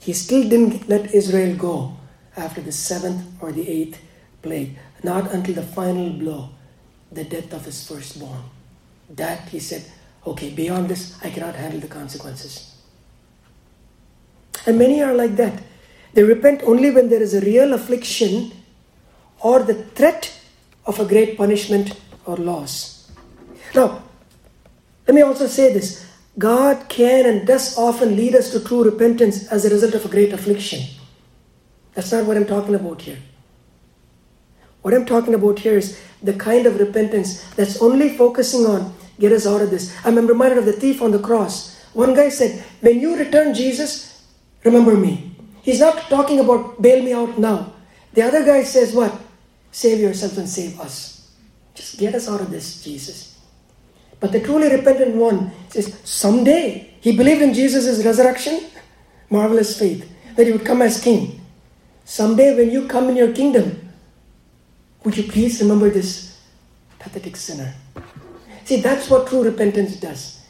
He 0.00 0.12
still 0.12 0.46
didn't 0.46 0.86
let 0.86 1.14
Israel 1.14 1.56
go 1.56 1.96
after 2.36 2.60
the 2.60 2.72
seventh 2.72 3.24
or 3.40 3.52
the 3.52 3.66
eighth 3.66 3.98
plague, 4.44 4.76
not 5.02 5.32
until 5.32 5.54
the 5.54 5.62
final 5.62 6.10
blow, 6.10 6.50
the 7.10 7.24
death 7.24 7.52
of 7.52 7.64
his 7.64 7.86
firstborn. 7.88 8.44
That 9.10 9.48
he 9.48 9.58
said, 9.58 9.84
okay, 10.26 10.50
beyond 10.50 10.88
this, 10.88 11.18
I 11.24 11.30
cannot 11.30 11.56
handle 11.56 11.80
the 11.80 11.88
consequences. 11.88 12.76
And 14.66 14.78
many 14.78 15.02
are 15.02 15.14
like 15.14 15.36
that. 15.36 15.62
They 16.14 16.22
repent 16.22 16.62
only 16.62 16.90
when 16.90 17.08
there 17.08 17.22
is 17.22 17.34
a 17.34 17.40
real 17.40 17.74
affliction 17.74 18.52
or 19.40 19.62
the 19.62 19.74
threat 19.74 20.32
of 20.86 21.00
a 21.00 21.04
great 21.04 21.36
punishment 21.36 21.98
or 22.24 22.36
loss. 22.36 23.10
Now, 23.74 24.02
let 25.06 25.14
me 25.14 25.22
also 25.22 25.46
say 25.46 25.72
this 25.72 26.06
God 26.38 26.88
can 26.88 27.26
and 27.26 27.46
does 27.46 27.76
often 27.76 28.16
lead 28.16 28.34
us 28.34 28.50
to 28.52 28.60
true 28.60 28.84
repentance 28.84 29.48
as 29.48 29.64
a 29.64 29.70
result 29.70 29.94
of 29.94 30.04
a 30.04 30.08
great 30.08 30.32
affliction. 30.32 30.80
That's 31.94 32.12
not 32.12 32.26
what 32.26 32.36
I'm 32.36 32.46
talking 32.46 32.74
about 32.74 33.02
here. 33.02 33.18
What 34.84 34.92
I'm 34.92 35.06
talking 35.06 35.32
about 35.32 35.60
here 35.60 35.78
is 35.78 35.98
the 36.22 36.34
kind 36.34 36.66
of 36.66 36.78
repentance 36.78 37.42
that's 37.56 37.80
only 37.80 38.10
focusing 38.18 38.66
on 38.66 38.94
get 39.18 39.32
us 39.32 39.46
out 39.46 39.62
of 39.62 39.70
this. 39.70 39.96
I'm 40.04 40.14
reminded 40.26 40.58
of 40.58 40.66
the 40.66 40.74
thief 40.74 41.00
on 41.00 41.10
the 41.10 41.18
cross. 41.18 41.80
One 41.94 42.12
guy 42.12 42.28
said, 42.28 42.62
When 42.82 43.00
you 43.00 43.16
return 43.16 43.54
Jesus, 43.54 44.22
remember 44.62 44.94
me. 44.94 45.34
He's 45.62 45.80
not 45.80 46.10
talking 46.10 46.38
about 46.38 46.82
bail 46.82 47.02
me 47.02 47.14
out 47.14 47.38
now. 47.38 47.72
The 48.12 48.28
other 48.28 48.44
guy 48.44 48.62
says, 48.62 48.92
What? 48.92 49.18
Save 49.72 50.00
yourself 50.00 50.36
and 50.36 50.46
save 50.46 50.78
us. 50.78 51.32
Just 51.74 51.98
get 51.98 52.14
us 52.14 52.28
out 52.28 52.42
of 52.42 52.50
this, 52.50 52.84
Jesus. 52.84 53.38
But 54.20 54.32
the 54.32 54.40
truly 54.40 54.68
repentant 54.68 55.16
one 55.16 55.50
says, 55.70 55.98
Someday 56.04 56.94
He 57.00 57.16
believed 57.16 57.40
in 57.40 57.54
Jesus' 57.54 58.04
resurrection, 58.04 58.60
marvelous 59.30 59.78
faith, 59.78 60.06
that 60.36 60.46
he 60.46 60.52
would 60.52 60.66
come 60.66 60.82
as 60.82 61.00
king. 61.00 61.40
Someday, 62.04 62.54
when 62.54 62.70
you 62.70 62.86
come 62.86 63.08
in 63.08 63.16
your 63.16 63.32
kingdom, 63.32 63.83
would 65.04 65.16
you 65.16 65.24
please 65.24 65.60
remember 65.60 65.90
this 65.90 66.40
pathetic 66.98 67.36
sinner? 67.36 67.74
See, 68.64 68.80
that's 68.80 69.10
what 69.10 69.28
true 69.28 69.44
repentance 69.44 69.96
does. 69.96 70.40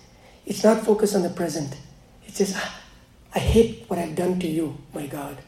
It's 0.47 0.63
not 0.63 0.85
focused 0.85 1.17
on 1.17 1.23
the 1.23 1.31
present. 1.31 1.77
It 2.27 2.35
says, 2.35 2.55
ah, 2.57 2.81
I 3.35 3.39
hate 3.41 3.85
what 3.89 3.99
I've 3.99 4.15
done 4.15 4.39
to 4.41 4.47
you, 4.47 4.79
my 4.93 5.07
God. 5.07 5.39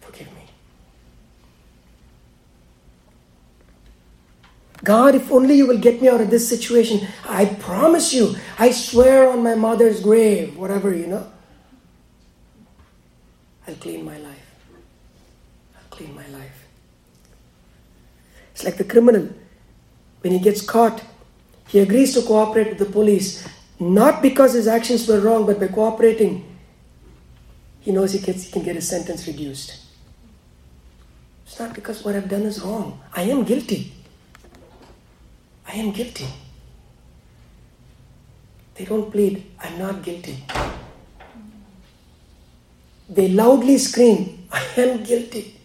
Forgive 0.00 0.26
me. 0.34 0.42
God, 4.82 5.14
if 5.14 5.30
only 5.30 5.54
you 5.54 5.66
will 5.66 5.78
get 5.78 6.02
me 6.02 6.08
out 6.08 6.20
of 6.20 6.30
this 6.30 6.48
situation, 6.48 7.06
I 7.24 7.44
promise 7.44 8.12
you, 8.12 8.34
I 8.58 8.72
swear 8.72 9.28
on 9.30 9.42
my 9.42 9.54
mother's 9.54 10.00
grave, 10.00 10.56
whatever, 10.56 10.94
you 10.94 11.06
know, 11.06 11.30
I'll 13.66 13.74
clean 13.74 14.04
my 14.04 14.18
life. 14.18 14.37
Clean 15.98 16.14
my 16.14 16.26
life. 16.28 16.64
It's 18.52 18.62
like 18.62 18.76
the 18.76 18.84
criminal. 18.84 19.28
When 20.20 20.32
he 20.32 20.38
gets 20.38 20.62
caught, 20.62 21.02
he 21.66 21.80
agrees 21.80 22.14
to 22.14 22.22
cooperate 22.22 22.68
with 22.68 22.78
the 22.78 22.84
police, 22.84 23.48
not 23.80 24.22
because 24.22 24.52
his 24.52 24.68
actions 24.68 25.08
were 25.08 25.18
wrong, 25.18 25.44
but 25.44 25.58
by 25.58 25.66
cooperating, 25.66 26.56
he 27.80 27.90
knows 27.90 28.12
he, 28.12 28.20
gets, 28.20 28.44
he 28.44 28.52
can 28.52 28.62
get 28.62 28.76
his 28.76 28.88
sentence 28.88 29.26
reduced. 29.26 29.76
It's 31.44 31.58
not 31.58 31.74
because 31.74 32.04
what 32.04 32.14
I've 32.14 32.28
done 32.28 32.42
is 32.42 32.60
wrong. 32.60 33.00
I 33.12 33.22
am 33.22 33.42
guilty. 33.42 33.92
I 35.66 35.72
am 35.72 35.90
guilty. 35.90 36.28
They 38.76 38.84
don't 38.84 39.10
plead, 39.10 39.44
I'm 39.58 39.76
not 39.80 40.04
guilty. 40.04 40.44
They 43.08 43.30
loudly 43.30 43.78
scream, 43.78 44.46
I 44.52 44.64
am 44.76 45.02
guilty. 45.02 45.57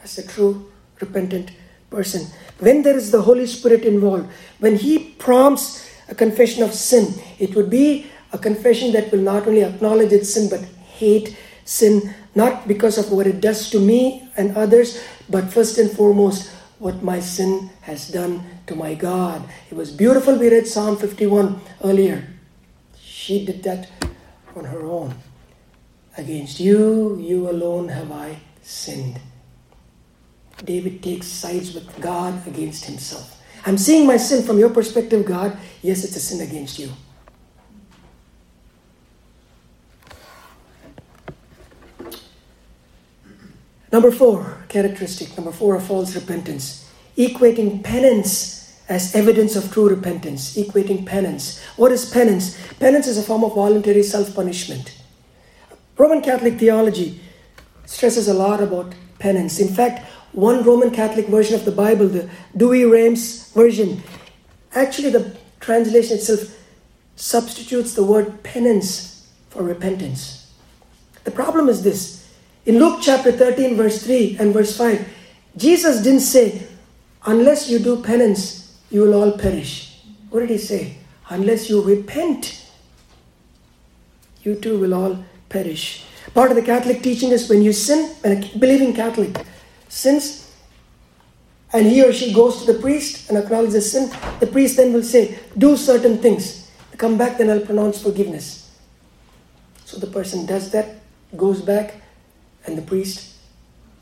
That's 0.00 0.18
a 0.18 0.26
true 0.26 0.70
repentant 1.00 1.52
person. 1.90 2.26
When 2.58 2.82
there 2.82 2.96
is 2.96 3.10
the 3.10 3.22
Holy 3.22 3.46
Spirit 3.46 3.84
involved, 3.84 4.28
when 4.58 4.76
He 4.76 5.14
prompts 5.18 5.88
a 6.08 6.14
confession 6.14 6.62
of 6.62 6.74
sin, 6.74 7.14
it 7.38 7.54
would 7.54 7.70
be 7.70 8.06
a 8.32 8.38
confession 8.38 8.92
that 8.92 9.10
will 9.12 9.20
not 9.20 9.46
only 9.46 9.62
acknowledge 9.62 10.12
its 10.12 10.34
sin 10.34 10.48
but 10.48 10.60
hate 10.60 11.36
sin, 11.64 12.14
not 12.34 12.66
because 12.66 12.98
of 12.98 13.10
what 13.12 13.26
it 13.26 13.40
does 13.40 13.70
to 13.70 13.80
me 13.80 14.28
and 14.36 14.56
others, 14.56 15.02
but 15.28 15.52
first 15.52 15.78
and 15.78 15.90
foremost 15.90 16.50
what 16.78 17.02
my 17.02 17.20
sin 17.20 17.70
has 17.82 18.08
done 18.08 18.44
to 18.66 18.74
my 18.74 18.94
God. 18.94 19.42
It 19.70 19.74
was 19.76 19.90
beautiful. 19.90 20.36
We 20.36 20.48
read 20.48 20.66
Psalm 20.66 20.96
51 20.96 21.60
earlier. 21.84 22.26
She 22.98 23.44
did 23.44 23.62
that 23.64 23.90
on 24.56 24.64
her 24.64 24.86
own. 24.86 25.14
Against 26.16 26.58
you, 26.58 27.18
you 27.20 27.50
alone 27.50 27.88
have 27.88 28.10
I 28.10 28.40
sinned. 28.62 29.20
David 30.64 31.02
takes 31.02 31.26
sides 31.26 31.74
with 31.74 32.00
God 32.00 32.46
against 32.46 32.84
himself. 32.84 33.40
I'm 33.66 33.78
seeing 33.78 34.06
my 34.06 34.16
sin 34.16 34.44
from 34.44 34.58
your 34.58 34.70
perspective, 34.70 35.24
God. 35.26 35.56
Yes, 35.82 36.04
it's 36.04 36.16
a 36.16 36.20
sin 36.20 36.40
against 36.40 36.78
you. 36.78 36.90
Number 43.92 44.10
four, 44.10 44.64
characteristic. 44.68 45.36
Number 45.36 45.52
four 45.52 45.74
of 45.74 45.84
false 45.84 46.14
repentance. 46.14 46.88
Equating 47.16 47.82
penance 47.82 48.80
as 48.88 49.14
evidence 49.14 49.56
of 49.56 49.72
true 49.72 49.88
repentance. 49.88 50.56
Equating 50.56 51.04
penance. 51.04 51.62
What 51.76 51.90
is 51.92 52.08
penance? 52.08 52.56
Penance 52.78 53.08
is 53.08 53.18
a 53.18 53.22
form 53.22 53.44
of 53.44 53.54
voluntary 53.54 54.04
self 54.04 54.34
punishment. 54.34 54.96
Roman 55.98 56.22
Catholic 56.22 56.58
theology 56.58 57.20
stresses 57.84 58.28
a 58.28 58.34
lot 58.34 58.62
about 58.62 58.94
penance. 59.18 59.58
In 59.58 59.68
fact, 59.68 60.06
one 60.32 60.62
Roman 60.62 60.90
Catholic 60.90 61.26
version 61.26 61.54
of 61.54 61.64
the 61.64 61.72
Bible, 61.72 62.08
the 62.08 62.28
Douay-Rheims 62.56 63.52
version, 63.52 64.02
actually 64.74 65.10
the 65.10 65.36
translation 65.58 66.16
itself 66.16 66.56
substitutes 67.16 67.94
the 67.94 68.04
word 68.04 68.42
penance 68.42 69.28
for 69.48 69.62
repentance. 69.62 70.52
The 71.24 71.30
problem 71.30 71.68
is 71.68 71.82
this 71.82 72.28
in 72.66 72.78
Luke 72.78 73.00
chapter 73.02 73.32
13, 73.32 73.76
verse 73.76 74.02
3 74.02 74.36
and 74.38 74.52
verse 74.52 74.76
5, 74.76 75.06
Jesus 75.56 76.02
didn't 76.02 76.20
say, 76.20 76.66
Unless 77.26 77.68
you 77.68 77.78
do 77.78 78.02
penance, 78.02 78.78
you 78.90 79.02
will 79.02 79.14
all 79.14 79.32
perish. 79.32 80.00
What 80.30 80.40
did 80.40 80.50
he 80.50 80.58
say? 80.58 80.96
Unless 81.28 81.68
you 81.68 81.82
repent, 81.82 82.66
you 84.42 84.54
too 84.54 84.78
will 84.78 84.94
all 84.94 85.24
perish. 85.48 86.04
Part 86.34 86.50
of 86.50 86.56
the 86.56 86.62
Catholic 86.62 87.02
teaching 87.02 87.30
is 87.30 87.48
when 87.48 87.62
you 87.62 87.72
sin, 87.72 88.14
when 88.20 88.42
a 88.42 88.58
believing 88.58 88.94
Catholic 88.94 89.36
sins, 89.90 90.50
and 91.72 91.86
he 91.86 92.02
or 92.02 92.12
she 92.12 92.32
goes 92.32 92.64
to 92.64 92.72
the 92.72 92.78
priest 92.78 93.28
and 93.28 93.36
acknowledges 93.36 93.92
sin, 93.92 94.10
the 94.40 94.46
priest 94.46 94.76
then 94.76 94.92
will 94.92 95.02
say, 95.02 95.38
Do 95.58 95.76
certain 95.76 96.18
things. 96.18 96.70
Come 96.96 97.18
back, 97.18 97.38
then 97.38 97.50
I'll 97.50 97.60
pronounce 97.60 98.02
forgiveness. 98.02 98.70
So 99.84 99.98
the 99.98 100.06
person 100.06 100.46
does 100.46 100.70
that, 100.72 100.96
goes 101.36 101.60
back, 101.60 102.00
and 102.66 102.78
the 102.78 102.82
priest 102.82 103.36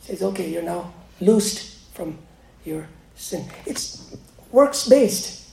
says, 0.00 0.22
Okay, 0.22 0.50
you're 0.50 0.62
now 0.62 0.92
loosed 1.20 1.92
from 1.94 2.18
your 2.64 2.86
sin. 3.16 3.44
It's 3.66 4.14
works 4.52 4.88
based, 4.88 5.50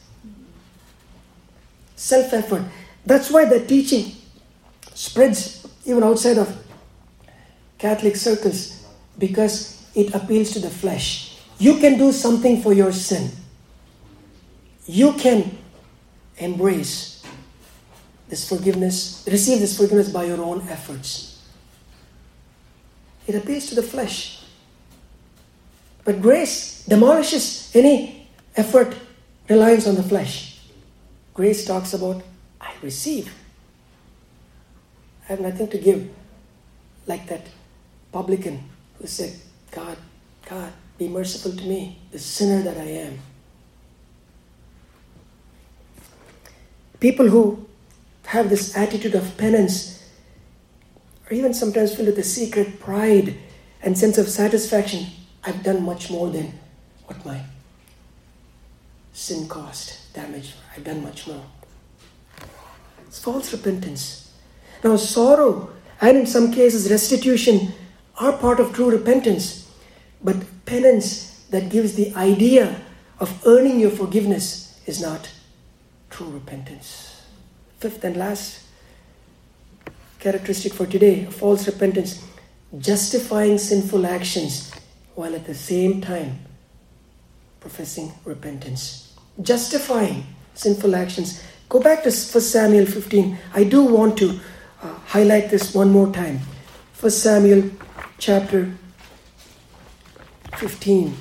self 1.95 2.33
effort. 2.33 2.63
That's 3.05 3.29
why 3.29 3.45
the 3.45 3.65
teaching 3.65 4.15
spreads 4.93 5.67
even 5.85 6.03
outside 6.03 6.37
of 6.37 6.65
Catholic 7.77 8.15
circles 8.15 8.85
because 9.17 9.74
it 9.95 10.13
appeals 10.13 10.51
to 10.51 10.59
the 10.59 10.69
flesh. 10.69 11.37
You 11.57 11.77
can 11.77 11.97
do 11.97 12.11
something 12.11 12.61
for 12.61 12.73
your 12.73 12.91
sin. 12.91 13.31
You 14.85 15.13
can 15.13 15.57
embrace 16.37 17.23
this 18.27 18.47
forgiveness, 18.47 19.25
receive 19.31 19.59
this 19.59 19.77
forgiveness 19.77 20.09
by 20.09 20.25
your 20.25 20.41
own 20.41 20.67
efforts. 20.67 21.41
It 23.25 23.35
appeals 23.35 23.67
to 23.67 23.75
the 23.75 23.83
flesh. 23.83 24.43
But 26.03 26.21
grace 26.21 26.85
demolishes 26.85 27.71
any 27.73 28.27
effort 28.55 28.95
reliance 29.49 29.87
on 29.87 29.95
the 29.95 30.03
flesh. 30.03 30.59
Grace 31.33 31.65
talks 31.65 31.93
about, 31.93 32.21
I 32.61 32.73
receive. 32.81 33.33
I 35.23 35.33
have 35.33 35.39
nothing 35.39 35.67
to 35.69 35.77
give. 35.77 36.09
Like 37.07 37.27
that 37.27 37.45
publican 38.11 38.63
who 38.99 39.07
said, 39.07 39.33
God, 39.75 39.97
God, 40.49 40.71
be 40.97 41.09
merciful 41.09 41.51
to 41.51 41.63
me, 41.63 41.99
the 42.11 42.19
sinner 42.19 42.61
that 42.63 42.77
I 42.77 42.89
am. 42.89 43.19
People 47.01 47.27
who 47.27 47.67
have 48.27 48.49
this 48.49 48.75
attitude 48.77 49.15
of 49.15 49.37
penance 49.37 50.09
or 51.29 51.35
even 51.35 51.53
sometimes 51.53 51.93
filled 51.93 52.07
with 52.07 52.19
a 52.19 52.23
secret 52.23 52.79
pride 52.79 53.35
and 53.81 53.97
sense 53.97 54.17
of 54.17 54.29
satisfaction. 54.29 55.07
I've 55.43 55.61
done 55.61 55.83
much 55.83 56.09
more 56.09 56.29
than 56.29 56.57
what 57.05 57.23
my 57.25 57.41
sin 59.13 59.47
cost, 59.47 60.13
damage. 60.13 60.53
I've 60.75 60.83
done 60.83 61.03
much 61.03 61.27
more. 61.27 61.43
It's 63.07 63.19
false 63.19 63.51
repentance. 63.51 64.33
Now, 64.83 64.95
sorrow 64.95 65.69
and 66.01 66.17
in 66.17 66.25
some 66.25 66.51
cases 66.51 66.89
restitution 66.89 67.73
are 68.17 68.33
part 68.33 68.59
of 68.59 68.73
true 68.73 68.89
repentance, 68.89 69.64
but 70.25 70.35
penance 70.65 71.45
that 71.51 71.69
gives 71.69 71.93
the 71.93 72.11
idea 72.15 72.81
of 73.19 73.29
earning 73.45 73.79
your 73.79 73.91
forgiveness 73.91 74.81
is 74.87 74.99
not 74.99 75.29
true 76.09 76.27
repentance. 76.29 77.21
Fifth 77.79 78.03
and 78.03 78.17
last 78.17 78.63
characteristic 80.19 80.73
for 80.73 80.87
today 80.87 81.25
false 81.25 81.67
repentance, 81.67 82.25
justifying 82.79 83.59
sinful 83.59 84.07
actions 84.07 84.73
while 85.13 85.35
at 85.35 85.45
the 85.45 85.53
same 85.53 86.01
time 86.01 86.39
professing 87.59 88.11
repentance. 88.25 89.13
Justifying 89.41 90.25
sinful 90.55 90.95
actions. 90.95 91.43
Go 91.69 91.79
back 91.79 92.01
to 92.03 92.09
1 92.09 92.13
Samuel 92.41 92.85
15. 92.87 93.37
I 93.53 93.63
do 93.63 93.83
want 93.83 94.17
to 94.17 94.39
uh, 94.81 94.93
highlight 95.05 95.51
this 95.51 95.75
one 95.75 95.91
more 95.91 96.11
time. 96.11 96.39
1 96.99 97.11
Samuel 97.11 97.69
chapter 98.17 98.71
15. 100.57 101.15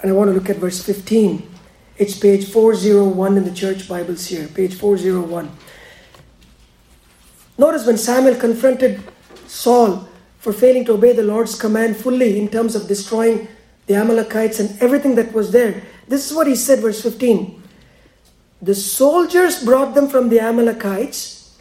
And 0.00 0.10
I 0.10 0.14
want 0.14 0.28
to 0.28 0.34
look 0.34 0.50
at 0.50 0.56
verse 0.56 0.82
15. 0.82 1.50
It's 1.96 2.18
page 2.18 2.50
401 2.50 3.36
in 3.36 3.44
the 3.44 3.52
church 3.52 3.88
Bibles 3.88 4.26
here, 4.26 4.48
page 4.48 4.74
401. 4.74 5.50
Notice 7.56 7.86
when 7.86 7.96
Samuel 7.96 8.34
confronted 8.34 9.00
Saul 9.46 10.08
for 10.38 10.52
failing 10.52 10.84
to 10.86 10.92
obey 10.92 11.12
the 11.12 11.22
Lord's 11.22 11.58
command 11.58 11.96
fully 11.96 12.38
in 12.38 12.48
terms 12.48 12.74
of 12.74 12.88
destroying 12.88 13.48
the 13.86 13.94
Amalekites, 13.94 14.60
and 14.60 14.80
everything 14.80 15.14
that 15.14 15.32
was 15.32 15.52
there. 15.52 15.82
This 16.08 16.30
is 16.30 16.36
what 16.36 16.46
he 16.46 16.56
said, 16.56 16.80
verse 16.80 17.02
15. 17.02 17.62
The 18.62 18.74
soldiers 18.74 19.62
brought 19.62 19.94
them 19.94 20.08
from 20.08 20.30
the 20.30 20.40
Amalekites. 20.40 21.58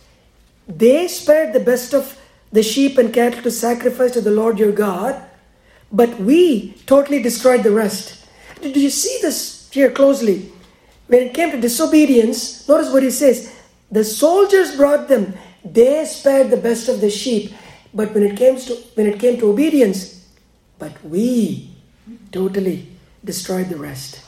They 0.68 1.08
spared 1.10 1.54
the 1.54 1.60
best 1.60 1.94
of 1.94 2.18
the 2.54 2.64
sheep 2.64 3.00
and 3.00 3.12
cattle 3.12 3.42
to 3.42 3.52
sacrifice 3.52 4.12
to 4.12 4.22
the 4.22 4.32
Lord 4.32 4.60
your 4.60 4.72
God, 4.72 5.22
but 5.92 6.20
we 6.20 6.74
totally 6.86 7.22
destroyed 7.22 7.64
the 7.64 7.72
rest. 7.72 8.26
Did 8.62 8.78
you 8.78 8.92
see 8.92 9.18
this 9.22 9.70
here 9.72 9.92
closely? 9.92 10.52
When 11.08 11.24
it 11.24 11.34
came 11.34 11.52
to 11.52 11.60
disobedience, 11.60 12.68
notice 12.70 12.94
what 12.94 13.04
he 13.04 13.10
says 13.10 13.54
the 13.92 14.04
soldiers 14.04 14.76
brought 14.78 15.08
them, 15.08 15.34
they 15.66 16.06
spared 16.06 16.52
the 16.52 16.58
best 16.58 16.90
of 16.90 17.02
the 17.02 17.10
sheep. 17.10 17.54
But 17.94 18.14
when 18.14 18.24
it 18.24 18.38
came 18.38 18.58
to 18.58 18.76
when 18.96 19.08
it 19.08 19.20
came 19.20 19.40
to 19.40 19.52
obedience, 19.52 20.28
but 20.80 20.94
we 21.04 21.70
totally 22.32 22.88
destroyed 23.24 23.70
the 23.70 23.78
rest. 23.78 24.22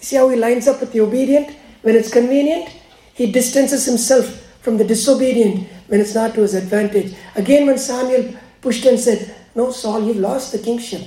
See 0.00 0.16
how 0.16 0.28
he 0.28 0.36
lines 0.36 0.68
up 0.68 0.80
with 0.80 0.92
the 0.92 1.00
obedient 1.00 1.56
when 1.82 1.96
it's 1.96 2.12
convenient? 2.12 2.68
He 3.14 3.30
distances 3.30 3.86
himself 3.86 4.43
from 4.64 4.78
the 4.78 4.84
disobedient 4.84 5.68
when 5.88 6.00
it's 6.00 6.14
not 6.14 6.32
to 6.32 6.40
his 6.40 6.54
advantage. 6.54 7.14
Again, 7.36 7.66
when 7.66 7.76
Samuel 7.76 8.34
pushed 8.62 8.86
and 8.86 8.98
said, 8.98 9.36
No, 9.54 9.70
Saul, 9.70 10.02
you've 10.02 10.16
lost 10.16 10.52
the 10.52 10.58
kingship. 10.58 11.02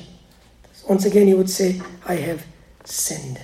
Once 0.87 1.05
again, 1.05 1.25
he 1.25 1.33
would 1.33 1.49
say, 1.49 1.81
I 2.05 2.15
have 2.17 2.45
sinned. 2.85 3.41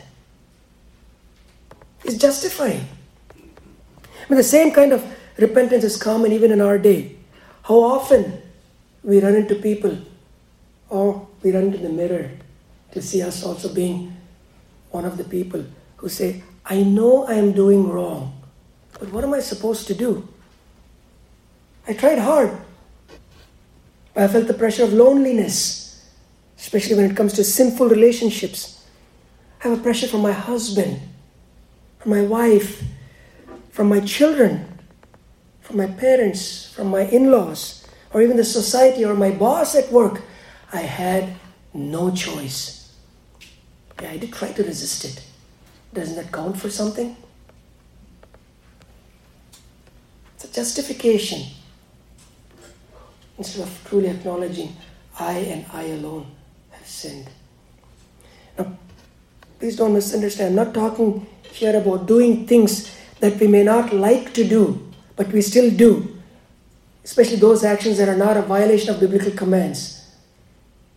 He's 2.04 2.20
justifying. 2.20 2.86
I 3.36 4.26
mean, 4.30 4.38
the 4.38 4.44
same 4.44 4.72
kind 4.72 4.94
of 4.94 5.04
repentance 5.40 5.84
is 5.84 5.98
common 5.98 6.32
even 6.32 6.52
in 6.52 6.62
our 6.62 6.78
day. 6.78 7.16
How 7.64 7.80
often 7.80 8.40
we 9.04 9.20
run 9.20 9.34
into 9.34 9.56
people 9.56 9.98
or 10.90 11.28
we 11.42 11.52
run 11.52 11.66
into 11.66 11.80
the 11.80 11.90
mirror 11.90 12.30
to 12.92 13.02
see 13.02 13.24
us 13.24 13.44
also 13.44 13.74
being 13.74 14.16
one 14.92 15.06
of 15.06 15.18
the 15.18 15.24
people 15.24 15.66
who 15.98 16.08
say, 16.08 16.44
I 16.66 16.84
know 16.84 17.26
I 17.26 17.34
am 17.34 17.52
doing 17.52 17.90
wrong, 17.90 18.43
but 19.04 19.12
what 19.12 19.26
am 19.26 19.34
I 19.34 19.42
supposed 19.42 19.86
to 19.88 19.94
do? 19.94 20.26
I 21.86 21.92
tried 21.92 22.20
hard. 22.20 22.58
I 24.16 24.30
felt 24.30 24.48
the 24.48 24.54
pressure 24.54 24.86
of 24.86 24.94
loneliness, 24.94 26.10
especially 26.58 26.96
when 26.96 27.12
it 27.12 27.18
comes 27.18 27.34
to 27.34 27.44
sinful 27.44 27.90
relationships. 27.90 28.88
I 29.60 29.68
have 29.68 29.78
a 29.78 29.84
pressure 29.84 30.08
from 30.08 30.22
my 30.22 30.32
husband, 30.32 31.02
from 32.00 32.12
my 32.12 32.22
wife, 32.22 32.82
from 33.72 33.90
my 33.90 34.00
children, 34.00 34.80
from 35.60 35.76
my 35.76 35.88
parents, 35.88 36.72
from 36.72 36.88
my 36.88 37.02
in 37.02 37.30
laws, 37.30 37.86
or 38.14 38.22
even 38.22 38.38
the 38.38 38.46
society 38.46 39.04
or 39.04 39.16
my 39.16 39.32
boss 39.32 39.76
at 39.76 39.92
work. 39.92 40.22
I 40.72 40.80
had 40.80 41.36
no 41.74 42.10
choice. 42.10 42.96
Yeah, 44.02 44.12
I 44.12 44.18
did 44.18 44.32
try 44.32 44.54
to 44.54 44.64
resist 44.64 45.04
it. 45.04 45.26
Doesn't 45.94 46.16
that 46.16 46.32
count 46.32 46.58
for 46.58 46.70
something? 46.70 47.18
It's 50.43 50.43
a 50.43 50.43
justification 50.54 51.42
instead 53.38 53.64
of 53.64 53.82
truly 53.86 54.08
acknowledging 54.08 54.76
I 55.20 55.34
and 55.34 55.66
I 55.74 55.84
alone 55.84 56.28
have 56.72 56.88
sinned. 56.88 57.28
Now, 58.58 58.78
please 59.60 59.76
don't 59.76 59.94
misunderstand. 59.94 60.50
I'm 60.50 60.66
not 60.66 60.74
talking 60.74 61.26
here 61.52 61.76
about 61.76 62.08
doing 62.08 62.48
things 62.48 62.96
that 63.20 63.40
we 63.40 63.48
may 63.48 63.64
not 63.64 63.94
like 63.94 64.34
to 64.34 64.44
do, 64.48 64.92
but 65.16 65.28
we 65.28 65.42
still 65.42 65.72
do, 65.72 66.16
especially 67.04 67.38
those 67.38 67.64
actions 67.64 67.98
that 67.98 68.10
are 68.10 68.18
not 68.18 68.38
a 68.38 68.42
violation 68.42 68.90
of 68.90 69.00
biblical 69.00 69.32
commands. 69.32 70.16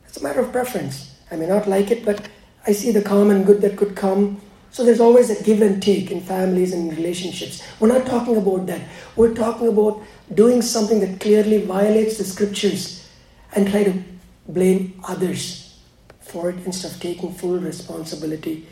It's 0.06 0.16
a 0.16 0.22
matter 0.22 0.40
of 0.40 0.52
preference. 0.52 1.14
I 1.30 1.36
may 1.36 1.46
not 1.46 1.68
like 1.68 1.90
it, 1.90 2.04
but 2.04 2.28
I 2.66 2.72
see 2.72 2.90
the 2.90 3.02
common 3.02 3.44
good 3.44 3.60
that 3.60 3.76
could 3.76 3.94
come. 3.94 4.40
So 4.76 4.84
there's 4.84 5.00
always 5.00 5.30
a 5.30 5.42
give 5.42 5.62
and 5.62 5.82
take 5.82 6.10
in 6.10 6.20
families 6.20 6.74
and 6.74 6.94
relationships. 6.94 7.62
We're 7.80 7.88
not 7.88 8.04
talking 8.04 8.36
about 8.36 8.66
that. 8.66 8.82
We're 9.16 9.32
talking 9.32 9.68
about 9.68 10.02
doing 10.34 10.60
something 10.60 11.00
that 11.00 11.18
clearly 11.18 11.62
violates 11.62 12.18
the 12.18 12.24
scriptures 12.24 13.08
and 13.54 13.66
try 13.70 13.84
to 13.84 14.02
blame 14.46 15.00
others 15.08 15.80
for 16.20 16.50
it 16.50 16.56
instead 16.66 16.92
of 16.92 17.00
taking 17.00 17.32
full 17.32 17.58
responsibility 17.58 18.68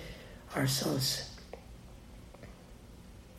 ourselves. 0.54 1.34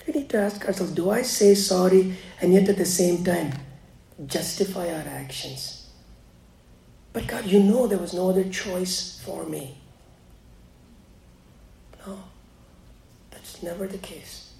We 0.07 0.13
need 0.13 0.29
to 0.29 0.37
ask 0.37 0.65
ourselves 0.65 0.91
do 0.91 1.11
I 1.11 1.21
say 1.21 1.53
sorry 1.53 2.17
and 2.41 2.51
yet 2.51 2.67
at 2.67 2.77
the 2.77 2.85
same 2.85 3.23
time 3.23 3.53
justify 4.25 4.91
our 4.91 5.07
actions? 5.07 5.87
But 7.13 7.27
God, 7.27 7.45
you 7.45 7.61
know 7.61 7.85
there 7.85 7.99
was 7.99 8.15
no 8.15 8.31
other 8.31 8.49
choice 8.49 9.21
for 9.23 9.45
me. 9.45 9.77
No, 12.07 12.17
never 13.63 13.87
the 13.87 13.97
case. 13.97 14.53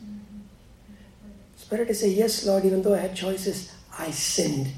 It's 1.54 1.66
better 1.66 1.86
to 1.86 1.94
say, 1.94 2.10
Yes, 2.10 2.46
Lord, 2.46 2.66
even 2.66 2.82
though 2.82 2.94
I 2.94 3.00
had 3.00 3.16
choices, 3.16 3.74
I 3.98 4.12
sinned. 4.12 4.72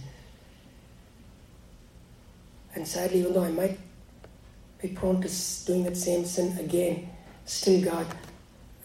And 2.75 2.87
sadly, 2.87 3.19
even 3.19 3.33
though 3.33 3.43
I 3.43 3.51
might 3.51 3.79
be 4.81 4.89
prone 4.89 5.21
to 5.21 5.29
doing 5.65 5.83
that 5.83 5.97
same 5.97 6.25
sin 6.25 6.57
again, 6.59 7.09
still, 7.45 7.83
God, 7.83 8.05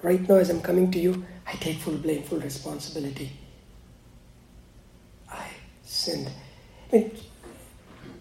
right 0.03 0.26
now 0.26 0.37
as 0.37 0.49
I'm 0.49 0.62
coming 0.62 0.91
to 0.93 0.99
you, 0.99 1.24
I 1.47 1.53
take 1.57 1.78
full 1.78 1.99
blame, 1.99 2.22
full 2.22 2.41
responsibility. 2.41 3.30
I 5.30 5.47
sinned. 5.85 6.30
I 6.93 6.97
mean, 6.97 7.16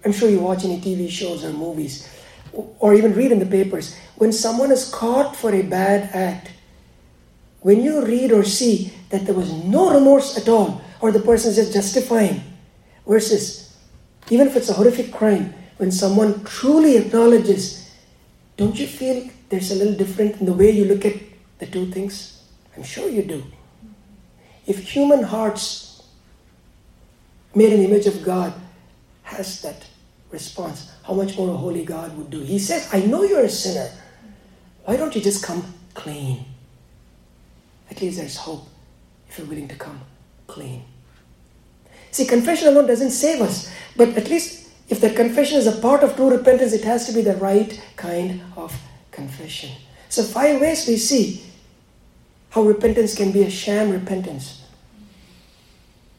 I'm 0.03 0.11
sure 0.11 0.29
you 0.29 0.39
watch 0.39 0.65
any 0.65 0.81
TV 0.81 1.09
shows 1.09 1.45
or 1.45 1.53
movies, 1.53 2.09
or 2.51 2.93
even 2.93 3.13
read 3.13 3.31
in 3.31 3.39
the 3.39 3.45
papers. 3.45 3.95
When 4.17 4.33
someone 4.33 4.71
is 4.71 4.89
caught 4.89 5.35
for 5.35 5.53
a 5.53 5.61
bad 5.61 6.09
act, 6.13 6.50
when 7.61 7.81
you 7.81 8.05
read 8.05 8.31
or 8.31 8.43
see 8.43 8.93
that 9.09 9.25
there 9.25 9.35
was 9.35 9.51
no 9.51 9.93
remorse 9.93 10.37
at 10.37 10.49
all, 10.49 10.81
or 10.99 11.11
the 11.11 11.19
person 11.19 11.51
is 11.51 11.57
just 11.57 11.73
justifying, 11.73 12.43
versus 13.07 13.75
even 14.29 14.47
if 14.47 14.55
it's 14.55 14.69
a 14.69 14.73
horrific 14.73 15.11
crime, 15.11 15.53
when 15.77 15.91
someone 15.91 16.43
truly 16.43 16.97
acknowledges, 16.97 17.91
don't 18.57 18.79
you 18.79 18.87
feel 18.87 19.29
there's 19.49 19.71
a 19.71 19.75
little 19.75 19.95
different 19.95 20.39
in 20.39 20.45
the 20.45 20.53
way 20.53 20.71
you 20.71 20.85
look 20.85 21.05
at 21.05 21.15
the 21.59 21.65
two 21.65 21.89
things? 21.91 22.43
I'm 22.75 22.83
sure 22.83 23.09
you 23.09 23.23
do. 23.23 23.43
If 24.65 24.79
human 24.79 25.23
hearts 25.23 26.03
made 27.53 27.73
an 27.73 27.81
image 27.81 28.05
of 28.05 28.23
God 28.23 28.53
has 29.23 29.61
that 29.61 29.85
response, 30.29 30.91
how 31.03 31.13
much 31.13 31.37
more 31.37 31.49
a 31.49 31.57
holy 31.57 31.83
God 31.83 32.15
would 32.17 32.29
do? 32.29 32.39
He 32.41 32.59
says, 32.59 32.87
I 32.93 33.01
know 33.01 33.23
you're 33.23 33.43
a 33.43 33.49
sinner. 33.49 33.89
Why 34.85 34.97
don't 34.97 35.15
you 35.15 35.21
just 35.21 35.43
come 35.43 35.63
clean? 35.93 36.45
At 37.91 38.01
least 38.01 38.17
there's 38.17 38.37
hope 38.37 38.67
if 39.29 39.37
you're 39.37 39.47
willing 39.47 39.67
to 39.67 39.75
come 39.75 40.01
clean. 40.47 40.83
See, 42.11 42.25
confession 42.25 42.69
alone 42.69 42.87
doesn't 42.87 43.11
save 43.11 43.41
us, 43.41 43.71
but 43.95 44.09
at 44.09 44.29
least 44.29 44.69
if 44.89 44.99
that 45.01 45.15
confession 45.15 45.57
is 45.57 45.67
a 45.67 45.79
part 45.79 46.03
of 46.03 46.15
true 46.15 46.29
repentance, 46.29 46.73
it 46.73 46.83
has 46.83 47.05
to 47.07 47.13
be 47.13 47.21
the 47.21 47.35
right 47.35 47.81
kind 47.95 48.41
of 48.57 48.75
confession. 49.11 49.71
So, 50.09 50.23
five 50.23 50.59
ways 50.59 50.87
we 50.87 50.97
see 50.97 51.43
how 52.49 52.63
repentance 52.63 53.15
can 53.15 53.31
be 53.31 53.43
a 53.43 53.49
sham 53.49 53.91
repentance. 53.91 54.61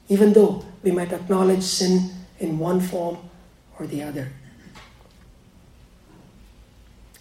Even 0.08 0.32
though 0.32 0.64
we 0.82 0.90
might 0.90 1.12
acknowledge 1.12 1.62
sin 1.62 2.10
in 2.38 2.58
one 2.58 2.80
form 2.80 3.18
or 3.78 3.86
the 3.86 4.02
other. 4.02 4.32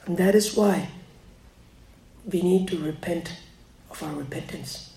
And 0.05 0.17
that 0.17 0.35
is 0.35 0.55
why 0.55 0.89
we 2.31 2.41
need 2.41 2.67
to 2.69 2.77
repent 2.77 3.33
of 3.91 4.01
our 4.03 4.13
repentance. 4.13 4.93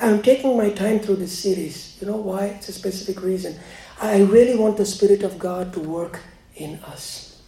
I'm 0.00 0.22
taking 0.22 0.56
my 0.56 0.70
time 0.70 0.98
through 1.00 1.16
this 1.16 1.38
series. 1.38 1.96
You 2.00 2.08
know 2.08 2.16
why? 2.16 2.46
It's 2.46 2.68
a 2.68 2.72
specific 2.72 3.22
reason. 3.22 3.58
I 4.00 4.22
really 4.22 4.56
want 4.56 4.76
the 4.76 4.86
Spirit 4.86 5.22
of 5.22 5.38
God 5.38 5.72
to 5.74 5.80
work 5.80 6.20
in 6.56 6.80
us. 6.84 7.42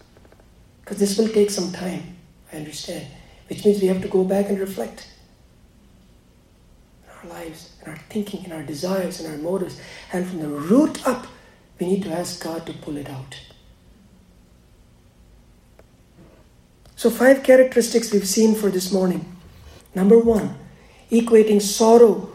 Because 0.81 0.99
this 0.99 1.19
will 1.19 1.29
take 1.29 1.51
some 1.51 1.73
time, 1.73 2.17
I 2.53 2.57
understand 2.57 3.07
which 3.51 3.65
means 3.65 3.83
we 3.83 3.89
have 3.89 4.01
to 4.01 4.09
go 4.09 4.23
back 4.23 4.49
and 4.49 4.61
reflect 4.61 5.09
in 7.03 7.11
our 7.11 7.37
lives, 7.37 7.75
in 7.83 7.91
our 7.91 7.99
thinking, 8.09 8.45
in 8.45 8.53
our 8.53 8.63
desires, 8.63 9.21
in 9.21 9.29
our 9.29 9.39
motives. 9.39 9.81
And 10.13 10.25
from 10.25 10.39
the 10.39 10.49
root 10.49 11.05
up, 11.07 11.27
we 11.81 11.89
need 11.89 12.05
to 12.05 12.13
ask 12.13 12.41
God 12.41 12.65
to 12.67 12.73
pull 12.73 12.97
it 12.97 13.11
out. 13.11 13.41
So, 17.01 17.09
five 17.09 17.43
characteristics 17.43 18.13
we've 18.13 18.29
seen 18.29 18.55
for 18.55 18.69
this 18.69 18.93
morning. 18.93 19.25
Number 19.95 20.19
one, 20.19 20.55
equating 21.11 21.63
sorrow, 21.63 22.31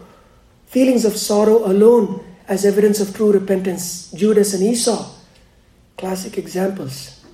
feelings 0.66 1.04
of 1.04 1.16
sorrow 1.16 1.70
alone 1.70 2.24
as 2.48 2.64
evidence 2.64 2.98
of 2.98 3.14
true 3.14 3.30
repentance. 3.30 4.10
Judas 4.10 4.54
and 4.54 4.64
Esau, 4.64 5.08
classic 5.96 6.36
examples. 6.36 7.24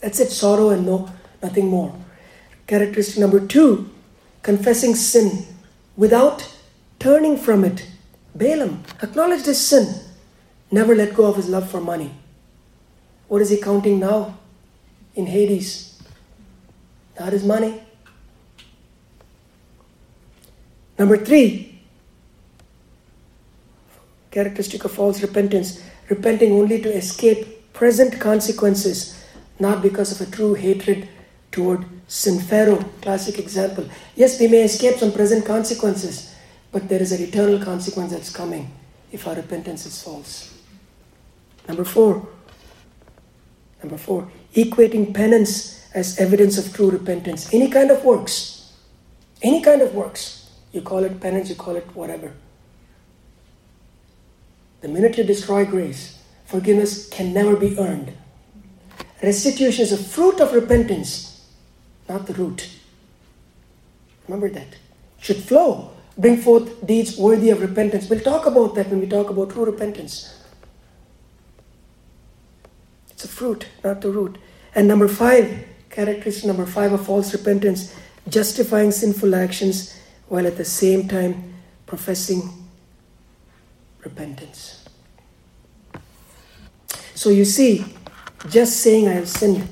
That's 0.00 0.18
it, 0.18 0.32
sorrow 0.32 0.70
and 0.70 0.84
no, 0.84 1.08
nothing 1.40 1.68
more. 1.68 1.94
Characteristic 2.66 3.20
number 3.20 3.38
two, 3.38 3.88
confessing 4.42 4.96
sin 4.96 5.46
without 5.96 6.56
turning 6.98 7.36
from 7.36 7.64
it. 7.64 7.86
Balaam 8.34 8.82
acknowledged 9.00 9.46
his 9.46 9.64
sin, 9.64 9.94
never 10.72 10.96
let 10.96 11.14
go 11.14 11.26
of 11.26 11.36
his 11.36 11.48
love 11.48 11.70
for 11.70 11.80
money. 11.80 12.10
What 13.28 13.42
is 13.42 13.50
he 13.50 13.58
counting 13.58 14.00
now 14.00 14.36
in 15.14 15.26
Hades? 15.26 15.87
Not 17.18 17.32
his 17.32 17.44
money. 17.44 17.82
Number 20.98 21.16
three, 21.16 21.80
characteristic 24.30 24.84
of 24.84 24.92
false 24.92 25.22
repentance 25.22 25.82
repenting 26.08 26.52
only 26.52 26.80
to 26.80 26.92
escape 26.92 27.72
present 27.72 28.20
consequences, 28.20 29.24
not 29.58 29.82
because 29.82 30.12
of 30.12 30.26
a 30.26 30.30
true 30.30 30.54
hatred 30.54 31.08
toward 31.52 31.84
sin. 32.08 32.40
Pharaoh, 32.40 32.84
classic 33.00 33.38
example. 33.38 33.88
Yes, 34.16 34.40
we 34.40 34.48
may 34.48 34.62
escape 34.62 34.96
some 34.96 35.12
present 35.12 35.44
consequences, 35.44 36.34
but 36.72 36.88
there 36.88 37.00
is 37.00 37.12
an 37.12 37.22
eternal 37.22 37.62
consequence 37.64 38.12
that's 38.12 38.30
coming 38.30 38.70
if 39.12 39.26
our 39.26 39.34
repentance 39.34 39.86
is 39.86 40.02
false. 40.02 40.54
Number 41.68 41.84
four, 41.84 42.26
number 43.82 43.98
four, 43.98 44.28
equating 44.54 45.14
penance 45.14 45.77
as 45.94 46.18
evidence 46.18 46.58
of 46.58 46.74
true 46.74 46.90
repentance. 46.90 47.52
Any 47.52 47.68
kind 47.68 47.90
of 47.90 48.04
works, 48.04 48.72
any 49.42 49.62
kind 49.62 49.82
of 49.82 49.94
works. 49.94 50.50
You 50.72 50.82
call 50.82 51.04
it 51.04 51.20
penance, 51.20 51.48
you 51.48 51.56
call 51.56 51.76
it 51.76 51.86
whatever. 51.94 52.32
The 54.80 54.88
minute 54.88 55.16
you 55.18 55.24
destroy 55.24 55.64
grace, 55.64 56.18
forgiveness 56.44 57.08
can 57.08 57.32
never 57.32 57.56
be 57.56 57.78
earned. 57.78 58.12
Restitution 59.22 59.82
is 59.82 59.92
a 59.92 59.96
fruit 59.96 60.40
of 60.40 60.52
repentance, 60.52 61.46
not 62.08 62.26
the 62.26 62.34
root. 62.34 62.68
Remember 64.28 64.48
that. 64.50 64.76
Should 65.20 65.38
flow, 65.38 65.90
bring 66.16 66.36
forth 66.36 66.86
deeds 66.86 67.16
worthy 67.16 67.50
of 67.50 67.60
repentance. 67.60 68.08
We'll 68.08 68.20
talk 68.20 68.46
about 68.46 68.74
that 68.76 68.88
when 68.88 69.00
we 69.00 69.08
talk 69.08 69.30
about 69.30 69.50
true 69.50 69.64
repentance. 69.64 70.34
It's 73.10 73.24
a 73.24 73.28
fruit, 73.28 73.66
not 73.82 74.00
the 74.00 74.10
root. 74.10 74.38
And 74.76 74.86
number 74.86 75.08
five, 75.08 75.66
characteristic 75.98 76.44
number 76.44 76.64
five 76.64 76.92
of 76.92 77.04
false 77.04 77.32
repentance, 77.32 77.92
justifying 78.28 78.92
sinful 78.92 79.34
actions 79.34 79.98
while 80.28 80.46
at 80.46 80.56
the 80.56 80.64
same 80.64 81.08
time 81.08 81.54
professing 81.86 82.40
repentance. 84.04 84.84
So 87.16 87.30
you 87.30 87.44
see, 87.44 87.84
just 88.48 88.76
saying 88.76 89.08
I 89.08 89.14
have 89.14 89.28
sinned 89.28 89.68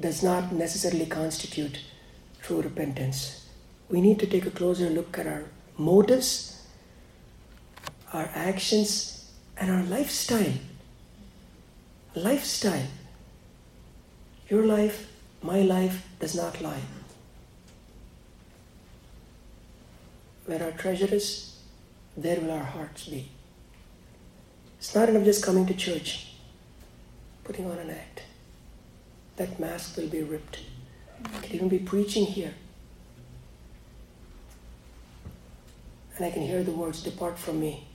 does 0.00 0.24
not 0.24 0.50
necessarily 0.50 1.06
constitute 1.06 1.78
true 2.42 2.60
repentance. 2.60 3.48
We 3.88 4.00
need 4.00 4.18
to 4.18 4.26
take 4.26 4.46
a 4.46 4.50
closer 4.50 4.90
look 4.90 5.16
at 5.16 5.28
our 5.28 5.44
motives, 5.78 6.66
our 8.12 8.28
actions, 8.34 9.30
and 9.58 9.70
our 9.70 9.84
lifestyle. 9.84 10.54
Lifestyle. 12.16 12.88
Your 14.48 14.64
life, 14.64 15.10
my 15.42 15.60
life 15.62 16.06
does 16.20 16.34
not 16.34 16.60
lie. 16.60 16.82
Where 20.46 20.62
our 20.62 20.72
treasure 20.72 21.14
is, 21.14 21.58
there 22.16 22.40
will 22.40 22.50
our 22.50 22.64
hearts 22.64 23.08
be. 23.08 23.30
It's 24.78 24.94
not 24.94 25.08
enough 25.08 25.24
just 25.24 25.42
coming 25.42 25.64
to 25.66 25.74
church, 25.74 26.34
putting 27.42 27.70
on 27.70 27.78
an 27.78 27.90
act. 27.90 28.22
That 29.36 29.58
mask 29.58 29.96
will 29.96 30.08
be 30.08 30.22
ripped. 30.22 30.60
I 31.24 31.38
could 31.38 31.52
even 31.52 31.68
be 31.68 31.78
preaching 31.78 32.26
here. 32.26 32.54
And 36.16 36.26
I 36.26 36.30
can 36.30 36.42
hear 36.42 36.62
the 36.62 36.70
words, 36.70 37.02
Depart 37.02 37.38
from 37.38 37.60
me. 37.60 37.86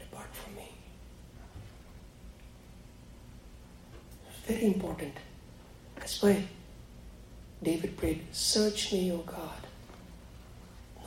Depart 0.00 0.34
from 0.34 0.56
me. 0.56 0.72
It's 4.28 4.31
very 4.46 4.66
important. 4.66 5.14
That's 5.96 6.20
why 6.22 6.44
David 7.62 7.96
prayed, 7.96 8.22
Search 8.32 8.92
me, 8.92 9.12
O 9.12 9.18
God 9.18 9.62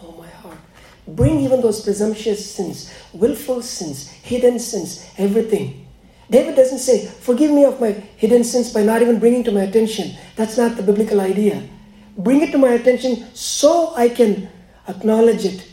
know 0.02 0.12
my 0.18 0.28
heart. 0.28 0.58
Bring 1.08 1.40
even 1.42 1.62
those 1.62 1.82
presumptuous 1.82 2.56
sins, 2.56 2.94
willful 3.14 3.62
sins, 3.62 4.10
hidden 4.10 4.60
sins, 4.60 5.06
everything. 5.18 5.88
David 6.30 6.56
doesn't 6.56 6.80
say, 6.80 7.06
Forgive 7.06 7.52
me 7.52 7.66
of 7.66 7.80
my 7.80 7.92
hidden 7.92 8.44
sins 8.44 8.74
by 8.74 8.84
not 8.84 9.02
even 9.02 9.20
bringing 9.20 9.44
to 9.44 9.52
my 9.52 9.62
attention. 9.62 10.16
That's 10.36 10.58
not 10.58 10.76
the 10.76 10.84
biblical 10.84 11.22
idea. 11.22 11.68
Bring 12.18 12.42
it 12.42 12.52
to 12.52 12.58
my 12.58 12.70
attention 12.70 13.28
so 13.36 13.94
I 13.96 14.10
can 14.10 14.50
acknowledge 14.88 15.46
it 15.46 15.68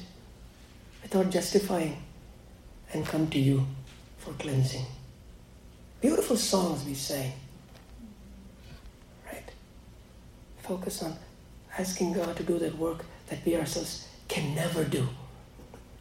without 1.02 1.30
justifying 1.30 2.02
and 2.92 3.06
come 3.06 3.28
to 3.30 3.38
you 3.38 3.66
for 4.18 4.32
cleansing. 4.34 4.84
Beautiful 6.00 6.36
songs 6.36 6.84
we 6.84 6.94
sang. 6.94 7.32
Right? 9.24 9.50
Focus 10.62 11.02
on 11.02 11.16
asking 11.78 12.12
God 12.12 12.36
to 12.36 12.42
do 12.42 12.58
that 12.58 12.76
work 12.78 13.04
that 13.28 13.44
we 13.44 13.56
ourselves 13.56 14.08
can 14.28 14.54
never 14.54 14.84
do. 14.84 15.08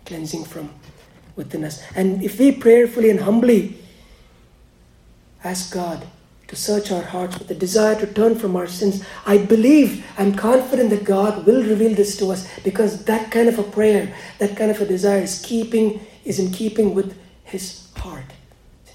Cleansing 0.06 0.46
from 0.46 0.70
within 1.36 1.64
us. 1.64 1.82
And 1.96 2.24
if 2.24 2.40
we 2.40 2.52
prayerfully 2.52 3.10
and 3.10 3.20
humbly 3.20 3.78
ask 5.44 5.74
God 5.74 6.06
to 6.48 6.56
search 6.56 6.92
our 6.92 7.02
hearts 7.02 7.40
with 7.40 7.50
a 7.50 7.56
desire 7.56 8.00
to 8.00 8.06
turn 8.06 8.36
from 8.36 8.56
our 8.56 8.68
sins, 8.68 9.04
I 9.26 9.38
believe, 9.38 10.06
I'm 10.18 10.36
confident 10.36 10.90
that 10.90 11.06
God 11.06 11.46
will 11.46 11.64
reveal 11.64 11.96
this 11.96 12.18
to 12.18 12.32
us 12.32 12.48
because 12.60 13.06
that 13.06 13.32
kind 13.32 13.48
of 13.48 13.58
a 13.58 13.64
prayer, 13.64 14.14
that 14.40 14.58
kind 14.58 14.70
of 14.70 14.82
a 14.82 14.86
desire 14.86 15.22
is 15.22 15.42
keeping, 15.42 16.06
is 16.26 16.40
in 16.40 16.52
keeping 16.52 16.94
with 16.94 17.18
His 17.46 17.90
heart, 17.96 18.26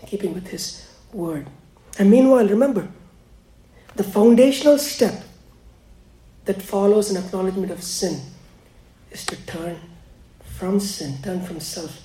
in 0.00 0.06
keeping 0.06 0.34
with 0.34 0.48
His 0.48 0.86
word. 1.12 1.46
And 1.98 2.10
meanwhile, 2.10 2.46
remember, 2.46 2.88
the 3.94 4.04
foundational 4.04 4.78
step 4.78 5.24
that 6.46 6.62
follows 6.62 7.10
an 7.10 7.22
acknowledgement 7.22 7.70
of 7.70 7.82
sin 7.82 8.20
is 9.10 9.26
to 9.26 9.36
turn 9.46 9.78
from 10.44 10.80
sin, 10.80 11.18
turn 11.22 11.42
from 11.42 11.60
self, 11.60 12.00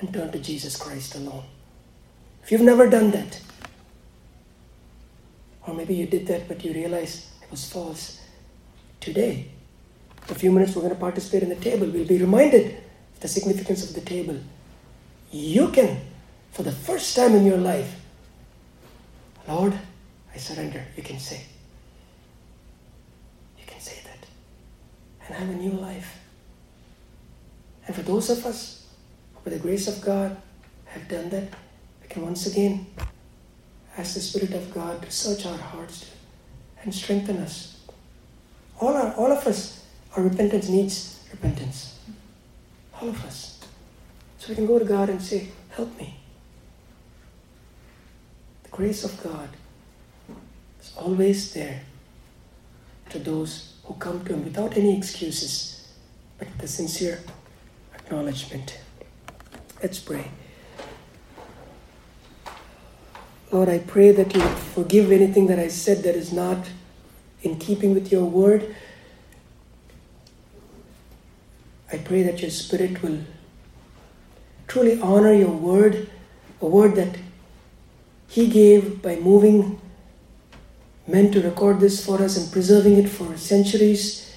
and 0.00 0.12
turn 0.12 0.30
to 0.30 0.38
Jesus 0.38 0.76
Christ 0.76 1.14
alone. 1.16 1.44
If 2.42 2.52
you've 2.52 2.60
never 2.60 2.88
done 2.88 3.10
that, 3.10 3.40
or 5.66 5.74
maybe 5.74 5.94
you 5.94 6.06
did 6.06 6.26
that 6.28 6.48
but 6.48 6.64
you 6.64 6.72
realized 6.72 7.26
it 7.42 7.50
was 7.50 7.70
false, 7.70 8.20
today, 9.00 9.50
a 10.30 10.34
few 10.34 10.52
minutes, 10.52 10.74
we're 10.76 10.82
going 10.82 10.94
to 10.94 11.00
participate 11.00 11.42
in 11.42 11.48
the 11.48 11.56
table. 11.56 11.86
We'll 11.86 12.06
be 12.06 12.18
reminded 12.18 12.76
of 13.14 13.20
the 13.20 13.28
significance 13.28 13.88
of 13.88 13.94
the 13.94 14.02
table. 14.02 14.38
You 15.30 15.68
can, 15.68 16.00
for 16.52 16.62
the 16.62 16.72
first 16.72 17.16
time 17.16 17.34
in 17.34 17.44
your 17.44 17.58
life, 17.58 17.94
Lord, 19.46 19.78
I 20.34 20.38
surrender, 20.38 20.84
you 20.96 21.02
can 21.02 21.18
say. 21.18 21.42
You 23.58 23.64
can 23.66 23.80
say 23.80 23.98
that. 24.04 25.17
And 25.28 25.36
have 25.36 25.48
a 25.50 25.52
new 25.52 25.72
life. 25.72 26.18
And 27.86 27.94
for 27.94 28.02
those 28.02 28.30
of 28.30 28.44
us 28.44 28.86
who, 29.34 29.40
by 29.48 29.56
the 29.56 29.62
grace 29.62 29.86
of 29.86 30.00
God, 30.00 30.36
have 30.86 31.06
done 31.06 31.28
that, 31.30 31.48
we 32.02 32.08
can 32.08 32.22
once 32.22 32.46
again 32.46 32.86
ask 33.96 34.14
the 34.14 34.20
Spirit 34.20 34.52
of 34.54 34.72
God 34.72 35.02
to 35.02 35.10
search 35.10 35.44
our 35.44 35.56
hearts 35.56 36.10
and 36.82 36.94
strengthen 36.94 37.36
us. 37.38 37.80
All, 38.80 38.96
our, 38.96 39.12
all 39.14 39.30
of 39.30 39.46
us, 39.46 39.84
our 40.16 40.22
repentance 40.22 40.68
needs 40.68 41.18
repentance. 41.30 41.98
All 43.00 43.08
of 43.08 43.24
us. 43.24 43.60
So 44.38 44.48
we 44.48 44.54
can 44.54 44.66
go 44.66 44.78
to 44.78 44.84
God 44.84 45.10
and 45.10 45.20
say, 45.20 45.48
Help 45.70 45.96
me. 45.98 46.18
The 48.64 48.70
grace 48.70 49.04
of 49.04 49.22
God 49.22 49.48
is 50.80 50.92
always 50.96 51.52
there 51.52 51.82
to 53.10 53.18
those 53.18 53.74
who 53.88 53.94
come 53.94 54.22
to 54.26 54.34
Him 54.34 54.44
without 54.44 54.76
any 54.76 54.96
excuses, 54.96 55.88
but 56.38 56.46
the 56.58 56.68
sincere 56.68 57.20
acknowledgement. 57.94 58.78
Let's 59.82 59.98
pray. 59.98 60.30
Lord, 63.50 63.70
I 63.70 63.78
pray 63.78 64.12
that 64.12 64.34
you 64.34 64.42
forgive 64.42 65.10
anything 65.10 65.46
that 65.46 65.58
I 65.58 65.68
said 65.68 66.02
that 66.02 66.14
is 66.14 66.34
not 66.34 66.68
in 67.42 67.58
keeping 67.58 67.94
with 67.94 68.12
your 68.12 68.26
word. 68.26 68.74
I 71.90 71.96
pray 71.96 72.22
that 72.24 72.42
your 72.42 72.50
Spirit 72.50 73.02
will 73.02 73.20
truly 74.66 75.00
honor 75.00 75.32
your 75.32 75.48
word, 75.48 76.10
a 76.60 76.66
word 76.66 76.94
that 76.96 77.16
He 78.26 78.48
gave 78.48 79.00
by 79.00 79.16
moving 79.16 79.77
men 81.08 81.30
to 81.32 81.40
record 81.40 81.80
this 81.80 82.04
for 82.04 82.22
us 82.22 82.36
and 82.36 82.52
preserving 82.52 82.98
it 82.98 83.08
for 83.08 83.36
centuries 83.36 84.36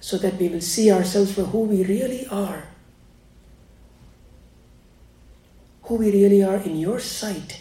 so 0.00 0.16
that 0.16 0.36
we 0.38 0.48
will 0.48 0.62
see 0.62 0.90
ourselves 0.90 1.34
for 1.34 1.42
who 1.42 1.60
we 1.60 1.84
really 1.84 2.26
are. 2.28 2.64
Who 5.82 5.96
we 5.96 6.10
really 6.10 6.42
are 6.42 6.56
in 6.56 6.76
your 6.76 6.98
sight. 6.98 7.60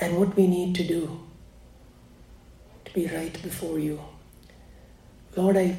And 0.00 0.18
what 0.18 0.34
we 0.34 0.48
need 0.48 0.74
to 0.76 0.84
do 0.84 1.20
to 2.84 2.92
be 2.92 3.06
right 3.06 3.40
before 3.42 3.78
you. 3.78 4.00
Lord, 5.36 5.56
I 5.56 5.76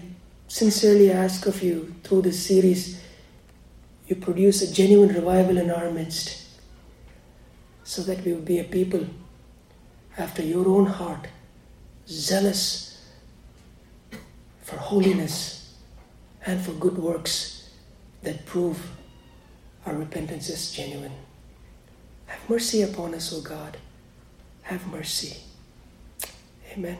sincerely 0.47 1.11
ask 1.11 1.45
of 1.45 1.61
you 1.61 1.93
through 2.03 2.21
this 2.21 2.45
series, 2.45 3.01
you 4.07 4.15
produce 4.15 4.61
a 4.61 4.73
genuine 4.73 5.09
revival 5.13 5.57
in 5.57 5.69
our 5.69 5.91
midst 5.91 6.42
so 7.83 8.01
that 8.03 8.23
we 8.25 8.33
will 8.33 8.41
be 8.41 8.59
a 8.59 8.63
people 8.63 9.05
after 10.17 10.41
your 10.43 10.67
own 10.67 10.85
heart, 10.85 11.27
zealous 12.07 13.01
for 14.61 14.77
holiness 14.77 15.75
and 16.45 16.61
for 16.61 16.71
good 16.73 16.97
works 16.97 17.69
that 18.21 18.45
prove 18.45 18.91
our 19.85 19.95
repentance 19.95 20.49
is 20.49 20.71
genuine. 20.71 21.11
Have 22.27 22.49
mercy 22.49 22.81
upon 22.81 23.13
us, 23.13 23.33
O 23.33 23.41
God. 23.41 23.77
Have 24.63 24.87
mercy. 24.87 25.37
Amen. 26.71 26.97